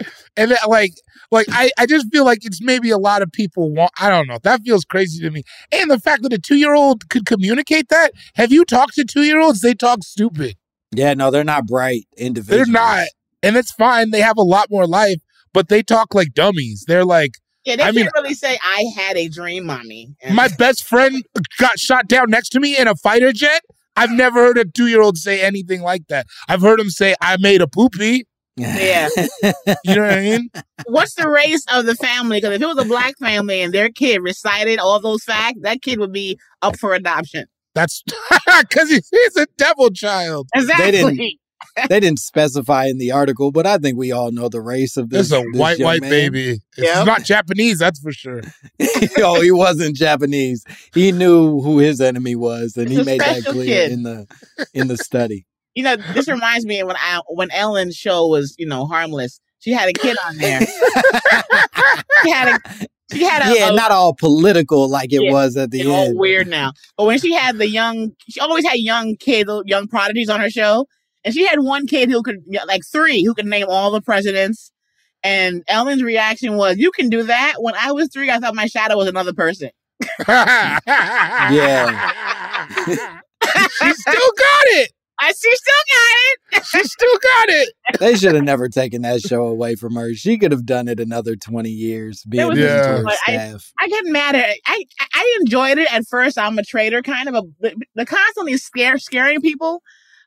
and 0.36 0.50
that, 0.50 0.68
like 0.68 0.92
like 1.30 1.46
I, 1.50 1.70
I 1.78 1.86
just 1.86 2.06
feel 2.12 2.24
like 2.24 2.44
it's 2.44 2.60
maybe 2.62 2.90
a 2.90 2.98
lot 2.98 3.22
of 3.22 3.32
people 3.32 3.72
want 3.72 3.90
i 3.98 4.10
don't 4.10 4.28
know 4.28 4.38
that 4.42 4.60
feels 4.62 4.84
crazy 4.84 5.20
to 5.22 5.30
me 5.30 5.42
and 5.72 5.90
the 5.90 5.98
fact 5.98 6.22
that 6.22 6.32
a 6.34 6.38
two-year-old 6.38 7.08
could 7.08 7.24
communicate 7.24 7.88
that 7.88 8.12
have 8.34 8.52
you 8.52 8.64
talked 8.66 8.94
to 8.94 9.04
two-year-olds 9.04 9.60
they 9.60 9.72
talk 9.74 10.02
stupid 10.02 10.54
Yeah, 10.92 11.14
no, 11.14 11.30
they're 11.30 11.42
not 11.44 11.66
bright 11.66 12.06
individuals. 12.18 12.66
they're 12.66 12.72
not 12.72 13.06
and 13.42 13.56
it's 13.56 13.72
fine 13.72 14.10
they 14.10 14.20
have 14.20 14.36
a 14.36 14.42
lot 14.42 14.68
more 14.70 14.86
life 14.86 15.18
but 15.54 15.68
they 15.68 15.82
talk 15.82 16.14
like 16.14 16.34
dummies 16.34 16.84
they're 16.86 17.04
like 17.06 17.32
Yeah, 17.64 17.76
they 17.76 17.82
I 17.82 17.86
can't 17.86 17.96
mean- 17.96 18.08
really 18.14 18.34
say 18.34 18.58
I 18.62 18.84
had 18.96 19.16
a 19.16 19.28
dream, 19.28 19.64
mommy. 19.66 20.14
My 20.30 20.48
best 20.58 20.84
friend 20.84 21.24
got 21.58 21.78
shot 21.78 22.06
down 22.08 22.28
next 22.30 22.50
to 22.50 22.60
me 22.60 22.76
in 22.76 22.86
a 22.88 22.94
fighter 22.94 23.32
jet 23.32 23.62
i've 23.96 24.10
never 24.10 24.40
heard 24.44 24.58
a 24.58 24.64
two-year-old 24.64 25.16
say 25.18 25.40
anything 25.42 25.82
like 25.82 26.06
that 26.08 26.26
i've 26.48 26.60
heard 26.62 26.78
him 26.80 26.90
say 26.90 27.14
i 27.20 27.36
made 27.40 27.60
a 27.60 27.66
poopy 27.68 28.24
yeah. 28.58 29.08
you 29.84 29.94
know 29.94 30.02
what 30.02 30.12
i 30.12 30.20
mean 30.20 30.48
What's 30.86 31.14
the 31.14 31.28
race 31.28 31.64
of 31.72 31.84
the 31.84 31.94
family? 31.94 32.38
Because 32.38 32.54
if 32.56 32.62
it 32.62 32.66
was 32.66 32.78
a 32.78 32.84
black 32.84 33.18
family 33.18 33.60
and 33.60 33.72
their 33.74 33.88
kid 33.90 34.22
recited 34.22 34.78
all 34.78 35.00
those 35.00 35.24
facts, 35.24 35.58
that 35.62 35.82
kid 35.82 35.98
would 35.98 36.12
be 36.12 36.38
up 36.62 36.78
for 36.78 36.94
adoption. 36.94 37.46
that's 37.74 38.02
because 38.60 38.88
he's, 38.90 39.08
he's 39.10 39.36
a 39.36 39.46
devil 39.58 39.90
child 39.90 40.48
Exactly. 40.54 40.90
didn't- 40.92 41.38
they 41.88 42.00
didn't 42.00 42.18
specify 42.18 42.86
in 42.86 42.98
the 42.98 43.12
article, 43.12 43.50
but 43.52 43.66
I 43.66 43.78
think 43.78 43.98
we 43.98 44.12
all 44.12 44.30
know 44.32 44.48
the 44.48 44.60
race 44.60 44.96
of 44.96 45.10
this. 45.10 45.28
This 45.30 45.38
is 45.38 45.44
a 45.44 45.50
this 45.52 45.60
white, 45.60 45.78
white 45.80 46.00
man. 46.00 46.10
baby. 46.10 46.50
It's 46.76 46.94
Yep. 46.94 47.06
not 47.06 47.24
Japanese, 47.24 47.78
that's 47.78 48.00
for 48.00 48.12
sure. 48.12 48.42
oh, 49.18 49.40
he 49.40 49.50
wasn't 49.50 49.96
Japanese. 49.96 50.64
He 50.94 51.12
knew 51.12 51.60
who 51.60 51.78
his 51.78 52.00
enemy 52.00 52.36
was, 52.36 52.76
and 52.76 52.88
It's 52.88 52.98
he 52.98 53.04
made 53.04 53.20
that 53.20 53.36
special 53.42 53.52
clear 53.52 53.66
kid. 53.66 53.92
in 53.92 54.02
the 54.02 54.26
in 54.74 54.88
the 54.88 54.96
study. 54.96 55.46
You 55.74 55.82
know, 55.84 55.96
this 56.14 56.28
reminds 56.28 56.64
me 56.66 56.80
of 56.80 56.86
when 56.88 56.96
I 56.96 57.20
when 57.28 57.50
Ellen's 57.50 57.96
show 57.96 58.26
was, 58.26 58.54
you 58.58 58.66
know, 58.66 58.86
harmless. 58.86 59.40
She 59.58 59.72
had 59.72 59.88
a 59.88 59.92
kid 59.92 60.16
on 60.26 60.36
there. 60.36 60.60
she 62.22 62.30
had 62.30 62.48
a 62.48 62.86
she 63.12 63.22
had 63.22 63.42
a, 63.50 63.54
yeah, 63.58 63.70
a- 63.70 63.74
not 63.74 63.90
all 63.90 64.14
political 64.14 64.88
like 64.88 65.12
it 65.12 65.22
Yeah, 65.22 65.32
was 65.32 65.56
at 65.56 65.70
the 65.70 65.80
It's 65.80 65.88
all 65.88 66.06
end. 66.08 66.18
weird 66.18 66.46
now. 66.48 66.72
But 66.96 67.04
when 67.06 67.18
she 67.18 67.32
had 67.32 67.58
the 67.58 67.68
young, 67.68 68.12
she 68.28 68.40
always 68.40 68.64
had 68.66 68.78
young 68.78 69.16
kids, 69.16 69.50
young 69.66 69.86
prodigies 69.86 70.28
on 70.28 70.40
her 70.40 70.50
show, 70.50 70.86
and 71.26 71.34
she 71.34 71.44
had 71.46 71.60
one 71.60 71.86
kid 71.86 72.08
who 72.10 72.22
could, 72.22 72.38
like 72.66 72.80
three, 72.90 73.22
who 73.22 73.34
could 73.34 73.44
name 73.46 73.66
all 73.68 73.90
the 73.90 74.00
presidents. 74.00 74.72
And 75.22 75.64
Ellen's 75.66 76.02
reaction 76.04 76.56
was, 76.56 76.76
"You 76.78 76.92
can 76.92 77.08
do 77.10 77.24
that." 77.24 77.54
When 77.58 77.74
I 77.74 77.90
was 77.92 78.08
three, 78.12 78.30
I 78.30 78.38
thought 78.38 78.54
my 78.54 78.66
shadow 78.66 78.96
was 78.96 79.08
another 79.08 79.32
person. 79.34 79.70
yeah. 80.28 81.90
she 82.86 83.92
still 83.92 84.30
got 84.38 84.66
it. 84.78 84.92
I 85.18 85.28
she 85.32 85.50
still 85.56 85.84
got 85.88 86.12
it. 86.58 86.64
She 86.66 86.84
still 86.84 87.18
got 87.22 87.48
it. 87.48 87.68
They 88.00 88.16
should 88.16 88.34
have 88.34 88.44
never 88.44 88.68
taken 88.68 89.00
that 89.02 89.22
show 89.22 89.46
away 89.46 89.74
from 89.74 89.94
her. 89.94 90.12
She 90.14 90.36
could 90.36 90.52
have 90.52 90.66
done 90.66 90.88
it 90.88 91.00
another 91.00 91.36
20 91.36 91.70
years 91.70 92.22
being 92.28 92.46
was- 92.48 92.58
a 92.58 92.60
Yeah. 92.60 92.76
mentor 92.82 93.02
But 93.04 93.16
I- 93.26 93.32
staff. 93.32 93.72
I 93.80 93.88
get 93.88 94.04
mad 94.04 94.34
at 94.36 94.50
it. 94.50 94.60
I 94.66 94.84
I 95.14 95.38
enjoyed 95.40 95.78
it 95.78 95.92
at 95.92 96.06
first. 96.06 96.36
I'm 96.38 96.58
a 96.58 96.62
traitor, 96.62 97.00
kind 97.02 97.28
of 97.30 97.34
a 97.34 97.42
the, 97.60 97.74
the 97.94 98.04
constantly 98.06 98.58
scare 98.58 98.98
scaring 98.98 99.40
people. 99.40 99.82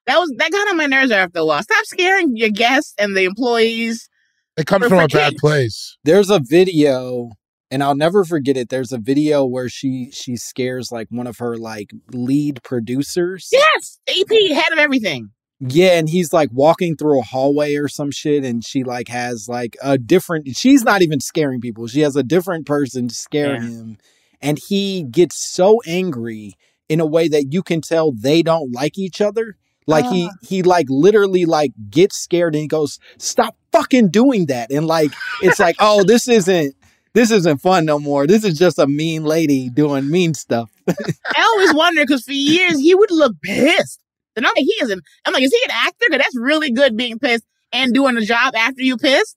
That 0.09 0.17
was 0.19 0.33
that 0.37 0.51
got 0.51 0.67
on 0.69 0.77
my 0.77 0.87
nerves 0.87 1.11
after 1.11 1.39
a 1.39 1.45
while. 1.45 1.61
Stop 1.61 1.85
scaring 1.85 2.35
your 2.35 2.49
guests 2.49 2.95
and 2.97 3.15
the 3.15 3.25
employees. 3.25 4.09
It 4.57 4.65
comes 4.65 4.85
For- 4.85 4.89
from 4.89 4.97
for 4.97 5.03
a 5.05 5.07
bad 5.07 5.35
place. 5.37 5.97
There's 6.03 6.31
a 6.31 6.39
video 6.39 7.29
and 7.69 7.83
I'll 7.83 7.95
never 7.95 8.25
forget 8.25 8.57
it. 8.57 8.69
There's 8.69 8.91
a 8.91 8.97
video 8.97 9.45
where 9.45 9.69
she 9.69 10.09
she 10.11 10.35
scares 10.35 10.91
like 10.91 11.07
one 11.11 11.27
of 11.27 11.37
her 11.37 11.57
like 11.57 11.91
lead 12.11 12.63
producers. 12.63 13.49
Yes, 13.51 13.99
AP 14.09 14.51
head 14.51 14.73
of 14.73 14.79
everything. 14.79 15.29
Yeah, 15.59 15.99
and 15.99 16.09
he's 16.09 16.33
like 16.33 16.49
walking 16.53 16.95
through 16.95 17.19
a 17.19 17.23
hallway 17.23 17.75
or 17.75 17.87
some 17.87 18.09
shit, 18.11 18.43
and 18.43 18.65
she 18.65 18.83
like 18.83 19.09
has 19.09 19.47
like 19.47 19.77
a 19.83 19.99
different. 19.99 20.55
She's 20.55 20.83
not 20.83 21.01
even 21.03 21.19
scaring 21.19 21.61
people. 21.61 21.85
She 21.87 21.99
has 21.99 22.15
a 22.15 22.23
different 22.23 22.65
person 22.65 23.09
scaring 23.09 23.61
Yeah. 23.61 23.69
him, 23.69 23.97
and 24.41 24.57
he 24.57 25.03
gets 25.03 25.53
so 25.53 25.81
angry 25.85 26.55
in 26.87 26.99
a 26.99 27.05
way 27.05 27.27
that 27.27 27.53
you 27.53 27.61
can 27.61 27.81
tell 27.81 28.11
they 28.11 28.41
don't 28.41 28.71
like 28.73 28.97
each 28.97 29.21
other. 29.21 29.57
Like 29.89 30.05
he 30.05 30.29
Ah. 30.31 30.35
he 30.41 30.63
like 30.63 30.85
literally 30.89 31.45
like 31.45 31.71
gets 31.89 32.17
scared 32.17 32.53
and 32.55 32.61
he 32.61 32.67
goes, 32.67 32.99
"Stop 33.17 33.55
fucking 33.71 34.09
doing 34.09 34.45
that!" 34.47 34.71
And 34.71 34.87
like 34.87 35.11
it's 35.41 35.59
like, 35.59 35.75
oh, 35.79 36.03
this 36.03 36.27
isn't 36.27 36.75
this 37.13 37.31
isn't 37.31 37.57
fun 37.59 37.85
no 37.85 37.97
more. 37.99 38.27
This 38.27 38.43
is 38.43 38.57
just 38.57 38.77
a 38.79 38.87
mean 38.87 39.23
lady 39.23 39.69
doing 39.69 40.09
mean 40.09 40.33
stuff. 40.33 40.69
I 40.87 41.41
always 41.43 41.73
wonder 41.73 42.01
because 42.03 42.23
for 42.23 42.31
years 42.33 42.79
he 42.79 42.93
would 42.95 43.11
look 43.11 43.33
pissed, 43.41 43.99
and 44.35 44.45
I'm 44.45 44.51
like, 44.55 44.65
he 44.65 44.75
isn't. 44.83 45.01
I'm 45.25 45.33
like, 45.33 45.43
is 45.43 45.51
he 45.51 45.61
an 45.65 45.71
actor? 45.87 46.05
Because 46.09 46.19
that's 46.23 46.37
really 46.37 46.71
good 46.71 46.95
being 46.95 47.17
pissed 47.19 47.45
and 47.73 47.93
doing 47.93 48.15
the 48.15 48.25
job 48.25 48.55
after 48.55 48.81
you 48.81 48.95
pissed. 48.97 49.35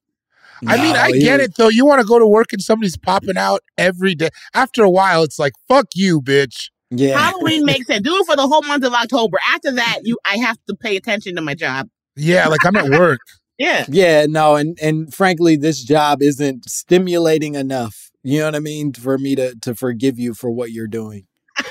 I 0.66 0.76
mean, 0.76 0.94
I 0.94 1.08
he- 1.12 1.20
get 1.20 1.40
it 1.40 1.56
though. 1.56 1.68
You 1.70 1.84
want 1.86 2.00
to 2.02 2.06
go 2.06 2.18
to 2.20 2.26
work 2.26 2.52
and 2.52 2.62
somebody's 2.62 2.96
popping 2.96 3.36
out 3.36 3.62
every 3.76 4.14
day. 4.14 4.28
After 4.54 4.84
a 4.84 4.90
while, 4.90 5.22
it's 5.24 5.38
like, 5.38 5.52
fuck 5.68 5.86
you, 5.94 6.20
bitch. 6.20 6.68
Yeah, 6.94 7.18
Halloween 7.18 7.64
makes 7.64 7.86
sense. 7.86 8.02
Do 8.02 8.14
it 8.16 8.26
for 8.26 8.36
the 8.36 8.46
whole 8.46 8.62
month 8.62 8.84
of 8.84 8.92
October. 8.92 9.38
After 9.54 9.72
that, 9.72 10.00
you 10.02 10.18
I 10.24 10.36
have 10.36 10.58
to 10.68 10.76
pay 10.76 10.96
attention 10.96 11.36
to 11.36 11.42
my 11.42 11.54
job. 11.54 11.88
Yeah, 12.16 12.48
like 12.48 12.64
I'm 12.64 12.76
at 12.76 12.90
work. 12.90 13.20
Yeah. 13.58 13.84
Yeah, 13.88 14.26
no, 14.28 14.56
and 14.56 14.76
and 14.82 15.14
frankly, 15.14 15.56
this 15.56 15.84
job 15.84 16.20
isn't 16.20 16.68
stimulating 16.68 17.54
enough. 17.54 18.10
You 18.24 18.40
know 18.40 18.46
what 18.46 18.56
I 18.56 18.60
mean? 18.60 18.92
For 18.92 19.18
me 19.18 19.36
to 19.36 19.54
to 19.60 19.74
forgive 19.76 20.18
you 20.18 20.34
for 20.34 20.50
what 20.50 20.72
you're 20.72 20.88
doing. 20.88 21.28
At 21.58 21.66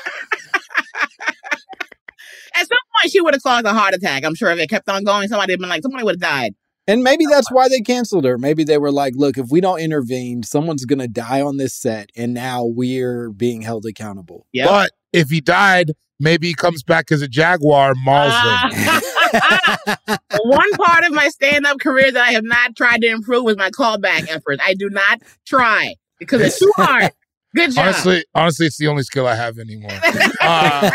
some 2.56 2.78
point, 3.02 3.12
she 3.12 3.20
would 3.20 3.34
have 3.34 3.44
caused 3.44 3.66
a 3.66 3.74
heart 3.74 3.94
attack. 3.94 4.24
I'm 4.24 4.36
sure 4.36 4.52
if 4.52 4.60
it 4.60 4.70
kept 4.70 4.88
on 4.88 5.04
going, 5.04 5.28
somebody 5.28 5.52
would 5.54 5.60
been 5.60 5.70
like, 5.70 5.82
somebody 5.82 6.06
would 6.06 6.16
have 6.16 6.32
died. 6.32 6.54
And 6.88 7.04
maybe 7.04 7.26
that's 7.26 7.52
why 7.52 7.68
they 7.68 7.82
canceled 7.82 8.26
her. 8.26 8.38
Maybe 8.38 8.64
they 8.64 8.78
were 8.78 8.92
like, 8.92 9.14
look, 9.16 9.38
if 9.38 9.50
we 9.50 9.60
don't 9.60 9.82
intervene, 9.82 10.44
someone's 10.44 10.86
gonna 10.86 11.08
die 11.10 11.42
on 11.42 11.58
this 11.58 11.74
set, 11.74 12.10
and 12.16 12.34
now 12.34 12.64
we're 12.64 13.32
being 13.32 13.64
held 13.64 13.86
accountable. 13.86 14.46
Yeah. 14.54 14.68
But 14.68 14.92
if 15.14 15.30
he 15.30 15.42
died, 15.42 15.92
maybe 16.20 16.48
he 16.48 16.54
comes 16.54 16.84
back 16.84 17.12
as 17.12 17.22
a 17.22 17.28
jaguar, 17.28 17.94
mauls 18.04 18.34
him. 18.34 18.88
Ah. 19.34 20.18
One 20.44 20.72
part 20.74 21.06
of 21.06 21.12
my 21.14 21.28
stand-up 21.30 21.80
career 21.80 22.12
that 22.12 22.28
I 22.28 22.32
have 22.32 22.44
not 22.44 22.76
tried 22.76 23.02
to 23.02 23.08
improve 23.08 23.48
is 23.50 23.58
my 23.58 23.70
callback 23.70 24.30
efforts. 24.30 24.62
I 24.66 24.74
do 24.74 24.90
not 24.90 25.22
try 25.46 25.96
because 26.20 26.42
it's 26.42 26.60
too 26.60 26.72
hard. 26.76 27.12
Good 27.56 27.72
job. 27.74 27.86
Honestly, 27.86 28.26
honestly, 28.34 28.66
it's 28.68 28.78
the 28.78 28.88
only 28.88 29.04
skill 29.04 29.28
I 29.28 29.36
have 29.36 29.58
anymore. 29.60 29.92
Uh, 30.40 30.92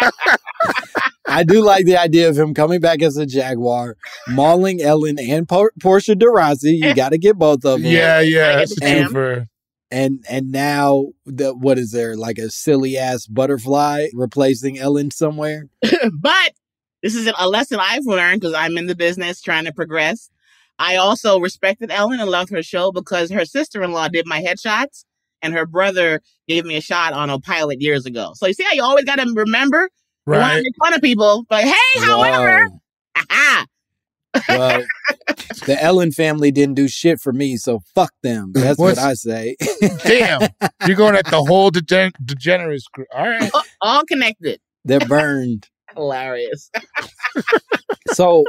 I 1.28 1.42
do 1.42 1.60
like 1.64 1.84
the 1.84 1.96
idea 1.96 2.28
of 2.28 2.38
him 2.38 2.54
coming 2.54 2.80
back 2.80 3.02
as 3.02 3.16
a 3.16 3.26
jaguar, 3.26 3.96
mauling 4.28 4.80
Ellen 4.80 5.18
and 5.18 5.48
Por- 5.48 5.72
Portia 5.82 6.14
de 6.14 6.28
Rossi. 6.28 6.76
You 6.76 6.94
got 6.94 7.08
to 7.10 7.18
get 7.18 7.36
both 7.36 7.64
of 7.64 7.82
them. 7.82 7.90
yeah, 7.90 8.20
yeah, 8.20 8.56
that's 8.56 8.72
a 8.72 8.74
Sam. 8.76 9.48
And 9.90 10.24
and 10.28 10.50
now 10.50 11.06
the 11.24 11.54
what 11.54 11.78
is 11.78 11.92
there 11.92 12.16
like 12.16 12.38
a 12.38 12.50
silly 12.50 12.96
ass 12.96 13.26
butterfly 13.26 14.08
replacing 14.12 14.78
Ellen 14.78 15.10
somewhere? 15.10 15.68
but 16.12 16.52
this 17.02 17.14
is 17.14 17.30
a 17.38 17.48
lesson 17.48 17.78
I've 17.80 18.06
learned 18.06 18.40
because 18.40 18.54
I'm 18.54 18.76
in 18.78 18.86
the 18.86 18.96
business 18.96 19.40
trying 19.40 19.64
to 19.64 19.72
progress. 19.72 20.30
I 20.78 20.96
also 20.96 21.38
respected 21.38 21.90
Ellen 21.90 22.20
and 22.20 22.30
loved 22.30 22.50
her 22.50 22.62
show 22.62 22.92
because 22.92 23.30
her 23.30 23.44
sister-in-law 23.44 24.08
did 24.08 24.26
my 24.26 24.42
headshots 24.42 25.04
and 25.40 25.54
her 25.54 25.64
brother 25.66 26.20
gave 26.48 26.64
me 26.64 26.76
a 26.76 26.80
shot 26.80 27.12
on 27.12 27.30
a 27.30 27.38
pilot 27.38 27.80
years 27.80 28.04
ago. 28.06 28.32
So 28.34 28.46
you 28.46 28.52
see 28.52 28.64
how 28.64 28.72
you 28.72 28.82
always 28.82 29.04
got 29.04 29.16
to 29.16 29.32
remember 29.34 29.88
you 30.26 30.32
want 30.32 30.42
to 30.50 30.56
Right. 30.56 30.62
make 30.62 30.74
fun 30.82 30.94
of 30.94 31.00
people, 31.00 31.46
but 31.48 31.64
hey, 31.64 32.00
however, 32.02 32.58
Whoa. 32.68 32.80
aha, 33.30 33.66
Well, 34.48 34.84
the 35.66 35.76
Ellen 35.80 36.12
family 36.12 36.50
didn't 36.50 36.74
do 36.74 36.88
shit 36.88 37.20
for 37.20 37.32
me, 37.32 37.56
so 37.56 37.80
fuck 37.94 38.12
them. 38.22 38.52
That's 38.52 38.78
what 38.78 38.98
I 38.98 39.14
say. 39.14 39.56
Damn, 40.04 40.48
you're 40.86 40.96
going 40.96 41.16
at 41.16 41.26
the 41.26 41.42
whole 41.42 41.70
degen- 41.70 42.12
degenerate 42.24 42.82
group. 42.92 43.08
All 43.14 43.28
right. 43.28 43.50
all 43.80 44.04
connected. 44.04 44.60
They're 44.84 45.00
burned. 45.00 45.68
Hilarious. 45.94 46.70
So, 48.12 48.44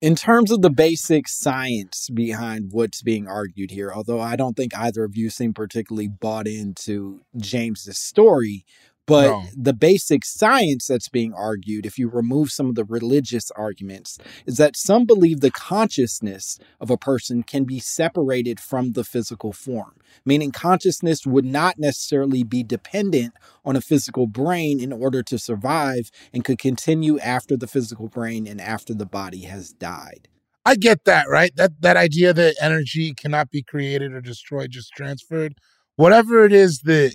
in 0.00 0.14
terms 0.14 0.50
of 0.50 0.62
the 0.62 0.70
basic 0.70 1.28
science 1.28 2.08
behind 2.12 2.68
what's 2.72 3.02
being 3.02 3.26
argued 3.26 3.70
here, 3.70 3.92
although 3.92 4.20
I 4.20 4.36
don't 4.36 4.56
think 4.56 4.76
either 4.76 5.04
of 5.04 5.16
you 5.16 5.30
seem 5.30 5.54
particularly 5.54 6.08
bought 6.08 6.46
into 6.46 7.22
James's 7.36 7.98
story, 7.98 8.64
but 9.06 9.28
No. 9.28 9.44
the 9.56 9.72
basic 9.74 10.24
science 10.24 10.86
that's 10.86 11.08
being 11.08 11.34
argued, 11.34 11.84
if 11.84 11.98
you 11.98 12.08
remove 12.08 12.50
some 12.50 12.68
of 12.68 12.74
the 12.74 12.84
religious 12.84 13.50
arguments, 13.52 14.18
is 14.46 14.56
that 14.56 14.76
some 14.76 15.04
believe 15.04 15.40
the 15.40 15.50
consciousness 15.50 16.58
of 16.80 16.90
a 16.90 16.96
person 16.96 17.42
can 17.42 17.64
be 17.64 17.78
separated 17.78 18.60
from 18.60 18.92
the 18.92 19.04
physical 19.04 19.52
form, 19.52 19.94
meaning 20.24 20.50
consciousness 20.50 21.26
would 21.26 21.44
not 21.44 21.78
necessarily 21.78 22.42
be 22.44 22.62
dependent 22.62 23.34
on 23.64 23.76
a 23.76 23.80
physical 23.80 24.26
brain 24.26 24.80
in 24.80 24.92
order 24.92 25.22
to 25.22 25.38
survive 25.38 26.10
and 26.32 26.44
could 26.44 26.58
continue 26.58 27.18
after 27.18 27.56
the 27.56 27.66
physical 27.66 28.08
brain 28.08 28.46
and 28.46 28.60
after 28.60 28.94
the 28.94 29.06
body 29.06 29.42
has 29.42 29.72
died. 29.72 30.28
I 30.64 30.76
get 30.76 31.04
that, 31.04 31.28
right? 31.28 31.54
That 31.56 31.82
that 31.82 31.98
idea 31.98 32.32
that 32.32 32.56
energy 32.60 33.12
cannot 33.12 33.50
be 33.50 33.62
created 33.62 34.12
or 34.14 34.22
destroyed, 34.22 34.70
just 34.70 34.92
transferred. 34.96 35.54
Whatever 35.96 36.44
it 36.44 36.52
is 36.52 36.80
that 36.84 37.14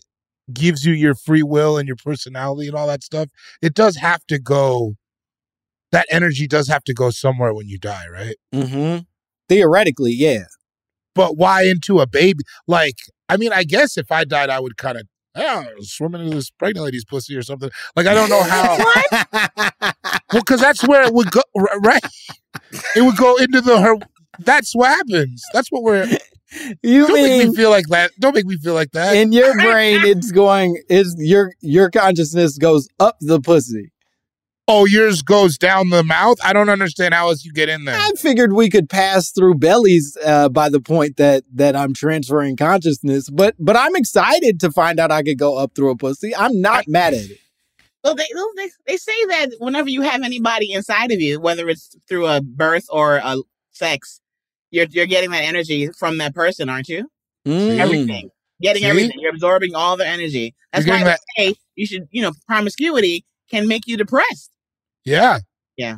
gives 0.53 0.85
you 0.85 0.93
your 0.93 1.15
free 1.15 1.43
will 1.43 1.77
and 1.77 1.87
your 1.87 1.97
personality 1.97 2.67
and 2.67 2.75
all 2.75 2.87
that 2.87 3.03
stuff, 3.03 3.29
it 3.61 3.73
does 3.73 3.97
have 3.97 4.25
to 4.27 4.39
go. 4.39 4.95
That 5.91 6.05
energy 6.11 6.47
does 6.47 6.67
have 6.67 6.83
to 6.83 6.93
go 6.93 7.09
somewhere 7.09 7.53
when 7.53 7.67
you 7.67 7.79
die, 7.79 8.05
right? 8.11 8.35
Mm-hmm. 8.53 9.03
Theoretically, 9.47 10.11
yeah. 10.11 10.43
But 11.15 11.35
why 11.35 11.63
into 11.63 11.99
a 11.99 12.05
baby? 12.05 12.43
Like, 12.67 12.97
I 13.27 13.37
mean, 13.37 13.51
I 13.51 13.63
guess 13.63 13.97
if 13.97 14.11
I 14.11 14.23
died, 14.23 14.51
I 14.51 14.59
would 14.59 14.77
kind 14.77 14.97
of 14.97 15.07
yeah, 15.35 15.65
swim 15.81 16.15
into 16.15 16.35
this 16.35 16.49
pregnant 16.49 16.85
lady's 16.85 17.05
pussy 17.05 17.35
or 17.35 17.41
something. 17.41 17.69
Like, 17.95 18.07
I 18.07 18.13
don't 18.13 18.29
know 18.29 18.43
how. 18.43 18.77
Well, 20.33 20.41
because 20.41 20.59
that's 20.59 20.85
where 20.87 21.03
it 21.03 21.13
would 21.13 21.31
go, 21.31 21.41
right? 21.55 22.03
It 22.95 23.01
would 23.01 23.17
go 23.17 23.37
into 23.37 23.61
the 23.61 23.79
her. 23.79 23.95
That's 24.39 24.75
what 24.75 24.89
happens. 24.89 25.43
That's 25.53 25.69
what 25.69 25.83
we're. 25.83 26.07
You 26.81 27.07
Don't 27.07 27.21
make 27.21 27.47
me 27.47 27.55
feel 27.55 27.69
like 27.69 27.87
that. 27.87 28.11
Don't 28.19 28.35
make 28.35 28.45
me 28.45 28.57
feel 28.57 28.73
like 28.73 28.91
that. 28.91 29.15
in 29.15 29.31
your 29.31 29.53
brain 29.61 30.01
it's 30.03 30.31
going 30.31 30.81
is 30.89 31.15
your 31.19 31.53
your 31.61 31.89
consciousness 31.89 32.57
goes 32.57 32.87
up 32.99 33.17
the 33.21 33.39
pussy. 33.39 33.91
oh, 34.67 34.85
yours 34.85 35.21
goes 35.23 35.57
down 35.57 35.89
the 35.89 36.03
mouth. 36.03 36.37
I 36.43 36.53
don't 36.53 36.69
understand 36.69 37.13
how 37.13 37.29
else 37.29 37.43
you 37.43 37.51
get 37.51 37.69
in 37.69 37.85
there. 37.85 37.95
I 37.95 38.11
figured 38.17 38.53
we 38.53 38.69
could 38.69 38.87
pass 38.89 39.31
through 39.31 39.55
bellies 39.55 40.15
uh, 40.23 40.49
by 40.49 40.69
the 40.69 40.79
point 40.79 41.17
that 41.17 41.43
that 41.53 41.75
I'm 41.75 41.93
transferring 41.93 42.55
consciousness, 42.55 43.29
but 43.29 43.55
but 43.59 43.75
I'm 43.75 43.95
excited 43.95 44.59
to 44.61 44.71
find 44.71 44.99
out 44.99 45.11
I 45.11 45.23
could 45.23 45.39
go 45.39 45.57
up 45.57 45.73
through 45.75 45.91
a 45.91 45.95
pussy. 45.95 46.35
I'm 46.35 46.61
not 46.61 46.87
mad 46.87 47.13
at 47.13 47.25
it. 47.31 47.39
Well, 48.03 48.15
they, 48.15 48.27
well, 48.33 48.49
they 48.55 48.69
they 48.87 48.97
say 48.97 49.25
that 49.25 49.51
whenever 49.59 49.89
you 49.89 50.01
have 50.03 50.21
anybody 50.23 50.71
inside 50.71 51.11
of 51.11 51.19
you, 51.19 51.39
whether 51.39 51.67
it's 51.67 51.95
through 52.07 52.27
a 52.27 52.41
birth 52.41 52.85
or 52.89 53.17
a 53.17 53.37
sex, 53.71 54.18
you're 54.71 54.85
you're 54.89 55.05
getting 55.05 55.31
that 55.31 55.43
energy 55.43 55.89
from 55.97 56.17
that 56.19 56.33
person, 56.35 56.69
aren't 56.69 56.89
you? 56.89 57.09
Mm. 57.47 57.79
Everything, 57.79 58.29
getting 58.61 58.83
See? 58.83 58.87
everything. 58.89 59.17
You're 59.19 59.31
absorbing 59.31 59.75
all 59.75 59.97
the 59.97 60.07
energy. 60.07 60.55
That's 60.73 60.85
You're 60.85 60.95
why 60.97 61.03
getting 61.03 61.17
they 61.37 61.43
say 61.53 61.55
you 61.75 61.85
should, 61.87 62.07
you 62.11 62.21
know, 62.21 62.31
promiscuity 62.47 63.25
can 63.49 63.67
make 63.67 63.87
you 63.87 63.97
depressed. 63.97 64.51
Yeah. 65.05 65.39
Yeah. 65.77 65.95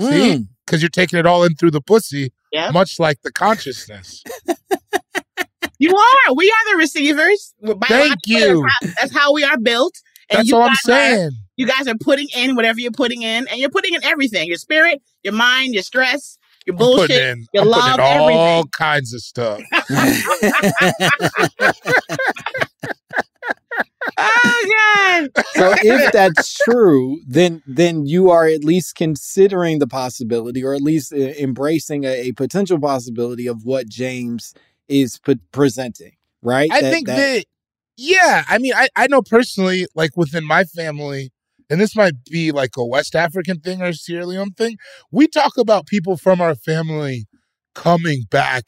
See? 0.00 0.06
Mm. 0.06 0.46
Because 0.66 0.80
you're 0.80 0.88
taking 0.88 1.18
it 1.18 1.26
all 1.26 1.44
in 1.44 1.54
through 1.56 1.72
the 1.72 1.80
pussy, 1.82 2.32
Yeah, 2.52 2.70
much 2.70 2.98
like 3.00 3.20
the 3.22 3.32
consciousness. 3.32 4.22
you 5.78 5.90
are. 5.94 6.34
We 6.34 6.50
are 6.50 6.72
the 6.72 6.76
receivers. 6.78 7.54
We're 7.60 7.74
Thank 7.88 8.14
you. 8.26 8.64
That's 8.80 8.94
how, 8.96 9.00
that's 9.00 9.14
how 9.14 9.32
we 9.32 9.44
are 9.44 9.58
built. 9.58 9.94
And 10.30 10.38
That's 10.38 10.48
you 10.48 10.56
all 10.56 10.62
I'm 10.62 10.68
guys 10.70 10.78
are- 10.84 10.88
saying. 11.16 11.30
you 11.56 11.66
guys 11.66 11.86
are 11.88 11.96
putting 12.00 12.28
in 12.36 12.54
whatever 12.56 12.78
you're 12.80 12.92
putting 12.92 13.22
in, 13.22 13.46
and 13.48 13.58
you're 13.60 13.70
putting 13.70 13.94
in 13.94 14.02
everything: 14.04 14.46
your 14.48 14.56
spirit, 14.56 15.02
your 15.22 15.34
mind, 15.34 15.74
your 15.74 15.82
stress, 15.82 16.38
your 16.66 16.74
I'm 16.74 16.78
putting 16.78 16.96
bullshit. 16.96 17.22
in, 17.38 17.46
your 17.52 17.62
I'm 17.64 17.68
putting 17.70 17.82
love, 17.82 17.94
in 17.94 18.00
all 18.00 18.28
everything. 18.30 18.68
kinds 18.72 19.12
of 19.14 19.20
stuff. 19.20 19.60
oh 24.18 25.28
god. 25.34 25.44
So 25.54 25.74
if 25.82 26.12
that's 26.12 26.58
true, 26.64 27.20
then 27.26 27.62
then 27.66 28.06
you 28.06 28.30
are 28.30 28.46
at 28.46 28.64
least 28.64 28.94
considering 28.94 29.78
the 29.78 29.86
possibility, 29.86 30.64
or 30.64 30.74
at 30.74 30.82
least 30.82 31.12
uh, 31.12 31.16
embracing 31.16 32.04
a, 32.04 32.28
a 32.28 32.32
potential 32.32 32.78
possibility 32.78 33.46
of 33.46 33.64
what 33.64 33.88
James 33.88 34.54
is 34.88 35.18
p- 35.18 35.38
presenting, 35.52 36.12
right? 36.42 36.70
I 36.70 36.80
think 36.80 37.06
that, 37.06 37.44
yeah. 37.96 38.44
I 38.48 38.58
mean, 38.58 38.72
I, 38.74 38.88
I 38.96 39.06
know 39.06 39.22
personally, 39.22 39.86
like 39.94 40.16
within 40.16 40.44
my 40.44 40.64
family, 40.64 41.30
and 41.72 41.80
this 41.80 41.96
might 41.96 42.24
be 42.30 42.52
like 42.52 42.72
a 42.76 42.86
West 42.86 43.16
African 43.16 43.60
thing 43.60 43.82
or 43.82 43.94
Sierra 43.94 44.26
Leone 44.26 44.52
thing. 44.52 44.76
We 45.10 45.26
talk 45.28 45.56
about 45.58 45.86
people 45.86 46.18
from 46.18 46.40
our 46.42 46.54
family 46.54 47.26
coming 47.74 48.24
back 48.30 48.64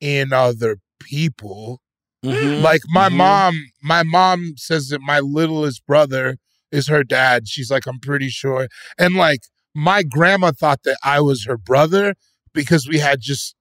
in 0.00 0.32
other 0.32 0.78
people. 1.00 1.80
Mhm. 2.24 2.62
Like 2.62 2.82
my 2.88 3.08
Mhm. 3.08 3.16
mom, 3.16 3.66
my 3.82 4.02
mom 4.02 4.54
says 4.56 4.88
that 4.88 5.00
my 5.00 5.20
littlest 5.20 5.86
brother 5.86 6.38
is 6.72 6.88
her 6.88 7.04
dad. 7.04 7.48
She's 7.48 7.70
like, 7.70 7.86
I'm 7.86 8.00
pretty 8.00 8.28
sure. 8.28 8.68
And 8.98 9.14
like 9.14 9.42
my 9.74 10.02
grandma 10.02 10.50
thought 10.52 10.82
that 10.84 10.98
I 11.04 11.20
was 11.20 11.44
her 11.46 11.56
brother 11.56 12.14
because 12.52 12.88
we 12.88 12.98
had 12.98 13.20
just 13.20 13.54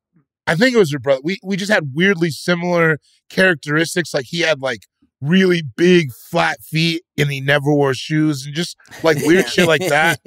I 0.47 0.55
think 0.55 0.75
it 0.75 0.79
was 0.79 0.93
her 0.93 0.99
brother. 0.99 1.21
We 1.23 1.39
we 1.43 1.57
just 1.57 1.71
had 1.71 1.91
weirdly 1.93 2.31
similar 2.31 2.99
characteristics. 3.29 4.13
Like 4.13 4.25
he 4.29 4.41
had 4.41 4.61
like 4.61 4.81
really 5.21 5.63
big 5.75 6.11
flat 6.11 6.61
feet 6.61 7.03
and 7.17 7.31
he 7.31 7.41
never 7.41 7.73
wore 7.73 7.93
shoes 7.93 8.45
and 8.45 8.55
just 8.55 8.77
like 9.03 9.17
weird 9.25 9.47
shit 9.49 9.67
like 9.67 9.81
that. 9.87 10.19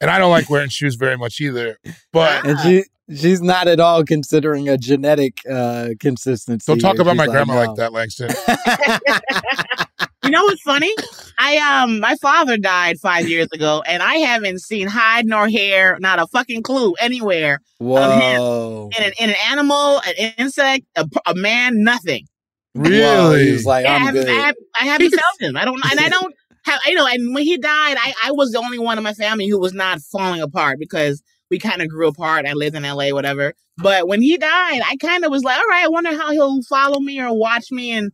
And 0.00 0.10
I 0.10 0.18
don't 0.18 0.32
like 0.32 0.50
wearing 0.50 0.68
shoes 0.68 0.96
very 0.96 1.16
much 1.16 1.40
either. 1.40 1.78
But 2.12 2.44
and 2.44 2.58
she 2.60 2.84
she's 3.14 3.40
not 3.40 3.68
at 3.68 3.78
all 3.78 4.04
considering 4.04 4.68
a 4.68 4.76
genetic 4.76 5.38
uh 5.48 5.90
consistency. 6.00 6.64
don't 6.66 6.80
talk 6.80 6.98
about 6.98 7.12
She's 7.12 7.18
my 7.18 7.26
grandma 7.26 7.54
no. 7.54 7.66
like 7.66 7.76
that, 7.76 7.92
Langston. 7.92 8.30
You 10.24 10.30
know 10.30 10.44
what's 10.44 10.62
funny? 10.62 10.94
I 11.40 11.56
um 11.82 11.98
my 11.98 12.14
father 12.22 12.56
died 12.56 13.00
five 13.00 13.28
years 13.28 13.48
ago, 13.52 13.82
and 13.84 14.04
I 14.04 14.14
haven't 14.16 14.60
seen 14.60 14.86
hide 14.86 15.26
nor 15.26 15.48
hair, 15.48 15.98
not 16.00 16.20
a 16.20 16.28
fucking 16.28 16.62
clue 16.62 16.94
anywhere 17.00 17.60
Whoa. 17.78 18.88
in 18.96 19.02
an, 19.02 19.12
in 19.18 19.30
an 19.30 19.36
animal, 19.50 20.00
an 20.06 20.32
insect, 20.38 20.84
a, 20.94 21.08
a 21.26 21.34
man, 21.34 21.82
nothing. 21.82 22.28
Whoa, 22.74 22.88
Really? 22.88 23.46
he 23.46 23.52
was 23.52 23.66
like, 23.66 23.86
I 23.86 23.96
I'm 23.96 24.00
haven't, 24.00 24.26
good. 24.26 24.28
I, 24.28 24.46
have, 24.46 24.56
I 24.80 24.84
haven't 24.86 25.10
felt 25.10 25.40
him. 25.40 25.56
I 25.56 25.64
don't, 25.64 25.80
and 25.90 26.00
I 26.00 26.08
don't 26.08 26.34
have, 26.64 26.80
you 26.86 26.94
know, 26.94 27.06
and 27.06 27.34
when 27.34 27.44
he 27.44 27.58
died, 27.58 27.96
I, 28.00 28.14
I 28.24 28.32
was 28.32 28.52
the 28.52 28.58
only 28.58 28.78
one 28.78 28.98
in 28.98 29.04
my 29.04 29.14
family 29.14 29.48
who 29.48 29.60
was 29.60 29.74
not 29.74 30.00
falling 30.00 30.40
apart 30.40 30.78
because 30.78 31.22
we 31.50 31.58
kind 31.58 31.82
of 31.82 31.88
grew 31.88 32.08
apart. 32.08 32.46
I 32.46 32.54
lived 32.54 32.76
in 32.76 32.82
LA, 32.84 33.10
whatever. 33.10 33.54
But 33.78 34.08
when 34.08 34.22
he 34.22 34.38
died, 34.38 34.80
I 34.86 34.96
kind 35.00 35.24
of 35.24 35.30
was 35.30 35.44
like, 35.44 35.58
all 35.58 35.66
right, 35.68 35.84
I 35.84 35.88
wonder 35.88 36.16
how 36.16 36.30
he'll 36.32 36.62
follow 36.62 37.00
me 37.00 37.20
or 37.20 37.36
watch 37.36 37.70
me. 37.70 37.92
And, 37.92 38.10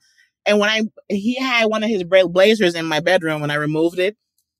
and 0.47 0.59
when 0.59 0.71
I, 0.71 0.83
he 1.09 1.37
had 1.37 1.67
one 1.67 1.85
of 1.85 1.91
his 1.91 2.05
blazers 2.05 2.75
in 2.75 2.87
my 2.87 3.01
bedroom 3.01 3.41
when 3.41 3.51
I 3.51 3.57
removed 3.57 3.99
it. 3.99 4.17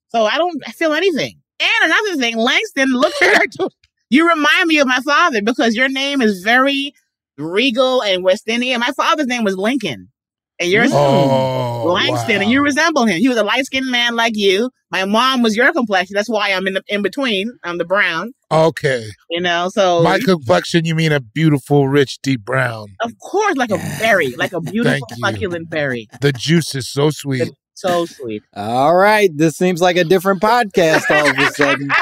So 0.09 0.25
I 0.25 0.37
don't 0.37 0.63
feel 0.75 0.93
anything. 0.93 1.39
And 1.59 1.91
another 1.91 2.15
thing, 2.17 2.37
Langston, 2.37 2.89
look 2.93 3.13
at 3.21 3.47
you 4.09 4.27
remind 4.29 4.67
me 4.67 4.79
of 4.79 4.87
my 4.87 4.99
father 5.01 5.41
because 5.41 5.75
your 5.75 5.89
name 5.89 6.21
is 6.21 6.41
very 6.41 6.93
regal 7.39 8.01
and 8.03 8.23
West 8.23 8.47
Indian. 8.47 8.79
My 8.79 8.91
father's 8.95 9.27
name 9.27 9.43
was 9.43 9.55
Lincoln. 9.57 10.09
And 10.61 10.69
yours 10.69 10.91
Oh, 10.93 11.85
Langston, 11.93 12.35
wow. 12.35 12.41
and 12.41 12.51
you 12.51 12.61
resemble 12.61 13.05
him. 13.05 13.17
He 13.17 13.29
was 13.29 13.37
a 13.37 13.45
light 13.45 13.65
skinned 13.65 13.89
man 13.89 14.17
like 14.17 14.33
you. 14.35 14.69
My 14.91 15.05
mom 15.05 15.41
was 15.41 15.55
your 15.55 15.71
complexion. 15.71 16.15
That's 16.15 16.27
why 16.27 16.51
I'm 16.51 16.67
in 16.67 16.73
the 16.73 16.83
in 16.89 17.01
between. 17.01 17.53
I'm 17.63 17.77
the 17.77 17.85
brown. 17.85 18.33
Okay. 18.51 19.05
You 19.29 19.39
know, 19.39 19.69
so 19.69 20.03
My 20.03 20.19
complexion, 20.19 20.83
you 20.83 20.95
mean 20.95 21.13
a 21.13 21.21
beautiful, 21.21 21.87
rich, 21.87 22.17
deep 22.21 22.43
brown. 22.43 22.87
of 23.01 23.13
course, 23.19 23.55
like 23.55 23.69
a 23.71 23.77
berry, 23.99 24.35
like 24.35 24.51
a 24.51 24.59
beautiful 24.71 25.07
succulent 25.21 25.69
berry. 25.69 26.09
The 26.19 26.33
juice 26.33 26.75
is 26.75 26.89
so 26.91 27.09
sweet. 27.09 27.53
So 27.75 28.05
sweet. 28.05 28.43
All 28.53 28.93
right, 28.97 29.29
this 29.33 29.55
seems 29.55 29.79
like 29.79 29.95
a 29.95 30.03
different 30.03 30.41
podcast 30.41 31.03
all 31.09 31.29
of 31.29 31.37
a 31.39 31.51
sudden. 31.53 31.89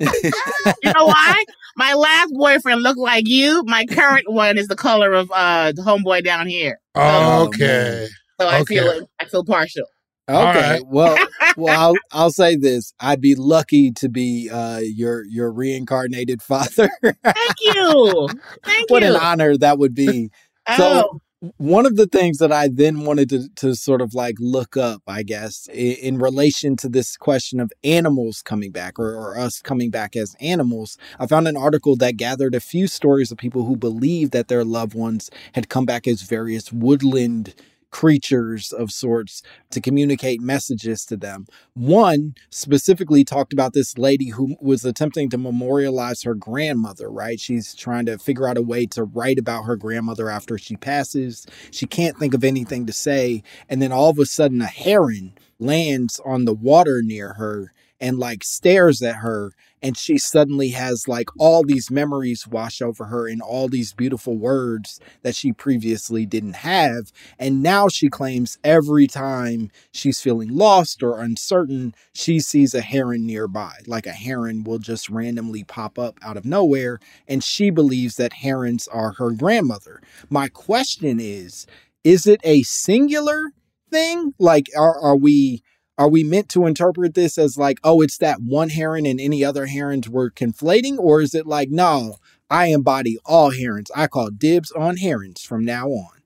You 0.00 0.92
know 0.94 1.06
why? 1.06 1.44
My 1.78 1.94
last 1.94 2.32
boyfriend 2.34 2.82
looked 2.82 2.98
like 2.98 3.28
you. 3.28 3.62
My 3.66 3.86
current 3.86 4.24
one 4.32 4.58
is 4.58 4.68
the 4.68 4.76
color 4.76 5.12
of 5.14 5.30
uh 5.32 5.72
the 5.72 5.82
homeboy 5.82 6.24
down 6.24 6.46
here. 6.48 6.80
Oh, 6.94 7.46
Okay. 7.46 8.08
So 8.40 8.48
I 8.48 8.60
Okay. 8.62 8.74
feel 8.74 9.06
I 9.20 9.24
feel 9.26 9.44
partial. 9.44 9.86
Okay, 10.28 10.44
right. 10.60 10.82
well, 10.86 11.16
well, 11.56 11.74
I'll, 11.74 11.96
I'll 12.12 12.30
say 12.30 12.56
this: 12.56 12.92
I'd 13.00 13.20
be 13.22 13.34
lucky 13.34 13.90
to 13.92 14.08
be 14.10 14.50
uh, 14.52 14.80
your 14.82 15.24
your 15.24 15.50
reincarnated 15.50 16.42
father. 16.50 16.90
Thank 17.02 17.54
you. 17.62 18.28
Thank 18.64 18.90
what 18.90 19.02
you. 19.02 19.14
an 19.14 19.16
honor 19.16 19.56
that 19.56 19.78
would 19.78 19.94
be. 19.94 20.30
oh, 20.68 20.76
So, 20.76 21.20
one 21.58 21.86
of 21.86 21.96
the 21.96 22.06
things 22.06 22.38
that 22.38 22.50
I 22.50 22.68
then 22.68 23.04
wanted 23.04 23.28
to, 23.30 23.48
to 23.56 23.74
sort 23.76 24.00
of 24.00 24.12
like 24.14 24.34
look 24.40 24.76
up, 24.76 25.02
I 25.06 25.22
guess, 25.22 25.68
in, 25.68 25.92
in 25.94 26.18
relation 26.18 26.76
to 26.78 26.88
this 26.88 27.16
question 27.16 27.60
of 27.60 27.72
animals 27.84 28.42
coming 28.42 28.72
back 28.72 28.98
or, 28.98 29.14
or 29.14 29.38
us 29.38 29.62
coming 29.62 29.90
back 29.90 30.16
as 30.16 30.34
animals, 30.40 30.98
I 31.18 31.26
found 31.26 31.46
an 31.46 31.56
article 31.56 31.94
that 31.96 32.16
gathered 32.16 32.54
a 32.54 32.60
few 32.60 32.88
stories 32.88 33.30
of 33.30 33.38
people 33.38 33.64
who 33.64 33.76
believed 33.76 34.32
that 34.32 34.48
their 34.48 34.64
loved 34.64 34.94
ones 34.94 35.30
had 35.52 35.68
come 35.68 35.84
back 35.84 36.08
as 36.08 36.22
various 36.22 36.72
woodland 36.72 37.54
creatures 37.90 38.72
of 38.72 38.90
sorts 38.90 39.42
to 39.70 39.80
communicate 39.80 40.40
messages 40.40 41.04
to 41.06 41.16
them. 41.16 41.46
One 41.74 42.34
specifically 42.50 43.24
talked 43.24 43.52
about 43.52 43.72
this 43.72 43.96
lady 43.96 44.30
who 44.30 44.56
was 44.60 44.84
attempting 44.84 45.30
to 45.30 45.38
memorialize 45.38 46.22
her 46.22 46.34
grandmother, 46.34 47.10
right? 47.10 47.40
She's 47.40 47.74
trying 47.74 48.06
to 48.06 48.18
figure 48.18 48.48
out 48.48 48.58
a 48.58 48.62
way 48.62 48.86
to 48.86 49.04
write 49.04 49.38
about 49.38 49.64
her 49.64 49.76
grandmother 49.76 50.28
after 50.28 50.58
she 50.58 50.76
passes. 50.76 51.46
She 51.70 51.86
can't 51.86 52.18
think 52.18 52.34
of 52.34 52.44
anything 52.44 52.86
to 52.86 52.92
say. 52.92 53.42
And 53.68 53.80
then 53.80 53.92
all 53.92 54.10
of 54.10 54.18
a 54.18 54.26
sudden, 54.26 54.60
a 54.60 54.66
heron 54.66 55.34
lands 55.58 56.20
on 56.24 56.44
the 56.44 56.54
water 56.54 57.02
near 57.02 57.34
her 57.34 57.72
and 58.00 58.18
like 58.18 58.44
stares 58.44 59.02
at 59.02 59.16
her 59.16 59.52
and 59.82 59.96
she 59.96 60.18
suddenly 60.18 60.70
has 60.70 61.08
like 61.08 61.28
all 61.38 61.62
these 61.62 61.90
memories 61.90 62.46
wash 62.46 62.80
over 62.80 63.06
her 63.06 63.28
and 63.28 63.40
all 63.40 63.68
these 63.68 63.92
beautiful 63.92 64.36
words 64.36 65.00
that 65.22 65.34
she 65.34 65.52
previously 65.52 66.26
didn't 66.26 66.56
have 66.56 67.12
and 67.38 67.62
now 67.62 67.88
she 67.88 68.08
claims 68.08 68.58
every 68.64 69.06
time 69.06 69.70
she's 69.92 70.20
feeling 70.20 70.48
lost 70.48 71.02
or 71.02 71.20
uncertain 71.20 71.94
she 72.12 72.40
sees 72.40 72.74
a 72.74 72.80
heron 72.80 73.26
nearby. 73.26 73.72
Like 73.86 74.06
a 74.06 74.12
heron 74.12 74.64
will 74.64 74.78
just 74.78 75.08
randomly 75.08 75.64
pop 75.64 75.98
up 75.98 76.18
out 76.22 76.36
of 76.36 76.44
nowhere 76.44 76.98
and 77.26 77.42
she 77.42 77.70
believes 77.70 78.16
that 78.16 78.32
herons 78.34 78.88
are 78.88 79.12
her 79.12 79.30
grandmother. 79.30 80.00
My 80.28 80.48
question 80.48 81.18
is 81.20 81.66
is 82.04 82.26
it 82.26 82.40
a 82.44 82.62
singular 82.62 83.52
thing? 83.90 84.34
Like 84.38 84.68
are, 84.76 84.98
are 85.00 85.16
we 85.16 85.62
are 85.98 86.08
we 86.08 86.22
meant 86.22 86.48
to 86.50 86.64
interpret 86.64 87.14
this 87.14 87.36
as 87.36 87.58
like, 87.58 87.80
oh, 87.82 88.00
it's 88.00 88.18
that 88.18 88.40
one 88.40 88.70
heron 88.70 89.04
and 89.04 89.20
any 89.20 89.44
other 89.44 89.66
herons 89.66 90.08
were 90.08 90.30
conflating? 90.30 90.96
Or 90.98 91.20
is 91.20 91.34
it 91.34 91.46
like, 91.46 91.70
no, 91.70 92.16
I 92.48 92.66
embody 92.66 93.18
all 93.26 93.50
herons. 93.50 93.90
I 93.94 94.06
call 94.06 94.30
dibs 94.30 94.70
on 94.72 94.96
herons 94.96 95.42
from 95.42 95.64
now 95.64 95.88
on. 95.88 96.22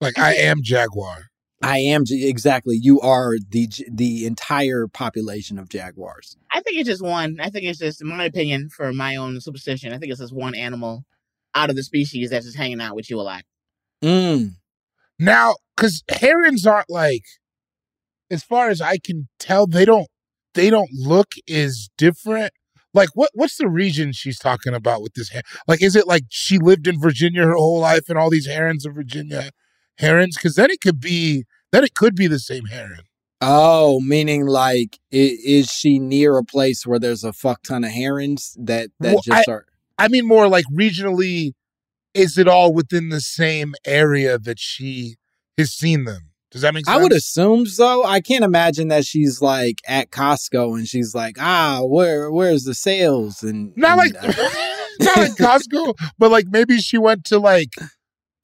Like 0.00 0.18
I 0.18 0.34
am 0.34 0.62
Jaguar. 0.62 1.30
I 1.62 1.78
am 1.78 2.04
exactly. 2.10 2.76
You 2.78 3.00
are 3.00 3.36
the 3.48 3.68
the 3.90 4.26
entire 4.26 4.86
population 4.86 5.58
of 5.58 5.70
jaguars. 5.70 6.36
I 6.52 6.60
think 6.60 6.78
it's 6.78 6.88
just 6.88 7.02
one. 7.02 7.38
I 7.40 7.48
think 7.48 7.64
it's 7.64 7.78
just, 7.78 8.02
in 8.02 8.08
my 8.08 8.24
opinion, 8.24 8.68
for 8.68 8.92
my 8.92 9.16
own 9.16 9.40
superstition, 9.40 9.92
I 9.92 9.98
think 9.98 10.10
it's 10.10 10.20
just 10.20 10.34
one 10.34 10.54
animal 10.54 11.06
out 11.54 11.70
of 11.70 11.76
the 11.76 11.82
species 11.82 12.30
that's 12.30 12.44
just 12.44 12.58
hanging 12.58 12.82
out 12.82 12.96
with 12.96 13.08
you 13.08 13.18
a 13.18 13.22
lot. 13.22 13.44
Mm. 14.02 14.56
Now, 15.18 15.54
because 15.74 16.02
herons 16.10 16.66
aren't 16.66 16.90
like, 16.90 17.24
as 18.30 18.42
far 18.42 18.68
as 18.70 18.80
I 18.80 18.98
can 18.98 19.28
tell, 19.38 19.66
they 19.66 19.84
don't 19.84 20.08
they 20.54 20.70
don't 20.70 20.90
look 20.92 21.32
as 21.48 21.88
different. 21.98 22.52
Like 22.92 23.08
what 23.14 23.30
what's 23.34 23.56
the 23.56 23.68
region 23.68 24.12
she's 24.12 24.38
talking 24.38 24.74
about 24.74 25.02
with 25.02 25.14
this? 25.14 25.30
her- 25.30 25.42
Like, 25.66 25.82
is 25.82 25.96
it 25.96 26.06
like 26.06 26.24
she 26.28 26.58
lived 26.58 26.86
in 26.86 27.00
Virginia 27.00 27.42
her 27.44 27.54
whole 27.54 27.80
life 27.80 28.08
and 28.08 28.18
all 28.18 28.30
these 28.30 28.46
herons 28.46 28.86
of 28.86 28.94
Virginia 28.94 29.50
herons? 29.98 30.36
Because 30.36 30.54
then 30.54 30.70
it 30.70 30.80
could 30.80 31.00
be 31.00 31.44
then 31.72 31.84
it 31.84 31.94
could 31.94 32.14
be 32.14 32.26
the 32.28 32.38
same 32.38 32.66
heron. 32.66 33.00
Oh, 33.40 34.00
meaning 34.00 34.46
like, 34.46 34.98
is 35.10 35.70
she 35.70 35.98
near 35.98 36.38
a 36.38 36.44
place 36.44 36.86
where 36.86 36.98
there's 37.00 37.24
a 37.24 37.32
fuck 37.32 37.62
ton 37.62 37.84
of 37.84 37.90
herons 37.90 38.56
that 38.58 38.90
that 39.00 39.14
Well, 39.14 39.22
just 39.22 39.48
I- 39.48 39.52
are? 39.52 39.66
I 39.98 40.08
mean, 40.08 40.26
more 40.26 40.48
like 40.48 40.64
regionally. 40.72 41.52
Is 42.14 42.38
it 42.38 42.46
all 42.46 42.72
within 42.72 43.08
the 43.08 43.20
same 43.20 43.74
area 43.84 44.38
that 44.38 44.60
she 44.60 45.16
has 45.58 45.72
seen 45.72 46.04
them? 46.04 46.30
Does 46.54 46.62
that 46.62 46.72
make 46.72 46.86
sense? 46.86 46.96
I 46.96 47.02
would 47.02 47.12
assume 47.12 47.66
so. 47.66 48.04
I 48.04 48.20
can't 48.20 48.44
imagine 48.44 48.86
that 48.88 49.04
she's 49.04 49.42
like 49.42 49.80
at 49.88 50.10
Costco 50.10 50.78
and 50.78 50.86
she's 50.88 51.12
like, 51.14 51.36
ah, 51.40 51.80
where 51.82 52.30
where's 52.30 52.62
the 52.62 52.74
sales 52.74 53.42
and 53.42 53.76
Not 53.76 53.98
like 53.98 54.14
uh, 54.14 54.28
not 55.00 55.16
like 55.18 55.32
Costco, 55.32 55.94
but 56.16 56.30
like 56.30 56.46
maybe 56.48 56.78
she 56.78 56.96
went 56.96 57.24
to 57.24 57.40
like 57.40 57.70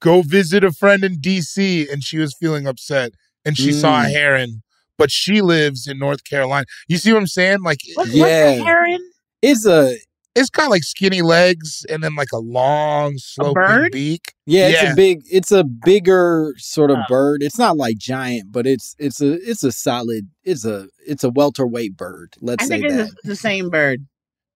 go 0.01 0.21
visit 0.23 0.63
a 0.65 0.73
friend 0.73 1.05
in 1.05 1.21
DC 1.21 1.89
and 1.89 2.03
she 2.03 2.17
was 2.17 2.35
feeling 2.37 2.67
upset 2.67 3.13
and 3.45 3.57
she 3.57 3.71
saw 3.71 4.01
a 4.01 4.05
Mm. 4.07 4.11
heron, 4.13 4.63
but 4.97 5.09
she 5.09 5.41
lives 5.41 5.87
in 5.87 5.97
North 5.97 6.25
Carolina. 6.25 6.65
You 6.89 6.97
see 6.97 7.13
what 7.13 7.19
I'm 7.19 7.27
saying? 7.27 7.61
Like 7.63 7.79
What's, 7.95 8.13
Yeah. 8.13 8.23
what's 8.45 8.59
a 8.59 8.63
heron? 8.65 8.99
it's 9.41 9.65
a 9.65 9.95
It's 10.33 10.49
got 10.49 10.69
like 10.69 10.83
skinny 10.83 11.21
legs 11.21 11.85
and 11.89 12.01
then 12.01 12.15
like 12.15 12.31
a 12.33 12.37
long 12.39 13.15
sloping 13.17 13.53
bird? 13.53 13.91
beak. 13.91 14.33
Yeah, 14.45 14.67
it's 14.69 14.81
Yeah. 14.83 14.91
a 14.93 14.95
big 14.95 15.21
it's 15.29 15.51
a 15.51 15.63
bigger 15.65 16.53
sort 16.57 16.89
of 16.89 16.97
Oh. 16.99 17.03
bird. 17.09 17.43
It's 17.43 17.57
not 17.57 17.75
like 17.75 17.97
giant, 17.97 18.51
but 18.51 18.65
it's 18.65 18.95
it's 18.97 19.19
a 19.21 19.33
it's 19.49 19.63
a 19.63 19.71
solid 19.73 20.29
it's 20.43 20.63
a 20.65 20.87
it's 21.05 21.23
a 21.25 21.29
welterweight 21.29 21.97
bird. 21.97 22.33
Let's 22.39 22.63
I 22.63 22.67
say 22.67 22.79
think 22.81 22.93
that. 22.93 22.99
it's 23.07 23.15
the 23.25 23.35
same 23.35 23.69
bird. 23.69 24.05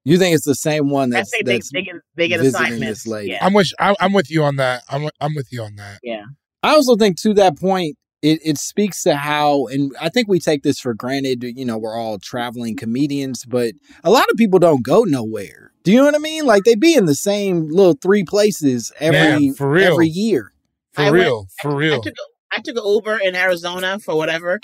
you 0.05 0.17
think 0.17 0.33
it's 0.35 0.45
the 0.45 0.55
same 0.55 0.89
one 0.89 1.11
I 1.13 1.17
that's 1.17 1.31
think 1.31 1.45
they, 1.45 1.53
that's 1.55 1.71
they 1.73 1.81
get 1.81 1.95
they 2.15 2.27
get 2.29 2.39
visiting 2.39 2.65
assignments. 2.67 3.03
this 3.03 3.07
lady. 3.07 3.31
Yeah, 3.31 3.45
I'm 3.45 3.53
with 3.53 3.71
I'm, 3.79 3.95
I'm 3.99 4.13
with 4.13 4.31
you 4.31 4.43
on 4.43 4.55
that. 4.55 4.83
I'm 4.89 5.03
with- 5.03 5.13
I'm 5.19 5.35
with 5.35 5.47
you 5.51 5.61
on 5.63 5.75
that. 5.75 5.99
yeah. 6.03 6.23
I 6.63 6.69
also 6.73 6.95
think 6.95 7.19
to 7.21 7.33
that 7.35 7.59
point, 7.59 7.95
it, 8.25 8.39
it 8.43 8.57
speaks 8.57 9.03
to 9.03 9.15
how, 9.15 9.67
and 9.67 9.95
I 10.01 10.09
think 10.09 10.27
we 10.27 10.39
take 10.39 10.63
this 10.63 10.79
for 10.79 10.95
granted, 10.95 11.43
you 11.43 11.63
know, 11.63 11.77
we're 11.77 11.95
all 11.95 12.17
traveling 12.17 12.75
comedians, 12.75 13.45
but 13.45 13.75
a 14.03 14.09
lot 14.09 14.29
of 14.31 14.37
people 14.37 14.57
don't 14.57 14.83
go 14.83 15.03
nowhere. 15.03 15.71
Do 15.83 15.91
you 15.91 15.99
know 15.99 16.05
what 16.05 16.15
I 16.15 16.19
mean? 16.19 16.45
Like 16.45 16.63
they 16.63 16.73
be 16.73 16.95
in 16.95 17.05
the 17.05 17.13
same 17.13 17.69
little 17.69 17.93
three 17.93 18.23
places 18.23 18.91
every 18.99 19.19
Man, 19.47 19.53
for 19.53 19.69
real. 19.69 19.93
every 19.93 20.07
year. 20.07 20.51
For 20.93 21.01
I 21.01 21.11
went- 21.11 21.23
real, 21.23 21.47
for 21.61 21.75
real. 21.75 21.95
I 21.95 21.99
took 21.99 22.13
a, 22.13 22.55
I 22.57 22.61
took 22.61 22.77
an 22.77 22.83
Uber 22.91 23.19
in 23.23 23.35
Arizona 23.35 23.99
for 23.99 24.15
whatever, 24.15 24.59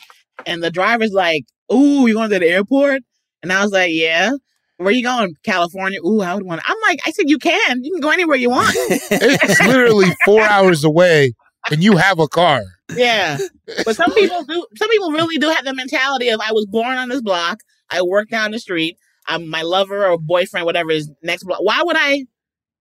and 0.48 0.64
the 0.64 0.72
driver's 0.72 1.12
like, 1.12 1.44
"Ooh, 1.72 2.08
you 2.08 2.16
going 2.16 2.32
to 2.32 2.40
the 2.40 2.48
airport?" 2.48 3.02
And 3.44 3.54
I 3.54 3.62
was 3.62 3.72
like, 3.72 3.92
"Yeah." 3.94 4.32
Where 4.78 4.92
you 4.92 5.04
going? 5.04 5.36
California. 5.44 6.00
Ooh, 6.04 6.22
I 6.22 6.34
would 6.34 6.44
want. 6.44 6.62
I'm 6.66 6.78
like, 6.88 7.00
I 7.06 7.12
said, 7.12 7.30
you 7.30 7.38
can. 7.38 7.84
You 7.84 7.92
can 7.92 8.02
go 8.02 8.10
anywhere 8.10 8.36
you 8.36 8.50
want. 8.50 8.72
it's 8.76 9.62
literally 9.62 10.08
four 10.26 10.42
hours 10.42 10.84
away, 10.84 11.34
and 11.70 11.84
you 11.84 11.98
have 11.98 12.18
a 12.18 12.28
car. 12.28 12.64
Yeah, 12.96 13.38
but 13.86 13.96
some 13.96 14.12
people 14.16 14.44
do. 14.44 14.66
Some 14.76 14.90
people 14.90 15.12
really 15.12 15.38
do 15.38 15.50
have 15.50 15.66
the 15.66 15.74
mentality 15.74 16.30
of, 16.30 16.40
I 16.42 16.52
was 16.52 16.66
born 16.66 16.98
on 16.98 17.10
this 17.10 17.22
block. 17.22 17.60
I 17.90 18.02
work 18.02 18.30
down 18.30 18.52
the 18.52 18.60
street. 18.60 18.98
I'm 19.28 19.48
my 19.50 19.62
lover 19.62 20.06
or 20.06 20.18
boyfriend, 20.18 20.66
whatever 20.66 20.92
is 20.92 21.12
next 21.22 21.44
block. 21.44 21.60
Why 21.62 21.82
would 21.84 21.96
I? 21.98 22.26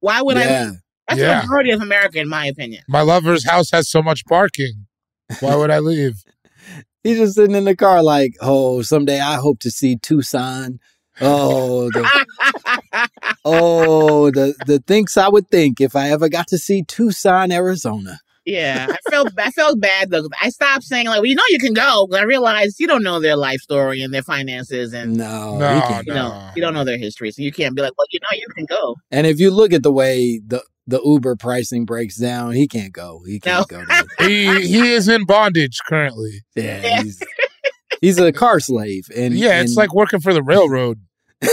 Why 0.00 0.22
would 0.22 0.36
I? 0.36 0.42
That's 1.08 1.20
Yeah. 1.20 1.40
the 1.40 1.46
majority 1.46 1.70
of 1.72 1.82
America, 1.82 2.18
in 2.20 2.28
my 2.28 2.46
opinion. 2.46 2.82
My 2.88 3.02
lover's 3.02 3.44
house 3.48 3.70
has 3.72 3.90
so 3.90 4.02
much 4.02 4.24
parking. 4.26 4.86
Why 5.40 5.54
would 5.56 5.70
I 5.70 5.78
leave? 5.80 6.22
He's 7.02 7.18
just 7.18 7.34
sitting 7.34 7.54
in 7.56 7.64
the 7.64 7.74
car 7.76 8.02
like, 8.02 8.34
oh, 8.40 8.82
someday 8.82 9.20
I 9.20 9.36
hope 9.36 9.58
to 9.60 9.70
see 9.70 9.96
Tucson. 9.96 10.78
Oh, 11.20 11.90
the, 11.90 13.08
oh, 13.44 14.30
the 14.30 14.54
the 14.66 14.78
thinks 14.80 15.16
I 15.16 15.28
would 15.28 15.48
think 15.48 15.80
if 15.80 15.94
I 15.96 16.10
ever 16.10 16.28
got 16.28 16.48
to 16.48 16.58
see 16.58 16.82
Tucson, 16.82 17.52
Arizona. 17.52 18.20
Yeah, 18.50 18.86
I 18.90 19.10
felt 19.10 19.28
I 19.38 19.50
felt 19.50 19.80
bad 19.80 20.10
though. 20.10 20.28
I 20.42 20.50
stopped 20.50 20.84
saying 20.84 21.06
like, 21.06 21.16
"Well, 21.18 21.26
you 21.26 21.34
know, 21.34 21.42
you 21.50 21.58
can 21.58 21.72
go." 21.72 22.06
'cause 22.06 22.18
I 22.18 22.22
realized 22.24 22.80
you 22.80 22.86
don't 22.86 23.02
know 23.02 23.20
their 23.20 23.36
life 23.36 23.60
story 23.60 24.02
and 24.02 24.12
their 24.12 24.22
finances, 24.22 24.92
and 24.92 25.16
No, 25.16 25.58
No, 25.58 25.74
he 25.74 25.80
can't. 25.82 26.06
you 26.06 26.14
know, 26.14 26.50
you 26.56 26.62
don't 26.62 26.74
know 26.74 26.84
their 26.84 26.98
history, 26.98 27.30
so 27.30 27.42
you 27.42 27.52
can't 27.52 27.74
be 27.76 27.82
like, 27.82 27.92
"Well, 27.96 28.06
you 28.10 28.18
know, 28.22 28.36
you 28.38 28.46
can 28.56 28.64
go." 28.66 28.96
And 29.10 29.26
if 29.26 29.38
you 29.40 29.50
look 29.50 29.72
at 29.72 29.82
the 29.82 29.92
way 29.92 30.40
the 30.46 30.62
the 30.86 31.00
Uber 31.04 31.36
pricing 31.36 31.84
breaks 31.84 32.16
down, 32.16 32.52
he 32.52 32.66
can't 32.66 32.92
go. 32.92 33.22
He 33.26 33.38
can't 33.38 33.70
No. 33.70 33.84
go. 33.84 34.26
He 34.26 34.66
he 34.66 34.92
is 34.92 35.06
in 35.08 35.24
bondage 35.26 35.78
currently. 35.86 36.40
Yeah, 36.56 36.80
Yeah. 36.84 37.02
he's 37.02 37.22
he's 38.00 38.18
a 38.18 38.32
car 38.32 38.58
slave, 38.60 39.04
and 39.14 39.34
Yeah, 39.34 39.60
it's 39.60 39.76
like 39.76 39.94
working 39.94 40.20
for 40.20 40.32
the 40.34 40.42
railroad. 40.42 40.98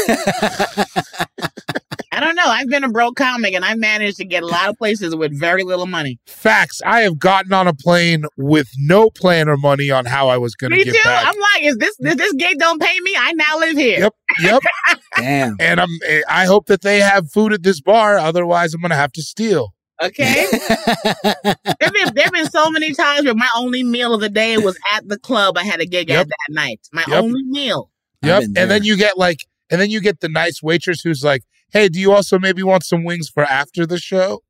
I 2.49 2.59
don't 2.61 2.69
know. 2.69 2.75
I've 2.75 2.81
been 2.81 2.83
a 2.83 2.91
broke 2.91 3.15
comic, 3.15 3.53
and 3.53 3.63
I've 3.65 3.77
managed 3.77 4.17
to 4.17 4.25
get 4.25 4.43
a 4.43 4.47
lot 4.47 4.69
of 4.69 4.77
places 4.77 5.15
with 5.15 5.37
very 5.37 5.63
little 5.63 5.85
money. 5.87 6.19
Facts. 6.27 6.81
I 6.85 7.01
have 7.01 7.19
gotten 7.19 7.53
on 7.53 7.67
a 7.67 7.73
plane 7.73 8.25
with 8.37 8.67
no 8.77 9.09
plan 9.09 9.47
or 9.49 9.57
money 9.57 9.89
on 9.91 10.05
how 10.05 10.29
I 10.29 10.37
was 10.37 10.55
going 10.55 10.71
to 10.71 10.77
Me 10.77 10.83
get 10.85 10.95
too. 10.95 10.99
back. 11.03 11.25
I'm 11.27 11.35
like, 11.39 11.63
is 11.63 11.77
this 11.77 11.95
if 11.99 12.17
this 12.17 12.33
gate 12.33 12.57
don't 12.59 12.81
pay 12.81 12.99
me? 13.01 13.15
I 13.17 13.33
now 13.33 13.59
live 13.59 13.77
here. 13.77 13.99
Yep, 13.99 14.13
yep. 14.41 14.61
damn. 15.17 15.55
and 15.59 15.79
I'm. 15.81 15.89
Eh, 16.07 16.21
I 16.29 16.45
hope 16.45 16.67
that 16.67 16.81
they 16.81 16.99
have 16.99 17.31
food 17.31 17.53
at 17.53 17.63
this 17.63 17.81
bar. 17.81 18.17
Otherwise, 18.17 18.73
I'm 18.73 18.81
going 18.81 18.89
to 18.91 18.95
have 18.95 19.11
to 19.13 19.21
steal. 19.21 19.73
Okay. 20.01 20.45
There've 21.43 21.93
been 21.93 22.13
there've 22.13 22.31
been 22.31 22.49
so 22.49 22.69
many 22.69 22.93
times 22.93 23.25
where 23.25 23.33
my 23.33 23.49
only 23.55 23.83
meal 23.83 24.13
of 24.13 24.21
the 24.21 24.29
day 24.29 24.57
was 24.57 24.77
at 24.93 25.07
the 25.07 25.17
club 25.17 25.57
I 25.57 25.63
had 25.63 25.79
a 25.79 25.85
gig 25.85 26.09
Yep. 26.09 26.19
at 26.21 26.27
that 26.27 26.53
night. 26.53 26.79
My 26.93 27.03
Yep. 27.07 27.23
only 27.23 27.43
meal. 27.43 27.89
Yep. 28.21 28.43
And 28.55 28.69
then 28.69 28.83
you 28.83 28.95
get 28.95 29.17
like, 29.17 29.45
and 29.69 29.81
then 29.81 29.89
you 29.89 29.99
get 30.01 30.19
the 30.19 30.29
nice 30.29 30.61
waitress 30.61 31.01
who's 31.01 31.23
like, 31.23 31.43
"Hey, 31.71 31.89
do 31.89 31.99
you 31.99 32.11
also 32.11 32.39
maybe 32.39 32.63
want 32.63 32.83
some 32.83 33.03
wings 33.03 33.29
for 33.29 33.43
after 33.43 33.85
the 33.85 33.97
show?" 33.97 34.41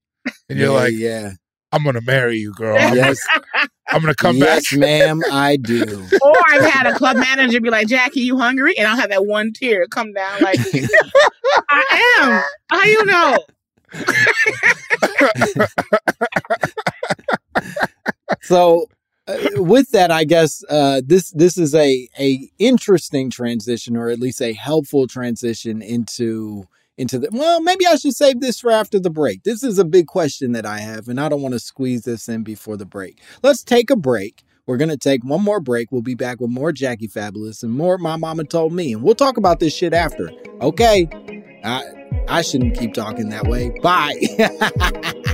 And 0.49 0.59
you're 0.59 0.69
yeah, 0.69 0.73
like, 0.73 0.93
yeah, 0.93 1.31
"I'm 1.71 1.83
going 1.83 1.95
to 1.95 2.01
marry 2.01 2.37
you, 2.37 2.53
girl. 2.53 2.77
I'm, 2.77 2.95
yes, 2.95 3.19
I'm 3.89 4.01
going 4.01 4.13
to 4.13 4.15
come 4.15 4.39
back." 4.39 4.63
yes, 4.63 4.73
ma'am, 4.73 5.21
I 5.31 5.57
do. 5.57 6.07
Or 6.21 6.35
I've 6.49 6.69
had 6.69 6.87
a 6.87 6.93
club 6.95 7.17
manager 7.17 7.61
be 7.61 7.69
like, 7.69 7.87
Jackie, 7.87 8.21
you 8.21 8.37
hungry? 8.37 8.77
And 8.77 8.87
I'll 8.87 8.97
have 8.97 9.09
that 9.09 9.25
one 9.25 9.53
tear 9.53 9.85
come 9.87 10.13
down 10.13 10.41
like, 10.41 10.59
I 11.69 12.13
am. 12.19 12.43
How 12.69 12.83
you 12.83 13.05
know? 13.05 13.37
so 18.41 18.85
uh, 19.27 19.37
with 19.55 19.89
that 19.91 20.11
i 20.11 20.25
guess 20.25 20.61
uh, 20.69 21.01
this 21.05 21.31
this 21.31 21.57
is 21.57 21.73
a 21.73 22.07
a 22.19 22.49
interesting 22.59 23.29
transition 23.29 23.95
or 23.95 24.09
at 24.09 24.19
least 24.19 24.41
a 24.41 24.51
helpful 24.53 25.07
transition 25.07 25.81
into 25.81 26.65
into 26.97 27.19
the 27.19 27.29
well 27.31 27.61
maybe 27.61 27.85
i 27.85 27.95
should 27.95 28.15
save 28.15 28.41
this 28.41 28.59
for 28.59 28.71
after 28.71 28.99
the 28.99 29.09
break. 29.09 29.43
This 29.43 29.63
is 29.63 29.79
a 29.79 29.85
big 29.85 30.07
question 30.07 30.51
that 30.53 30.65
i 30.65 30.79
have 30.79 31.07
and 31.07 31.19
i 31.19 31.29
don't 31.29 31.41
want 31.41 31.53
to 31.53 31.59
squeeze 31.59 32.03
this 32.03 32.27
in 32.27 32.43
before 32.43 32.77
the 32.77 32.85
break. 32.85 33.19
Let's 33.43 33.63
take 33.63 33.89
a 33.89 33.95
break. 33.95 34.43
We're 34.65 34.77
going 34.77 34.89
to 34.89 34.97
take 34.97 35.23
one 35.23 35.43
more 35.43 35.61
break. 35.61 35.93
We'll 35.93 36.01
be 36.01 36.15
back 36.15 36.41
with 36.41 36.49
more 36.49 36.73
jackie 36.73 37.07
fabulous 37.07 37.63
and 37.63 37.71
more 37.71 37.97
my 37.97 38.17
mama 38.17 38.43
told 38.43 38.73
me 38.73 38.93
and 38.93 39.01
we'll 39.01 39.15
talk 39.15 39.37
about 39.37 39.59
this 39.59 39.73
shit 39.73 39.93
after. 39.93 40.29
Okay? 40.61 41.07
I 41.63 41.83
i 42.27 42.41
shouldn't 42.41 42.77
keep 42.77 42.93
talking 42.93 43.29
that 43.29 43.47
way. 43.47 43.71
Bye 43.81 44.13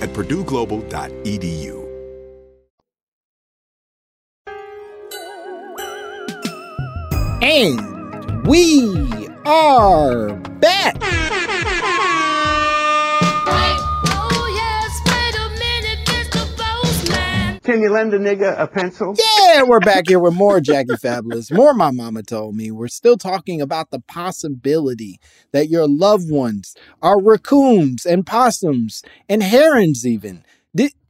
at 0.00 0.10
purdueglobal.edu. 0.10 1.80
And 7.42 8.46
we 8.46 9.28
are 9.46 10.34
back. 10.60 10.96
Can 17.70 17.82
you 17.82 17.90
lend 17.90 18.12
a 18.12 18.18
nigga 18.18 18.58
a 18.58 18.66
pencil? 18.66 19.14
Yeah, 19.16 19.62
we're 19.62 19.78
back 19.78 20.08
here 20.08 20.18
with 20.18 20.34
more 20.34 20.58
Jackie 20.58 20.96
Fabulous. 20.96 21.52
More 21.52 21.72
my 21.72 21.92
mama 21.92 22.24
told 22.24 22.56
me. 22.56 22.72
We're 22.72 22.88
still 22.88 23.16
talking 23.16 23.60
about 23.60 23.92
the 23.92 24.00
possibility 24.00 25.20
that 25.52 25.68
your 25.68 25.86
loved 25.86 26.32
ones 26.32 26.74
are 27.00 27.22
raccoons 27.22 28.04
and 28.04 28.26
possums 28.26 29.02
and 29.28 29.40
herons 29.40 30.04
even. 30.04 30.44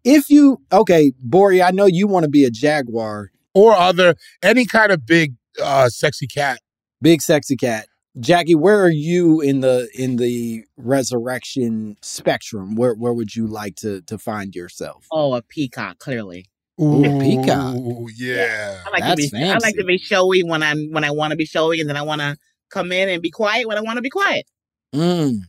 If 0.05 0.29
you 0.29 0.61
okay, 0.71 1.15
Bori, 1.19 1.63
I 1.63 1.71
know 1.71 1.87
you 1.87 2.07
want 2.07 2.25
to 2.25 2.31
be 2.31 2.45
a 2.45 2.51
jaguar 2.51 3.31
or 3.55 3.73
other 3.73 4.17
any 4.43 4.67
kind 4.67 4.93
of 4.93 5.07
big 5.07 5.37
uh 5.65 5.89
sexy 5.89 6.27
cat. 6.27 6.59
Big 7.01 7.23
sexy 7.23 7.57
cat. 7.57 7.87
Jackie, 8.19 8.55
where 8.55 8.83
are 8.83 8.91
you 8.91 9.41
in 9.41 9.61
the 9.61 9.89
in 9.95 10.17
the 10.17 10.65
resurrection 10.77 11.97
spectrum? 12.03 12.75
Where 12.75 12.93
where 12.93 13.15
would 13.15 13.35
you 13.35 13.47
like 13.47 13.77
to 13.77 14.03
to 14.03 14.19
find 14.19 14.55
yourself? 14.55 15.07
Oh, 15.11 15.33
a 15.33 15.41
peacock, 15.41 15.99
clearly. 15.99 16.50
Ooh, 16.81 17.05
a 17.05 17.21
peacock. 17.21 17.77
Ooh, 17.77 18.09
yeah. 18.15 18.83
I 18.87 18.91
like 18.91 19.03
That's 19.03 19.31
to 19.31 19.37
be 19.37 19.45
I 19.45 19.59
like 19.59 19.77
to 19.77 19.85
be 19.85 19.99
showy 19.99 20.43
when 20.43 20.63
I'm 20.63 20.91
when 20.93 21.05
I 21.05 21.11
want 21.11 21.33
to 21.33 21.37
be 21.37 21.45
showy, 21.45 21.81
and 21.81 21.89
then 21.89 21.97
I 21.97 22.03
want 22.03 22.21
to 22.21 22.37
come 22.71 22.93
in 22.93 23.09
and 23.09 23.21
be 23.21 23.31
quiet 23.31 23.69
when 23.69 23.77
I 23.77 23.83
want 23.83 23.97
to 23.97 24.03
be 24.03 24.11
quiet. 24.11 24.47
Mm. 24.95 25.41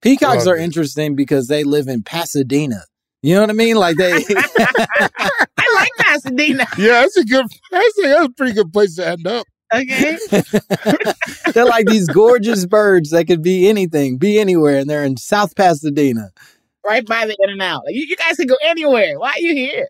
Peacocks 0.00 0.46
are 0.46 0.56
interesting 0.56 1.14
because 1.14 1.46
they 1.46 1.62
live 1.62 1.86
in 1.86 2.02
Pasadena. 2.02 2.84
You 3.22 3.36
know 3.36 3.42
what 3.42 3.50
I 3.50 3.52
mean? 3.52 3.76
Like 3.76 3.96
they 3.96 4.12
I 4.12 5.74
like 5.74 5.90
Pasadena. 5.98 6.66
Yeah, 6.76 7.02
that's 7.02 7.16
a 7.16 7.24
good 7.24 7.46
that's 7.70 7.98
a, 7.98 8.02
that's 8.02 8.26
a 8.26 8.30
pretty 8.30 8.52
good 8.52 8.72
place 8.72 8.96
to 8.96 9.06
end 9.06 9.26
up. 9.26 9.46
Okay. 9.72 10.18
they're 11.52 11.64
like 11.64 11.86
these 11.86 12.08
gorgeous 12.08 12.66
birds 12.66 13.10
that 13.10 13.26
could 13.26 13.42
be 13.42 13.68
anything, 13.68 14.18
be 14.18 14.38
anywhere, 14.38 14.78
and 14.78 14.90
they're 14.90 15.04
in 15.04 15.16
South 15.16 15.54
Pasadena. 15.56 16.30
Right 16.84 17.06
by 17.06 17.26
the 17.26 17.36
in 17.40 17.50
and 17.50 17.62
out. 17.62 17.84
Like, 17.84 17.94
you, 17.94 18.04
you 18.04 18.16
guys 18.16 18.36
can 18.36 18.46
go 18.46 18.56
anywhere. 18.62 19.18
Why 19.18 19.30
are 19.30 19.40
you 19.40 19.54
here? 19.54 19.88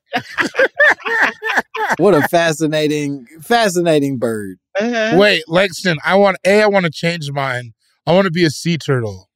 What 1.98 2.14
a 2.14 2.26
fascinating, 2.28 3.26
fascinating 3.40 4.18
bird. 4.18 4.58
Uh-huh. 4.78 5.16
Wait, 5.18 5.44
Lexington, 5.48 5.98
I 6.04 6.16
want 6.16 6.38
A, 6.44 6.62
I 6.62 6.66
want 6.66 6.84
to 6.86 6.90
change 6.90 7.30
mine. 7.30 7.72
I 8.06 8.12
want 8.12 8.26
to 8.26 8.30
be 8.30 8.44
a 8.44 8.50
sea 8.50 8.78
turtle. 8.78 9.28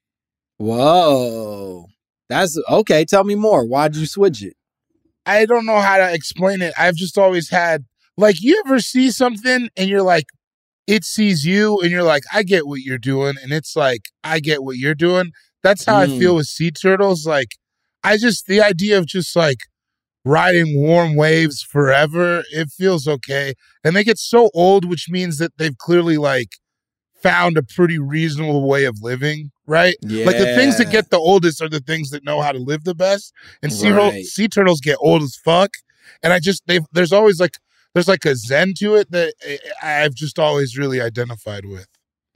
Whoa. 0.59 1.87
That's 2.29 2.59
okay. 2.69 3.05
Tell 3.05 3.25
me 3.25 3.35
more. 3.35 3.65
Why'd 3.65 3.97
you 3.97 4.07
switch 4.07 4.43
it? 4.43 4.55
I 5.25 5.47
don't 5.47 5.67
know 5.67 5.81
how 5.81 5.99
to 5.99 6.13
explain 6.13 6.63
it. 6.63 6.75
I've 6.79 6.95
just 6.95 7.19
always 7.19 7.51
had 7.51 7.85
like 8.17 8.41
you 8.41 8.63
ever 8.67 8.81
see 8.81 9.11
something 9.11 9.69
and 9.77 9.89
you're 9.89 10.03
like, 10.03 10.27
it 10.87 11.05
sees 11.05 11.45
you 11.45 11.81
and 11.81 11.91
you're 11.91 12.03
like, 12.03 12.23
I 12.33 12.43
get 12.43 12.67
what 12.67 12.81
you're 12.81 12.97
doing, 12.97 13.35
and 13.43 13.53
it's 13.53 13.75
like, 13.75 14.03
I 14.23 14.39
get 14.39 14.63
what 14.63 14.77
you're 14.77 14.95
doing. 14.95 15.33
That's 15.67 15.85
how 15.85 15.97
I 15.97 16.07
Mm. 16.07 16.19
feel 16.19 16.35
with 16.37 16.47
sea 16.47 16.71
turtles. 16.71 17.27
Like, 17.27 17.57
I 18.05 18.17
just 18.17 18.47
the 18.47 18.61
idea 18.61 18.99
of 18.99 19.07
just 19.07 19.35
like 19.35 19.59
riding 20.25 20.81
warm 20.81 21.15
waves 21.15 21.63
forever, 21.63 22.45
it 22.53 22.69
feels 22.71 23.07
okay. 23.09 23.55
And 23.85 23.95
they 23.95 24.05
get 24.05 24.19
so 24.19 24.51
old, 24.55 24.85
which 24.85 25.09
means 25.09 25.39
that 25.39 25.53
they've 25.59 25.77
clearly 25.77 26.17
like 26.19 26.49
found 27.23 27.57
a 27.57 27.63
pretty 27.63 27.99
reasonable 27.99 28.69
way 28.69 28.85
of 28.85 28.99
living, 29.03 29.51
right? 29.67 29.97
Yeah. 30.03 30.27
Like 30.27 30.39
the 30.39 30.55
things 30.55 30.79
that 30.79 30.91
get 30.91 31.11
the 31.11 31.19
oldest 31.19 31.61
are 31.63 31.69
the 31.69 31.81
things 31.81 32.11
that 32.11 32.25
know 32.25 32.41
how 32.43 32.53
to 32.53 32.59
live 32.59 32.85
the 32.85 32.95
best. 32.95 33.33
And 33.63 33.73
sea, 33.73 33.91
Right. 33.91 34.25
sea 34.25 34.49
turtles 34.49 34.81
get 34.81 34.97
old 35.01 35.23
as 35.23 35.37
fuck. 35.45 35.71
And 36.23 36.33
I 36.33 36.39
just 36.39 36.63
they've, 36.67 36.85
there's 36.93 37.13
always 37.13 37.41
like 37.41 37.55
there's 37.95 38.09
like 38.09 38.25
a 38.27 38.37
zen 38.37 38.75
to 38.79 38.95
it 38.97 39.11
that 39.11 39.33
I've 39.83 40.15
just 40.15 40.39
always 40.39 40.77
really 40.77 41.01
identified 41.01 41.65
with. 41.65 41.87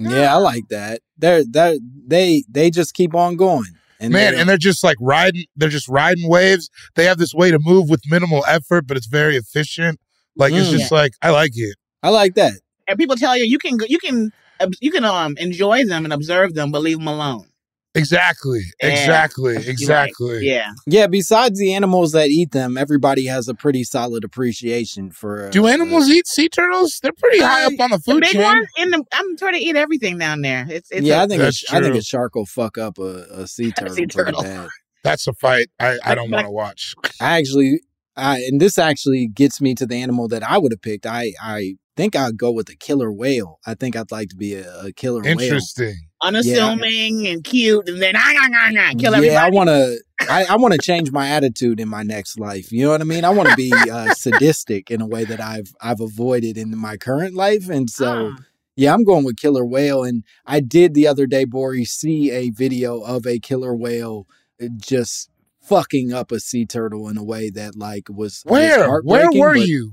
Yeah, 0.09 0.35
I 0.35 0.39
like 0.39 0.69
that. 0.69 1.01
They're 1.19 1.45
they 1.45 1.79
they 2.07 2.45
they 2.51 2.71
just 2.71 2.95
keep 2.95 3.15
on 3.15 3.37
going. 3.37 3.67
And 4.01 4.13
Man, 4.15 4.33
they 4.33 4.41
and 4.41 4.49
they're 4.49 4.57
just 4.57 4.83
like 4.83 4.97
riding 5.01 5.45
they're 5.57 5.69
just 5.69 5.89
riding 5.89 6.29
waves. 6.29 6.71
They 6.95 7.05
have 7.05 7.19
this 7.19 7.35
way 7.35 7.51
to 7.51 7.59
move 7.61 7.91
with 7.91 8.01
minimal 8.07 8.45
effort, 8.49 8.87
but 8.87 8.97
it's 8.97 9.07
very 9.07 9.37
efficient. 9.37 10.01
Like 10.37 10.53
it's 10.55 10.69
Mm. 10.69 10.79
just 10.79 10.91
like 10.93 11.13
I 11.21 11.31
like 11.31 11.53
it. 11.55 11.77
I 12.03 12.09
like 12.09 12.35
that. 12.37 12.55
And 12.89 12.99
people 12.99 13.17
tell 13.17 13.37
you 13.37 13.45
you 13.45 13.59
can 13.59 13.79
you 13.89 13.99
can 13.99 14.33
you 14.81 14.91
can 14.91 15.05
um 15.05 15.37
enjoy 15.37 15.85
them 15.85 16.05
and 16.05 16.13
observe 16.15 16.55
them, 16.55 16.71
but 16.71 16.81
leave 16.81 16.99
them 16.99 17.09
alone. 17.09 17.47
Exactly. 17.95 18.61
Yeah. 18.83 18.89
Exactly. 18.89 19.53
You're 19.53 19.61
right. 19.61 19.69
Exactly. 19.69 20.39
Yeah. 20.47 20.71
Yeah, 20.87 21.07
besides 21.09 21.59
the 21.59 21.75
animals 21.75 22.13
that 22.13 22.29
eat 22.29 22.53
them, 22.53 22.79
everybody 22.79 23.27
has 23.27 23.49
a 23.49 23.55
pretty 23.55 23.83
solid 23.85 24.23
appreciation 24.23 25.11
for. 25.11 25.47
Uh, 25.47 25.51
Do 25.51 25.67
animals 25.67 26.09
eat 26.09 26.27
sea 26.29 26.49
turtles? 26.49 27.01
They're 27.03 27.13
pretty 27.13 27.41
high 27.41 27.65
up 27.65 27.73
on 27.81 27.91
the 27.91 27.97
The 27.97 28.03
food 28.03 28.21
big 28.21 28.31
chain. 28.33 28.43
one 28.43 28.65
in 28.79 28.91
the 28.91 29.05
I'm 29.13 29.37
trying 29.37 29.55
to 29.55 29.59
eat 29.61 29.75
everything 29.77 30.19
down 30.19 30.41
there. 30.43 30.67
It's 30.71 30.91
it's 30.93 31.05
yeah, 31.05 31.21
a- 31.21 31.25
I 31.25 31.27
think 31.27 31.41
a, 31.41 31.45
That's 31.47 31.65
I 31.73 31.81
think 31.81 31.97
a 31.97 32.03
shark 32.03 32.35
will 32.37 32.47
fuck 32.47 32.79
up 32.79 32.99
a, 32.99 33.27
a 33.31 33.47
sea 33.49 33.73
turtle. 33.79 33.95
sea 33.97 34.07
turtle. 34.07 34.69
That's 35.03 35.27
a 35.27 35.33
fight 35.33 35.69
I, 35.81 35.99
I 36.05 36.15
don't 36.15 36.31
want 36.31 36.45
to 36.47 36.51
watch. 36.63 36.95
I 37.21 37.39
actually, 37.39 37.81
I 38.17 38.39
and 38.41 38.61
this 38.61 38.79
actually 38.79 39.27
gets 39.27 39.61
me 39.61 39.75
to 39.75 39.87
the 39.87 39.97
animal 39.97 40.29
that 40.29 40.43
I 40.49 40.59
would 40.59 40.71
have 40.73 40.83
picked. 40.83 41.07
I 41.07 41.33
I 41.43 41.75
think 42.01 42.17
I'd 42.17 42.39
go 42.39 42.51
with 42.51 42.69
a 42.71 42.77
killer 42.77 43.13
whale. 43.13 43.59
I 43.67 43.75
think 43.75 43.95
I'd 43.95 44.11
like 44.11 44.31
to 44.31 44.37
be 44.37 44.55
a, 44.55 44.87
a 44.87 44.93
killer 44.93 45.23
whale. 45.23 45.39
Interesting. 45.41 45.97
unassuming 46.23 47.27
and 47.27 47.45
cute, 47.45 47.89
and 47.89 48.01
then 48.01 48.15
ah, 48.17 48.33
nah, 48.33 48.49
nah, 48.49 48.71
nah, 48.71 48.91
kill 48.99 49.15
everybody. 49.15 49.35
Yeah, 49.35 49.45
I 49.45 49.51
want 49.51 49.69
to. 49.69 49.99
I, 50.29 50.45
I 50.51 50.57
want 50.57 50.73
to 50.73 50.79
change 50.79 51.11
my 51.13 51.29
attitude 51.29 51.81
in 51.81 51.89
my 51.89 52.03
next 52.03 52.39
life. 52.39 52.71
You 52.73 52.85
know 52.85 52.91
what 52.91 53.01
I 53.01 53.05
mean? 53.05 53.25
I 53.25 53.31
want 53.31 53.49
to 53.49 53.57
be 53.57 53.73
uh, 53.73 54.13
sadistic 54.15 54.91
in 54.91 55.01
a 55.01 55.07
way 55.07 55.25
that 55.25 55.41
I've 55.41 55.73
I've 55.81 56.01
avoided 56.01 56.57
in 56.57 56.77
my 56.77 56.97
current 56.97 57.35
life, 57.35 57.69
and 57.69 57.89
so 57.91 58.33
Ah. 58.33 58.43
yeah, 58.77 58.95
I'm 58.95 59.05
going 59.05 59.25
with 59.25 59.37
killer 59.37 59.65
whale. 59.65 60.03
And 60.05 60.25
I 60.47 60.61
did 60.61 60.95
the 60.95 61.07
other 61.07 61.27
day, 61.27 61.45
Bori, 61.45 61.85
see 61.85 62.31
a 62.31 62.51
video 62.51 63.01
of 63.01 63.27
a 63.27 63.39
killer 63.39 63.75
whale 63.75 64.27
uh, 64.63 64.69
just 64.77 65.29
fucking 65.61 66.13
up 66.13 66.33
a 66.33 66.41
sea 66.41 66.67
turtle 66.67 67.09
in 67.09 67.17
a 67.17 67.25
way 67.25 67.51
that 67.51 67.77
like 67.77 68.09
was 68.09 68.43
was 68.45 68.53
Where? 68.53 69.01
Where 69.03 69.31
were 69.33 69.55
but 69.55 69.69
you? 69.69 69.93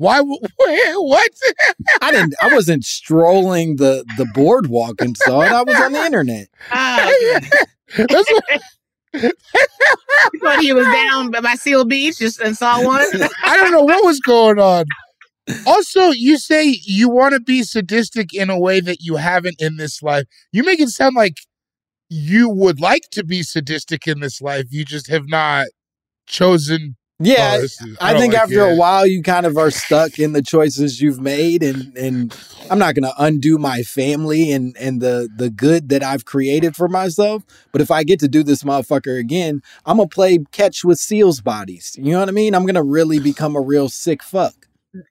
Why? 0.00 0.16
w- 0.16 0.38
What? 0.58 1.30
I 2.00 2.10
didn't. 2.10 2.34
I 2.40 2.48
wasn't 2.54 2.86
strolling 2.86 3.76
the 3.76 4.02
the 4.16 4.24
boardwalk 4.34 5.02
and 5.02 5.14
saw 5.14 5.42
it. 5.42 5.52
I 5.52 5.62
was 5.62 5.78
on 5.78 5.92
the 5.92 6.02
internet. 6.04 6.48
Ah, 6.72 7.10
That's 7.98 8.30
what- 8.32 8.62
you 9.22 10.40
thought 10.40 10.60
he 10.60 10.72
was 10.72 10.86
down 10.86 11.30
by 11.32 11.54
Seal 11.54 11.84
Beach 11.84 12.18
just 12.18 12.40
and 12.40 12.56
saw 12.56 12.82
one. 12.82 13.02
I 13.44 13.56
don't 13.58 13.72
know 13.72 13.82
what 13.82 14.02
was 14.04 14.20
going 14.20 14.58
on. 14.58 14.86
Also, 15.66 16.10
you 16.12 16.38
say 16.38 16.78
you 16.84 17.10
want 17.10 17.34
to 17.34 17.40
be 17.40 17.62
sadistic 17.62 18.32
in 18.32 18.48
a 18.48 18.58
way 18.58 18.80
that 18.80 19.02
you 19.02 19.16
haven't 19.16 19.60
in 19.60 19.76
this 19.76 20.02
life. 20.02 20.24
You 20.52 20.62
make 20.64 20.80
it 20.80 20.88
sound 20.88 21.14
like 21.14 21.34
you 22.08 22.48
would 22.48 22.80
like 22.80 23.02
to 23.12 23.22
be 23.24 23.42
sadistic 23.42 24.06
in 24.06 24.20
this 24.20 24.40
life. 24.40 24.64
You 24.70 24.84
just 24.86 25.08
have 25.10 25.28
not 25.28 25.66
chosen. 26.26 26.96
Yeah, 27.22 27.56
Oh, 27.58 27.62
is- 27.64 27.78
I, 28.00 28.12
don't 28.12 28.22
think 28.22 28.32
like 28.32 28.42
after 28.42 28.64
a 28.64 28.76
while 28.76 29.06
you 29.06 29.22
kind 29.22 29.44
of 29.44 29.58
are 29.58 29.70
stuck 29.70 30.18
in 30.18 30.32
the 30.32 30.40
choices 30.40 31.02
you've 31.02 31.20
made 31.20 31.62
and 31.62 31.94
and 31.96 32.34
I'm 32.70 32.78
not 32.78 32.94
going 32.94 33.04
to 33.04 33.14
undo 33.22 33.58
my 33.58 33.82
family 33.82 34.50
and 34.52 34.74
and 34.78 35.02
the 35.02 35.28
the 35.36 35.50
good 35.50 35.90
that 35.90 36.02
I've 36.02 36.24
created 36.24 36.74
for 36.74 36.88
myself, 36.88 37.44
but 37.72 37.82
if 37.82 37.90
I 37.90 38.04
get 38.04 38.20
to 38.20 38.28
do 38.28 38.42
this 38.42 38.62
motherfucker 38.62 39.18
again, 39.18 39.60
I'm 39.84 39.98
going 39.98 40.08
to 40.08 40.14
play 40.14 40.38
catch 40.50 40.82
with 40.82 40.98
seals 40.98 41.42
bodies. 41.42 41.94
You 42.00 42.12
know 42.12 42.20
what 42.20 42.28
I 42.30 42.32
mean? 42.32 42.54
I'm 42.54 42.62
going 42.62 42.74
to 42.74 42.82
really 42.82 43.20
become 43.20 43.54
a 43.54 43.60
real 43.60 43.90
sick 43.90 44.22
fuck. 44.22 44.54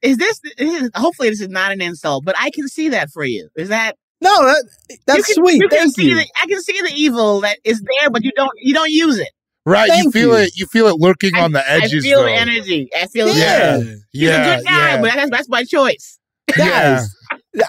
Is 0.01 0.17
this? 0.17 0.41
Is, 0.57 0.89
hopefully, 0.95 1.29
this 1.29 1.41
is 1.41 1.49
not 1.49 1.71
an 1.71 1.81
insult, 1.81 2.25
but 2.25 2.35
I 2.39 2.49
can 2.49 2.67
see 2.67 2.89
that 2.89 3.11
for 3.11 3.23
you. 3.23 3.49
Is 3.55 3.69
that? 3.69 3.97
No, 4.21 4.29
that 4.45 4.65
that's 5.05 5.29
you 5.29 5.35
can, 5.35 5.35
sweet. 5.35 5.61
You 5.61 5.69
can 5.69 5.79
Thank 5.79 5.95
see 5.95 6.09
you. 6.09 6.15
The, 6.15 6.27
I 6.41 6.47
can 6.47 6.61
see 6.61 6.81
the 6.81 6.91
evil 6.93 7.41
that 7.41 7.59
is 7.63 7.81
there, 7.81 8.09
but 8.09 8.23
you 8.23 8.31
don't. 8.35 8.51
You 8.57 8.73
don't 8.73 8.91
use 8.91 9.19
it. 9.19 9.29
Right? 9.69 9.89
you 10.03 10.11
feel 10.11 10.29
you. 10.29 10.35
it. 10.45 10.57
You 10.57 10.65
feel 10.65 10.87
it 10.87 10.95
lurking 10.95 11.35
on 11.35 11.51
the 11.51 11.69
edges. 11.69 12.03
I 12.03 12.07
feel 12.09 12.19
though. 12.19 12.25
the 12.25 12.33
energy. 12.33 12.89
I 12.95 13.05
feel. 13.07 13.27
Yeah. 13.27 13.77
it. 13.77 13.83
He's 14.11 14.21
Yeah. 14.23 14.45
a 14.53 14.57
good 14.57 14.65
guy, 14.65 14.71
yeah. 14.95 15.01
but 15.01 15.13
that's 15.13 15.29
that's 15.29 15.47
by 15.47 15.63
choice. 15.63 16.17
yeah. 16.57 16.97
Guys, 16.97 17.15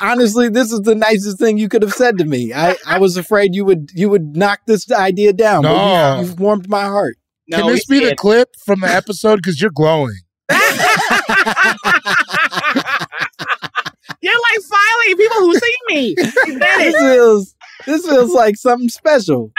honestly, 0.00 0.48
this 0.48 0.72
is 0.72 0.80
the 0.80 0.94
nicest 0.94 1.38
thing 1.38 1.58
you 1.58 1.68
could 1.68 1.82
have 1.82 1.92
said 1.92 2.16
to 2.18 2.24
me. 2.24 2.52
I, 2.54 2.76
I 2.86 2.98
was 2.98 3.16
afraid 3.16 3.54
you 3.54 3.64
would 3.66 3.90
you 3.94 4.08
would 4.08 4.36
knock 4.36 4.60
this 4.66 4.90
idea 4.90 5.32
down. 5.32 5.62
No. 5.62 5.74
but 5.74 6.20
you, 6.22 6.28
you've 6.28 6.40
warmed 6.40 6.68
my 6.68 6.84
heart. 6.84 7.16
No, 7.48 7.58
Can 7.58 7.66
this 7.72 7.84
we 7.88 8.00
be 8.00 8.06
the 8.06 8.16
clip 8.16 8.48
from 8.64 8.80
the 8.80 8.88
episode? 8.88 9.36
Because 9.36 9.60
you're 9.60 9.70
glowing. 9.72 10.14
You're 14.22 14.34
like 14.34 14.60
finally 14.68 15.14
people 15.16 15.38
who 15.38 15.54
see 15.54 15.76
me. 15.88 16.14
This 16.14 16.34
it. 16.94 17.20
is 17.20 17.54
this 17.86 18.06
feels 18.06 18.32
like 18.34 18.56
something 18.56 18.88
special. 18.90 19.50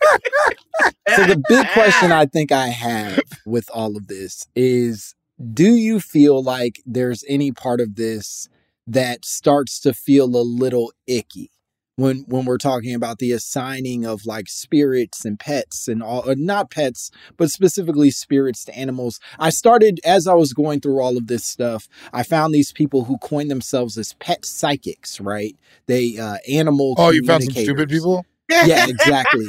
so 1.14 1.26
the 1.26 1.42
big 1.48 1.66
question 1.72 2.12
I 2.12 2.26
think 2.26 2.52
I 2.52 2.68
have 2.68 3.20
with 3.46 3.70
all 3.72 3.96
of 3.96 4.08
this 4.08 4.46
is 4.54 5.14
do 5.52 5.74
you 5.74 6.00
feel 6.00 6.42
like 6.42 6.82
there's 6.84 7.24
any 7.28 7.50
part 7.50 7.80
of 7.80 7.96
this 7.96 8.48
that 8.86 9.24
starts 9.24 9.80
to 9.80 9.92
feel 9.94 10.26
a 10.36 10.42
little 10.42 10.92
icky? 11.06 11.50
When 11.96 12.24
when 12.28 12.46
we're 12.46 12.56
talking 12.56 12.94
about 12.94 13.18
the 13.18 13.32
assigning 13.32 14.06
of 14.06 14.24
like 14.24 14.48
spirits 14.48 15.26
and 15.26 15.38
pets 15.38 15.86
and 15.86 16.02
all 16.02 16.28
uh, 16.28 16.34
not 16.38 16.70
pets 16.70 17.10
but 17.36 17.50
specifically 17.50 18.10
spirits 18.10 18.64
to 18.64 18.74
animals. 18.74 19.20
I 19.38 19.50
started 19.50 20.00
as 20.02 20.26
i 20.26 20.32
was 20.32 20.54
going 20.54 20.80
through 20.80 20.98
all 21.02 21.18
of 21.18 21.26
this 21.26 21.44
stuff 21.44 21.88
i 22.14 22.22
found 22.22 22.54
these 22.54 22.72
people 22.72 23.04
who 23.04 23.18
coined 23.18 23.50
themselves 23.50 23.98
as 23.98 24.14
pet 24.14 24.46
psychics 24.46 25.20
right? 25.20 25.54
They 25.88 26.16
uh 26.16 26.38
animal 26.50 26.94
Oh, 26.96 27.10
you 27.10 27.22
found 27.22 27.44
some 27.44 27.52
stupid 27.52 27.90
people? 27.90 28.24
Yeah, 28.50 28.86
exactly. 28.88 29.46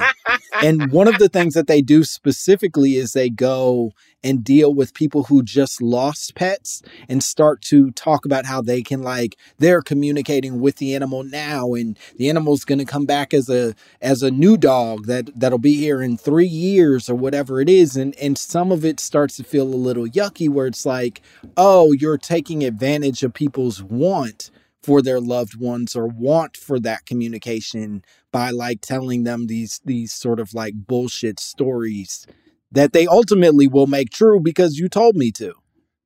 and 0.62 0.92
one 0.92 1.08
of 1.08 1.18
the 1.18 1.30
things 1.30 1.54
that 1.54 1.68
they 1.68 1.82
do 1.82 2.04
specifically 2.04 2.96
is 2.96 3.14
they 3.14 3.30
go 3.30 3.92
and 4.24 4.44
deal 4.44 4.74
with 4.74 4.94
people 4.94 5.24
who 5.24 5.44
just 5.44 5.82
lost 5.82 6.36
pets 6.36 6.82
and 7.10 7.24
start 7.24 7.62
to 7.62 7.92
talk 7.92 8.26
about 8.26 8.46
how 8.46 8.62
they 8.62 8.82
can 8.82 9.02
like 9.02 9.38
they're 9.58 9.82
communicating 9.82 10.60
with 10.60 10.78
the 10.78 10.96
animal 10.96 11.24
now 11.24 11.74
and 11.74 11.98
the 12.18 12.30
animal's 12.30 12.64
going 12.64 12.80
to 12.80 12.86
come 12.86 13.06
back 13.06 13.34
as 13.34 13.50
a 13.50 13.74
as 14.02 14.22
a 14.22 14.32
new 14.32 14.58
dog 14.58 15.06
that 15.06 15.30
that'll 15.40 15.58
be 15.58 15.76
here 15.76 16.02
in 16.02 16.18
3 16.18 16.46
years 16.46 17.10
or 17.10 17.16
whatever 17.16 17.60
it 17.62 17.70
is 17.70 17.98
and 17.98 18.16
and 18.18 18.38
some 18.38 18.72
of 18.72 18.86
it 18.86 19.00
starts 19.00 19.38
to 19.38 19.44
feel 19.44 19.64
a 19.64 19.76
little 19.76 20.06
yucky 20.06 20.50
where 20.50 20.68
it's 20.68 20.86
like 20.86 21.22
oh 21.58 21.92
you're 21.94 22.18
taking 22.18 22.64
advantage 22.64 23.24
of 23.24 23.34
people's 23.34 23.82
want 23.82 24.52
for 24.84 25.02
their 25.02 25.20
loved 25.22 25.56
ones 25.60 25.96
or 25.96 26.08
want 26.08 26.58
for 26.58 26.80
that 26.80 27.06
communication 27.06 28.04
by 28.32 28.50
like 28.52 28.82
telling 28.82 29.24
them 29.24 29.48
these 29.48 29.80
these 29.86 30.14
sort 30.14 30.40
of 30.40 30.54
like 30.54 30.74
bullshit 30.76 31.40
stories 31.40 32.26
that 32.72 32.94
they 32.94 33.08
ultimately 33.08 33.68
will 33.68 33.88
make 33.88 34.10
true 34.10 34.40
because 34.40 34.80
you 34.80 34.88
told 34.90 35.16
me 35.16 35.32
to. 35.34 35.54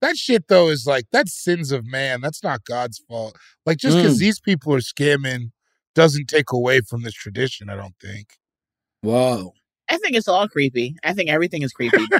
That 0.01 0.17
shit 0.17 0.47
though 0.47 0.69
is 0.69 0.86
like 0.86 1.05
that's 1.11 1.34
sins 1.34 1.71
of 1.71 1.86
man. 1.86 2.21
That's 2.21 2.43
not 2.43 2.65
God's 2.65 2.99
fault. 2.99 3.38
Like 3.65 3.78
just 3.78 3.97
because 3.97 4.17
Mm. 4.17 4.19
these 4.19 4.39
people 4.39 4.73
are 4.73 4.80
scamming 4.80 5.51
doesn't 5.95 6.28
take 6.28 6.51
away 6.51 6.82
from 6.82 7.03
this 7.03 7.13
tradition. 7.13 7.69
I 7.69 7.76
don't 7.76 7.95
think. 8.01 8.30
Whoa. 9.01 9.53
I 9.89 9.97
think 9.97 10.15
it's 10.15 10.27
all 10.27 10.47
creepy. 10.47 10.95
I 11.03 11.13
think 11.13 11.29
everything 11.29 11.61
is 11.61 11.71
creepy. 11.71 11.97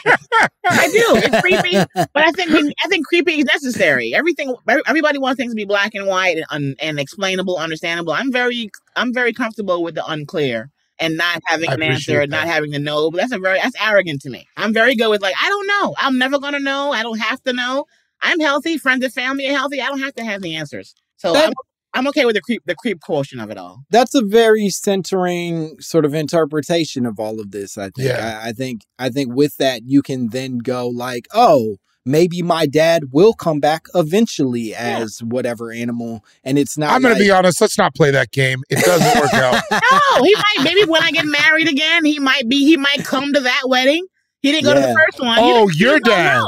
I 0.70 0.88
do. 0.88 1.05
It's 1.18 1.41
creepy, 1.41 1.78
but 1.95 2.24
I 2.24 2.32
think 2.32 2.51
I 2.51 2.88
think 2.88 3.07
creepy 3.07 3.39
is 3.39 3.45
necessary. 3.45 4.13
Everything. 4.13 4.55
Everybody 4.88 5.18
wants 5.18 5.38
things 5.38 5.51
to 5.51 5.55
be 5.55 5.66
black 5.66 5.95
and 5.95 6.07
white 6.07 6.38
and, 6.38 6.45
un, 6.49 6.76
and 6.80 6.99
explainable, 6.99 7.57
understandable. 7.57 8.13
I'm 8.13 8.32
very, 8.32 8.70
I'm 8.95 9.13
very 9.13 9.34
comfortable 9.34 9.84
with 9.84 9.95
the 9.95 10.05
unclear 10.05 10.70
and 10.99 11.18
not 11.18 11.41
having 11.47 11.72
an 11.72 11.82
answer 11.82 12.22
and 12.22 12.32
not 12.32 12.47
having 12.47 12.72
to 12.72 12.80
know. 12.80 13.11
But 13.11 13.18
that's 13.18 13.34
a 13.34 13.39
very 13.39 13.59
that's 13.61 13.76
arrogant 13.82 14.22
to 14.22 14.30
me. 14.30 14.47
I'm 14.57 14.74
very 14.74 14.95
good 14.95 15.09
with 15.09 15.22
like 15.22 15.36
I 15.41 15.49
don't 15.49 15.68
know. 15.68 15.95
I'm 15.97 16.18
never 16.18 16.39
gonna 16.39 16.59
know. 16.59 16.91
I 16.91 17.01
don't 17.03 17.20
have 17.20 17.41
to 17.43 17.53
know. 17.53 17.86
I'm 18.22 18.39
healthy. 18.39 18.78
Friends 18.78 19.03
and 19.03 19.13
family 19.13 19.47
are 19.49 19.53
healthy. 19.53 19.82
I 19.82 19.88
don't 19.88 19.99
have 20.01 20.16
to 20.16 20.24
have 20.24 20.41
the 20.41 20.55
answers. 20.55 20.95
So 21.18 21.34
That- 21.34 21.53
I'm, 21.96 22.02
I'm 22.02 22.08
okay 22.10 22.26
with 22.26 22.36
the 22.36 22.41
creep 22.41 22.64
the 22.66 22.76
creep 22.76 23.02
portion 23.02 23.39
of 23.39 23.50
it 23.50 23.58
all. 23.58 23.84
That's 23.89 24.14
a 24.16 24.22
very 24.24 24.70
centering 24.70 25.80
sort 25.80 26.06
of 26.06 26.14
interpretation 26.14 27.06
of 27.06 27.20
all 27.20 27.39
of 27.39 27.52
this, 27.52 27.78
I 27.78 27.89
think. 27.89 28.08
Yeah. 28.10 28.39
I, 28.43 28.50
I 28.50 28.52
think 28.52 28.82
I 29.00 29.10
think 29.10 29.34
with 29.34 29.58
that 29.58 29.82
you 29.86 30.02
can 30.02 30.30
then 30.30 30.58
go 30.60 30.88
like, 30.88 31.28
oh, 31.34 31.78
maybe 32.06 32.41
my 32.41 32.66
dad 32.68 33.06
will 33.12 33.34
come 33.34 33.60
back 33.60 33.86
eventually 33.96 34.76
as 34.76 35.20
whatever 35.24 35.72
animal 35.72 36.24
and 36.43 36.58
it's 36.60 36.78
not 36.78 36.91
I'm 36.91 37.02
gonna 37.02 37.16
like- 37.16 37.24
be 37.24 37.32
honest. 37.32 37.60
Let's 37.62 37.78
not 37.78 37.96
play 37.96 38.12
that 38.12 38.32
game. 38.32 38.62
It 38.70 38.84
doesn't 38.84 39.22
work 39.22 39.34
out. 39.34 39.62
No, 39.72 40.24
he 40.24 40.34
might 40.36 40.64
maybe 40.64 40.84
when 40.89 41.02
I 41.04 41.12
get 41.12 41.26
married 41.26 41.68
again, 41.68 42.06
he 42.06 42.20
might 42.20 42.48
be 42.48 42.58
he 42.66 42.78
might 42.78 43.04
come 43.04 43.34
to 43.34 43.39
that 43.39 43.64
wedding. 43.68 44.06
He 44.41 44.52
didn't 44.52 44.66
go 44.66 44.74
to 44.76 44.80
the 44.80 44.93
first 44.93 45.20
one. 45.20 45.38
You 45.43 45.54
Oh, 45.56 45.68
just- 45.68 45.80
you 45.80 45.89
your 45.89 46.00
dad. 46.00 46.43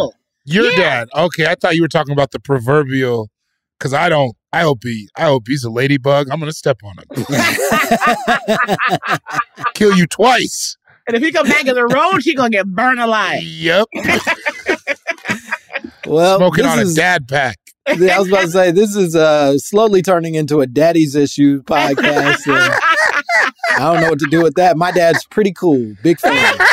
Your 0.45 0.65
Yeah. 0.71 0.77
dad. 0.77 1.09
Okay, 1.15 1.45
I 1.47 1.55
thought 1.55 1.75
you 1.75 1.81
were 1.81 1.87
talking 1.89 2.13
about 2.13 2.31
the 2.31 2.39
proverbial. 2.39 3.29
Because 3.77 3.93
I 3.93 4.09
don't. 4.09 4.33
I 4.57 4.61
hope 4.61 4.79
he. 4.81 5.07
I 5.15 5.25
hope 5.25 5.43
he's 5.47 5.63
a 5.63 5.69
ladybug. 5.69 6.29
I'm 6.31 6.39
gonna 6.39 6.51
step 6.51 6.79
on 6.83 6.95
him. 6.97 7.05
Kill 9.75 9.95
you 9.95 10.07
twice. 10.07 10.75
And 11.05 11.15
if 11.15 11.21
he 11.21 11.31
come 11.31 11.47
back 11.47 11.67
in 11.67 11.75
the 11.75 11.85
road, 11.85 12.23
he 12.23 12.33
gonna 12.33 12.49
get 12.49 12.65
burned 12.65 12.99
alive. 12.99 13.43
Yep. 13.43 13.85
well, 16.07 16.39
Smoking 16.39 16.63
this 16.63 16.73
on 16.73 16.79
a 16.79 16.91
dad 16.91 17.27
pack. 17.27 17.59
I 17.85 18.17
was 18.17 18.29
about 18.29 18.41
to 18.41 18.49
say 18.49 18.71
this 18.71 18.95
is 18.95 19.15
uh 19.15 19.59
slowly 19.59 20.01
turning 20.01 20.33
into 20.33 20.61
a 20.61 20.65
daddy's 20.65 21.13
issue 21.13 21.61
podcast. 21.61 22.47
and 22.47 22.73
I 23.73 23.93
don't 23.93 24.01
know 24.01 24.09
what 24.09 24.17
to 24.19 24.27
do 24.31 24.41
with 24.41 24.55
that. 24.55 24.75
My 24.75 24.89
dad's 24.91 25.23
pretty 25.25 25.53
cool, 25.53 25.93
big 26.01 26.19
fan. 26.19 26.57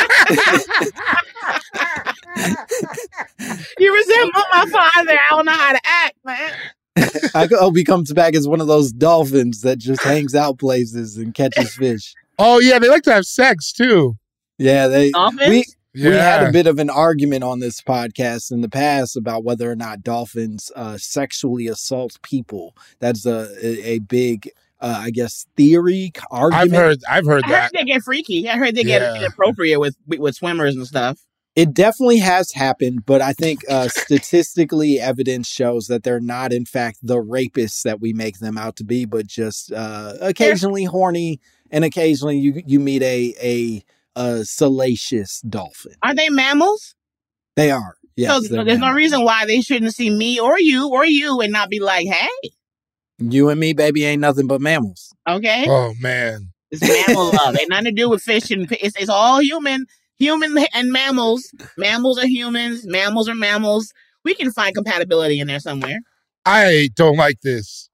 You 3.77 3.93
resemble 3.93 4.41
my 4.51 4.65
father. 4.69 5.11
I 5.11 5.25
don't 5.29 5.45
know 5.45 5.51
how 5.51 5.73
to 5.73 5.79
act, 5.83 6.15
man. 6.25 6.51
I 7.35 7.47
hope 7.51 7.75
he 7.75 7.83
comes 7.83 8.13
back 8.13 8.35
as 8.35 8.47
one 8.47 8.61
of 8.61 8.67
those 8.67 8.91
dolphins 8.91 9.61
that 9.61 9.77
just 9.77 10.01
hangs 10.01 10.33
out 10.33 10.57
places 10.57 11.17
and 11.17 11.33
catches 11.33 11.75
fish. 11.75 12.13
Oh 12.39 12.59
yeah, 12.59 12.79
they 12.79 12.89
like 12.89 13.03
to 13.03 13.13
have 13.13 13.25
sex 13.25 13.71
too. 13.71 14.15
Yeah, 14.57 14.87
they 14.87 15.11
Dolphins? 15.11 15.49
we 15.49 15.65
we 15.93 16.15
had 16.15 16.47
a 16.47 16.51
bit 16.51 16.67
of 16.67 16.79
an 16.79 16.89
argument 16.89 17.43
on 17.43 17.59
this 17.59 17.81
podcast 17.81 18.51
in 18.51 18.61
the 18.61 18.69
past 18.69 19.15
about 19.15 19.43
whether 19.43 19.69
or 19.69 19.75
not 19.75 20.03
dolphins 20.03 20.71
uh, 20.75 20.97
sexually 20.97 21.67
assault 21.67 22.17
people. 22.21 22.75
That's 22.99 23.25
a 23.25 23.49
a, 23.61 23.89
a 23.91 23.99
big, 23.99 24.49
uh, 24.79 25.01
I 25.03 25.11
guess, 25.11 25.45
theory 25.55 26.11
argument. 26.31 26.73
I've 26.73 26.79
heard. 26.79 26.99
I've 27.09 27.25
heard 27.25 27.43
I 27.45 27.47
heard 27.47 27.53
that. 27.53 27.71
they 27.73 27.83
get 27.83 28.03
freaky. 28.03 28.49
I 28.49 28.57
heard 28.57 28.75
they 28.75 28.83
get 28.83 29.01
inappropriate 29.17 29.79
with 29.79 29.97
with 30.07 30.35
swimmers 30.35 30.75
and 30.75 30.87
stuff. 30.87 31.19
It 31.55 31.73
definitely 31.73 32.17
has 32.17 32.51
happened, 32.51 33.05
but 33.05 33.21
I 33.21 33.31
think 33.31 33.61
uh, 33.69 33.87
statistically, 33.87 34.99
evidence 34.99 35.47
shows 35.47 35.87
that 35.87 36.03
they're 36.03 36.19
not, 36.19 36.51
in 36.51 36.65
fact, 36.65 36.99
the 37.01 37.15
rapists 37.15 37.83
that 37.83 38.01
we 38.01 38.11
make 38.11 38.39
them 38.39 38.57
out 38.57 38.75
to 38.77 38.83
be, 38.83 39.05
but 39.05 39.25
just 39.25 39.71
uh, 39.71 40.15
occasionally 40.19 40.83
horny, 40.83 41.39
and 41.71 41.85
occasionally 41.85 42.37
you 42.37 42.61
you 42.65 42.79
meet 42.81 43.01
a 43.03 43.33
a, 43.41 43.83
a 44.19 44.43
salacious 44.45 45.39
dolphin. 45.41 45.93
Are 46.03 46.13
they 46.13 46.29
mammals? 46.29 46.93
They 47.55 47.71
are. 47.71 47.95
Yes, 48.17 48.31
so 48.47 48.53
they're 48.53 48.63
there's 48.65 48.79
no 48.79 48.91
reason 48.91 49.23
why 49.23 49.45
they 49.45 49.61
shouldn't 49.61 49.93
see 49.93 50.09
me 50.09 50.39
or 50.39 50.59
you 50.59 50.89
or 50.89 51.05
you 51.05 51.39
and 51.41 51.53
not 51.53 51.69
be 51.69 51.79
like, 51.79 52.07
hey, 52.07 52.49
You 53.17 53.49
and 53.49 53.59
me, 53.59 53.71
baby, 53.73 54.03
ain't 54.05 54.21
nothing 54.21 54.47
but 54.47 54.59
mammals. 54.61 55.13
okay, 55.27 55.65
Oh 55.69 55.93
man. 56.01 56.51
it's 56.71 56.81
mammal 56.81 57.31
love. 57.31 57.57
Ain't 57.57 57.69
nothing 57.69 57.85
to 57.85 57.91
do 57.91 58.09
with 58.09 58.21
fish 58.21 58.51
and 58.51 58.67
pi- 58.67 58.77
it's, 58.81 58.95
it's 58.97 59.09
all 59.09 59.39
human. 59.41 59.85
Human 60.19 60.57
and 60.73 60.91
mammals. 60.91 61.43
Mammals 61.77 62.17
are 62.19 62.27
humans. 62.27 62.85
Mammals 62.87 63.27
are 63.29 63.35
mammals. 63.35 63.91
We 64.23 64.33
can 64.35 64.51
find 64.51 64.73
compatibility 64.73 65.39
in 65.39 65.47
there 65.47 65.59
somewhere. 65.59 65.99
I 66.45 66.89
don't 66.95 67.17
like 67.17 67.41
this. 67.41 67.89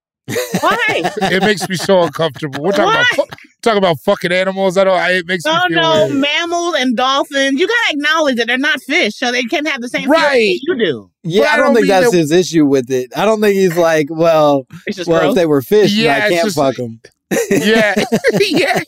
Why? 0.62 0.78
It 1.24 1.42
makes 1.44 1.68
me 1.68 1.76
so 1.76 2.04
uncomfortable. 2.04 2.64
We're 2.64 2.72
talking 2.72 2.86
Why? 2.86 3.06
about 3.16 3.30
talking 3.62 3.78
about 3.80 4.00
fucking 4.02 4.32
animals. 4.32 4.78
I 4.78 4.84
don't. 4.86 4.98
I, 4.98 5.12
it 5.14 5.26
makes 5.28 5.44
No, 5.46 5.52
me 5.54 5.58
oh, 5.58 5.68
feel 5.68 5.82
no, 5.82 6.06
weird. 6.08 6.22
mammals 6.22 6.76
and 6.78 6.96
dolphins. 6.96 7.60
You 7.60 7.68
gotta 7.68 7.94
acknowledge 7.98 8.36
that 8.38 8.48
they're 8.48 8.58
not 8.58 8.82
fish, 8.82 9.16
so 9.16 9.32
they 9.32 9.44
can't 9.44 9.68
have 9.68 9.82
the 9.82 9.90
same 9.90 10.10
Right. 10.10 10.32
feelings 10.32 10.62
you 10.68 10.78
do. 10.78 11.12
Yeah, 11.24 11.44
I 11.46 11.54
I 11.54 11.58
don't, 11.58 11.66
don't 11.68 11.76
think 11.76 11.88
that's 11.88 12.12
that- 12.12 12.18
his 12.18 12.32
issue 12.32 12.66
with 12.66 12.90
it. 12.92 13.12
I 13.18 13.26
don't 13.26 13.42
think 13.42 13.56
he's 13.56 13.76
like, 13.78 14.08
well, 14.10 14.68
well, 15.06 15.20
gross. 15.22 15.30
if 15.32 15.36
they 15.36 15.46
were 15.48 15.62
fish, 15.62 15.92
Yeah, 15.94 16.16
I 16.26 16.30
can't 16.30 16.44
just 16.46 16.56
fuck 16.56 16.78
like- 16.78 16.78
them. 16.78 17.02
yeah, 17.50 17.96
yeah. 18.40 18.80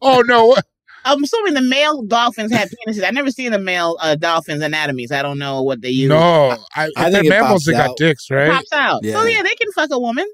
Oh 0.00 0.22
no. 0.26 0.56
I'm 1.04 1.22
assuming 1.22 1.54
the 1.54 1.60
male 1.62 2.02
dolphins 2.02 2.52
have 2.52 2.70
penises. 2.86 3.02
I've 3.02 3.14
never 3.14 3.30
seen 3.30 3.52
the 3.52 3.58
male 3.58 3.96
uh, 4.00 4.14
dolphins' 4.16 4.62
anatomies. 4.62 5.12
I 5.12 5.22
don't 5.22 5.38
know 5.38 5.62
what 5.62 5.80
they 5.82 5.90
use. 5.90 6.08
No, 6.08 6.56
I, 6.74 6.88
I 6.96 7.10
think 7.10 7.28
they're 7.28 7.40
mammals. 7.40 7.50
pops 7.50 7.66
They 7.66 7.72
got 7.72 7.90
out. 7.90 7.96
dicks, 7.96 8.30
It 8.30 8.34
right? 8.34 8.50
pops 8.52 8.72
out. 8.72 9.04
So 9.04 9.08
Yeah. 9.24 9.36
yeah, 9.36 9.42
they 9.42 9.54
can 9.54 9.70
fuck 9.72 9.90
a 9.92 9.98
woman 9.98 10.26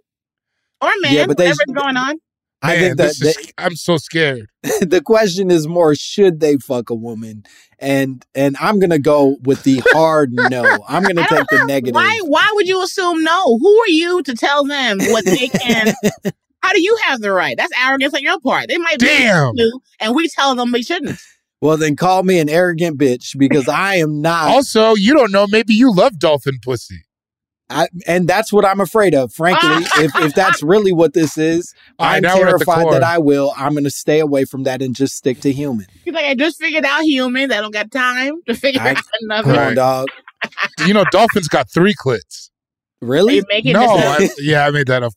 or 0.80 0.88
a 0.88 1.00
man, 1.02 1.12
Yeah, 1.14 1.26
but 1.26 1.36
they- 1.36 1.44
whatever's 1.48 1.74
going 1.74 1.96
on. 1.96 2.16
I 2.62 2.74
Man, 2.74 2.78
think 2.80 2.96
that 2.98 3.02
this 3.18 3.38
is, 3.38 3.52
I'm 3.56 3.74
so 3.74 3.96
scared. 3.96 4.46
the, 4.62 4.86
the 4.90 5.00
question 5.00 5.50
is 5.50 5.66
more, 5.66 5.94
should 5.94 6.40
they 6.40 6.58
fuck 6.58 6.90
a 6.90 6.94
woman? 6.94 7.44
And 7.78 8.22
and 8.34 8.54
I'm 8.60 8.78
gonna 8.78 8.98
go 8.98 9.38
with 9.44 9.62
the 9.62 9.82
hard 9.94 10.28
no. 10.34 10.78
I'm 10.86 11.02
gonna 11.02 11.26
take 11.26 11.46
the 11.50 11.64
negative. 11.64 11.94
Why? 11.94 12.20
Why 12.26 12.50
would 12.54 12.68
you 12.68 12.82
assume 12.82 13.24
no? 13.24 13.58
Who 13.58 13.80
are 13.80 13.88
you 13.88 14.22
to 14.24 14.34
tell 14.34 14.66
them 14.66 14.98
what 14.98 15.24
they 15.24 15.48
can? 15.48 15.94
How 16.62 16.72
do 16.72 16.82
you 16.82 16.96
have 17.04 17.20
the 17.20 17.32
right? 17.32 17.56
That's 17.56 17.72
arrogance 17.82 18.14
on 18.14 18.22
your 18.22 18.38
part. 18.40 18.68
They 18.68 18.78
might 18.78 18.98
be 18.98 19.06
Damn. 19.06 19.56
to, 19.56 19.80
and 20.00 20.14
we 20.14 20.28
tell 20.28 20.54
them 20.54 20.72
they 20.72 20.82
shouldn't. 20.82 21.18
Well, 21.62 21.76
then 21.76 21.94
call 21.96 22.22
me 22.22 22.38
an 22.38 22.48
arrogant 22.48 22.98
bitch 22.98 23.36
because 23.38 23.68
I 23.68 23.96
am 23.96 24.20
not. 24.22 24.48
Also, 24.48 24.94
you 24.94 25.14
don't 25.14 25.32
know. 25.32 25.46
Maybe 25.48 25.74
you 25.74 25.92
love 25.94 26.18
dolphin 26.18 26.58
pussy. 26.62 27.02
I, 27.72 27.86
and 28.06 28.26
that's 28.26 28.52
what 28.52 28.64
I'm 28.64 28.80
afraid 28.80 29.14
of. 29.14 29.32
Frankly, 29.32 29.68
if 30.04 30.10
if 30.16 30.34
that's 30.34 30.60
really 30.62 30.92
what 30.92 31.12
this 31.14 31.38
is, 31.38 31.72
I'm 32.00 32.20
now 32.22 32.36
we're 32.36 32.48
at 32.48 32.58
the 32.58 32.64
terrified 32.64 32.92
that 32.92 33.04
I 33.04 33.18
will. 33.18 33.52
I'm 33.56 33.74
gonna 33.74 33.90
stay 33.90 34.18
away 34.18 34.44
from 34.44 34.64
that 34.64 34.82
and 34.82 34.92
just 34.94 35.14
stick 35.14 35.40
to 35.42 35.52
human. 35.52 35.86
He's 36.04 36.12
like, 36.12 36.24
I 36.24 36.34
just 36.34 36.58
figured 36.58 36.84
out 36.84 37.02
humans. 37.04 37.52
I 37.52 37.60
don't 37.60 37.70
got 37.72 37.92
time 37.92 38.42
to 38.48 38.54
figure 38.54 38.80
I- 38.82 38.90
out 38.90 38.96
Come 38.96 39.04
another. 39.22 39.52
Right. 39.52 39.68
on, 39.68 39.74
dog. 39.76 40.08
You 40.84 40.94
know, 40.94 41.04
dolphins 41.12 41.46
got 41.46 41.70
three 41.70 41.94
clits. 41.94 42.48
Really? 43.02 43.42
Make 43.48 43.64
it 43.66 43.72
No. 43.74 43.86
I, 43.96 44.28
yeah, 44.38 44.66
I 44.66 44.70
made 44.70 44.88
that 44.88 45.02
up. 45.02 45.12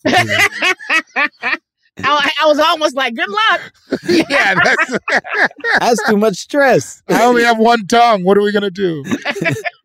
Completely. 1.96 2.32
I, 2.40 2.44
I 2.44 2.48
was 2.48 2.60
almost 2.60 2.96
like, 2.96 3.16
good 3.16 3.30
luck. 3.30 3.62
yeah, 4.30 4.56
that's, 4.56 4.98
That's 5.80 6.10
too 6.10 6.18
much 6.18 6.36
stress. 6.38 7.02
I 7.08 7.24
only 7.24 7.44
have 7.44 7.58
one 7.58 7.86
tongue. 7.88 8.24
What 8.24 8.38
are 8.38 8.42
we 8.42 8.52
gonna 8.52 8.72
do? 8.72 9.04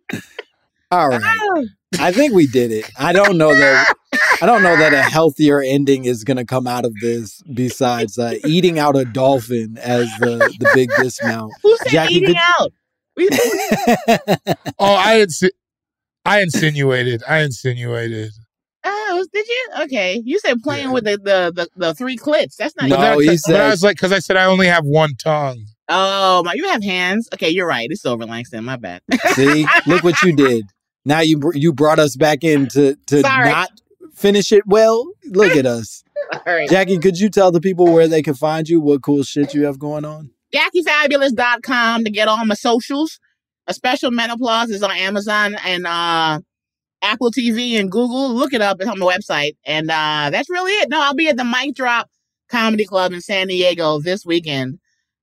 All 0.91 1.09
right. 1.09 1.67
I 1.99 2.13
think 2.13 2.33
we 2.33 2.47
did 2.47 2.71
it. 2.73 2.91
I 2.99 3.13
don't 3.13 3.37
know 3.37 3.55
that 3.55 3.93
I 4.41 4.47
don't 4.47 4.63
know 4.63 4.77
that 4.77 4.93
a 4.95 5.03
healthier 5.03 5.61
ending 5.61 6.05
is 6.07 6.25
going 6.25 6.37
to 6.39 6.45
come 6.45 6.67
out 6.67 6.85
of 6.85 6.95
this 7.01 7.43
besides 7.55 8.19
uh, 8.19 8.35
eating 8.47 8.79
out 8.79 8.97
a 8.97 9.05
dolphin 9.05 9.77
as 9.79 10.09
the, 10.21 10.37
the 10.61 10.71
big 10.75 10.91
dismount. 10.99 11.53
Who 11.63 11.77
said 11.79 11.89
Jackie, 11.89 12.15
eating 12.15 12.29
could- 12.29 12.37
out? 12.61 12.73
Oh, 14.79 14.95
I 14.95 15.25
insi- 15.27 15.51
I 16.25 16.41
insinuated. 16.41 17.23
I 17.29 17.39
insinuated. 17.41 18.33
Oh, 19.09 19.27
did 19.33 19.47
you? 19.47 19.69
Okay. 19.83 20.23
You 20.25 20.39
said 20.39 20.61
playing 20.63 20.93
with 20.93 21.05
the, 21.05 21.17
the, 21.19 21.53
the, 21.55 21.69
the 21.77 21.95
three 21.95 22.17
clits. 22.17 22.57
That's 22.57 22.75
not 22.77 22.89
No, 22.89 22.97
But, 22.97 23.17
that- 23.19 23.33
he 23.33 23.39
but 23.47 23.61
I 23.61 23.71
was 23.71 23.83
like, 23.83 23.97
because 23.97 24.13
I 24.13 24.19
said 24.19 24.37
I 24.37 24.45
only 24.45 24.67
have 24.67 24.85
one 24.85 25.15
tongue. 25.17 25.65
Oh, 25.89 26.43
my, 26.45 26.53
you 26.55 26.69
have 26.69 26.83
hands. 26.83 27.29
Okay, 27.33 27.49
you're 27.49 27.67
right. 27.67 27.89
It's 27.91 28.05
over, 28.05 28.27
Langston. 28.27 28.65
My 28.65 28.77
bad. 28.77 29.01
See, 29.35 29.67
look 29.87 30.05
what 30.05 30.21
you 30.23 30.35
did. 30.37 30.67
Now 31.05 31.21
you 31.21 31.41
you 31.55 31.73
brought 31.73 31.99
us 31.99 32.15
back 32.17 32.45
in 32.45 32.69
to 32.69 32.95
to 33.07 33.21
Sorry. 33.23 33.49
not 33.49 33.71
finish 34.15 34.53
it 34.53 34.67
well. 34.67 35.07
Look 35.25 35.57
at 35.57 35.65
us, 35.65 36.03
All 36.35 36.41
right. 36.47 36.69
Jackie. 36.69 36.99
Could 36.99 37.19
you 37.19 37.31
tell 37.31 37.51
the 37.51 37.61
people 37.63 37.91
where 37.91 38.07
they 38.09 38.21
can 38.21 38.35
find 38.35 38.69
you? 38.69 38.79
What 38.81 39.01
cool 39.03 39.23
shit 39.23 39.55
you 39.55 39.65
have 39.65 39.79
going 39.79 40.05
on? 40.05 40.31
JackieFabulous.com 40.55 42.05
to 42.05 42.11
get 42.11 42.29
all 42.29 42.45
my 42.45 42.55
socials. 42.55 43.19
A 43.67 43.75
special 43.75 44.11
menopause 44.11 44.71
is 44.71 44.83
on 44.83 44.91
Amazon 44.91 45.57
and 45.65 45.87
uh, 45.87 46.41
Apple 47.03 47.31
TV 47.31 47.79
and 47.79 47.91
Google. 47.91 48.35
Look 48.35 48.53
it 48.53 48.61
up. 48.61 48.81
It's 48.81 48.91
on 48.91 48.99
the 48.99 49.07
website. 49.07 49.57
And 49.65 49.91
uh, 49.91 50.31
that's 50.31 50.51
really 50.51 50.73
it. 50.73 50.89
No, 50.89 51.01
I'll 51.01 51.15
be 51.15 51.29
at 51.29 51.37
the 51.37 51.45
Mic 51.45 51.75
Drop 51.75 52.09
Comedy 52.49 52.85
Club 52.85 53.13
in 53.13 53.21
San 53.21 53.47
Diego 53.47 54.01
this 54.01 54.25
weekend, 54.25 54.79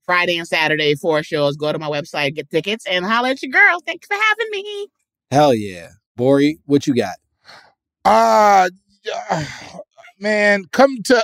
Friday 0.05 0.37
and 0.37 0.47
Saturday, 0.47 0.95
four 0.95 1.23
shows. 1.23 1.55
Go 1.55 1.71
to 1.71 1.79
my 1.79 1.89
website, 1.89 2.35
get 2.35 2.49
tickets, 2.49 2.85
and 2.85 3.05
holler 3.05 3.29
at 3.29 3.41
your 3.41 3.51
girl. 3.51 3.79
Thanks 3.85 4.07
for 4.07 4.15
having 4.15 4.47
me. 4.51 4.87
Hell 5.31 5.53
yeah, 5.53 5.89
Bori, 6.15 6.59
what 6.65 6.87
you 6.87 6.95
got? 6.95 7.15
Uh, 8.05 8.69
man, 10.19 10.65
come 10.71 11.01
to 11.03 11.23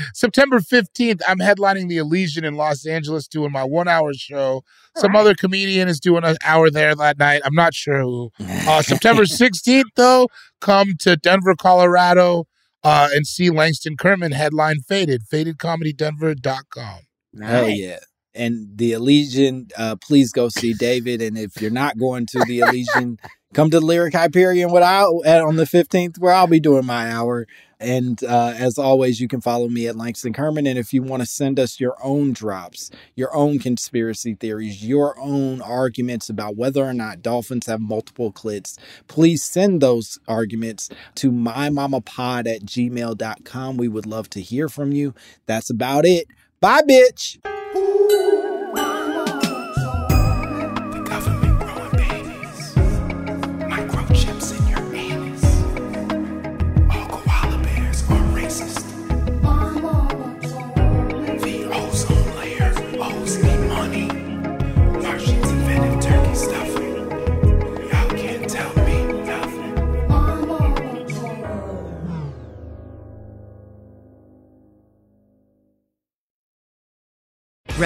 September 0.14 0.58
15th. 0.58 1.20
I'm 1.26 1.38
headlining 1.38 1.88
the 1.88 1.98
Elysian 1.98 2.44
in 2.44 2.54
Los 2.54 2.86
Angeles 2.86 3.26
doing 3.26 3.52
my 3.52 3.64
one 3.64 3.88
hour 3.88 4.12
show. 4.14 4.62
Some 4.96 5.14
other 5.16 5.34
comedian 5.34 5.88
is 5.88 6.00
doing 6.00 6.24
an 6.24 6.36
hour 6.44 6.70
there 6.70 6.94
that 6.94 7.18
night. 7.18 7.42
I'm 7.44 7.54
not 7.54 7.74
sure 7.74 8.00
who. 8.00 8.30
Uh, 8.70 8.82
September 8.82 9.22
16th, 9.22 9.84
though, 9.96 10.28
come 10.60 10.94
to 10.98 11.16
Denver, 11.16 11.56
Colorado 11.56 12.46
uh, 12.84 13.08
and 13.12 13.26
see 13.26 13.50
Langston 13.50 13.96
Kerman 13.96 14.32
headline 14.32 14.80
Faded, 14.80 15.22
fadedcomedydenver.com. 15.32 16.98
Hell 17.42 17.68
yeah. 17.68 17.98
And 18.34 18.68
the 18.76 18.92
Elysian, 18.92 19.68
uh, 19.76 19.96
please 19.96 20.30
go 20.30 20.48
see 20.48 20.72
David. 20.72 21.20
And 21.20 21.36
if 21.36 21.60
you're 21.60 21.70
not 21.70 21.98
going 21.98 22.26
to 22.26 22.44
the 22.46 22.60
Elysian, 22.60 23.18
come 23.54 23.70
to 23.70 23.80
Lyric 23.80 24.14
Hyperion 24.14 24.70
what 24.70 24.82
I, 24.82 25.02
on 25.02 25.56
the 25.56 25.64
15th, 25.64 26.18
where 26.18 26.32
I'll 26.32 26.46
be 26.46 26.60
doing 26.60 26.86
my 26.86 27.10
hour. 27.10 27.46
And 27.80 28.22
uh, 28.22 28.52
as 28.56 28.78
always, 28.78 29.20
you 29.20 29.26
can 29.26 29.40
follow 29.40 29.68
me 29.68 29.86
at 29.86 29.96
Langston 29.96 30.34
Kerman. 30.34 30.66
And 30.66 30.78
if 30.78 30.92
you 30.92 31.02
want 31.02 31.22
to 31.22 31.26
send 31.26 31.58
us 31.58 31.80
your 31.80 31.96
own 32.02 32.32
drops, 32.32 32.90
your 33.16 33.34
own 33.34 33.58
conspiracy 33.58 34.34
theories, 34.34 34.84
your 34.86 35.18
own 35.18 35.62
arguments 35.62 36.28
about 36.28 36.56
whether 36.56 36.84
or 36.84 36.92
not 36.92 37.22
dolphins 37.22 37.66
have 37.66 37.80
multiple 37.80 38.32
clits, 38.32 38.78
please 39.08 39.42
send 39.42 39.80
those 39.80 40.18
arguments 40.28 40.90
to 41.16 41.32
mymamapod 41.32 42.46
at 42.46 42.62
gmail.com. 42.62 43.76
We 43.78 43.88
would 43.88 44.06
love 44.06 44.28
to 44.30 44.42
hear 44.42 44.68
from 44.68 44.92
you. 44.92 45.14
That's 45.46 45.70
about 45.70 46.04
it. 46.04 46.26
Bye, 46.60 46.82
bitch. 46.82 47.38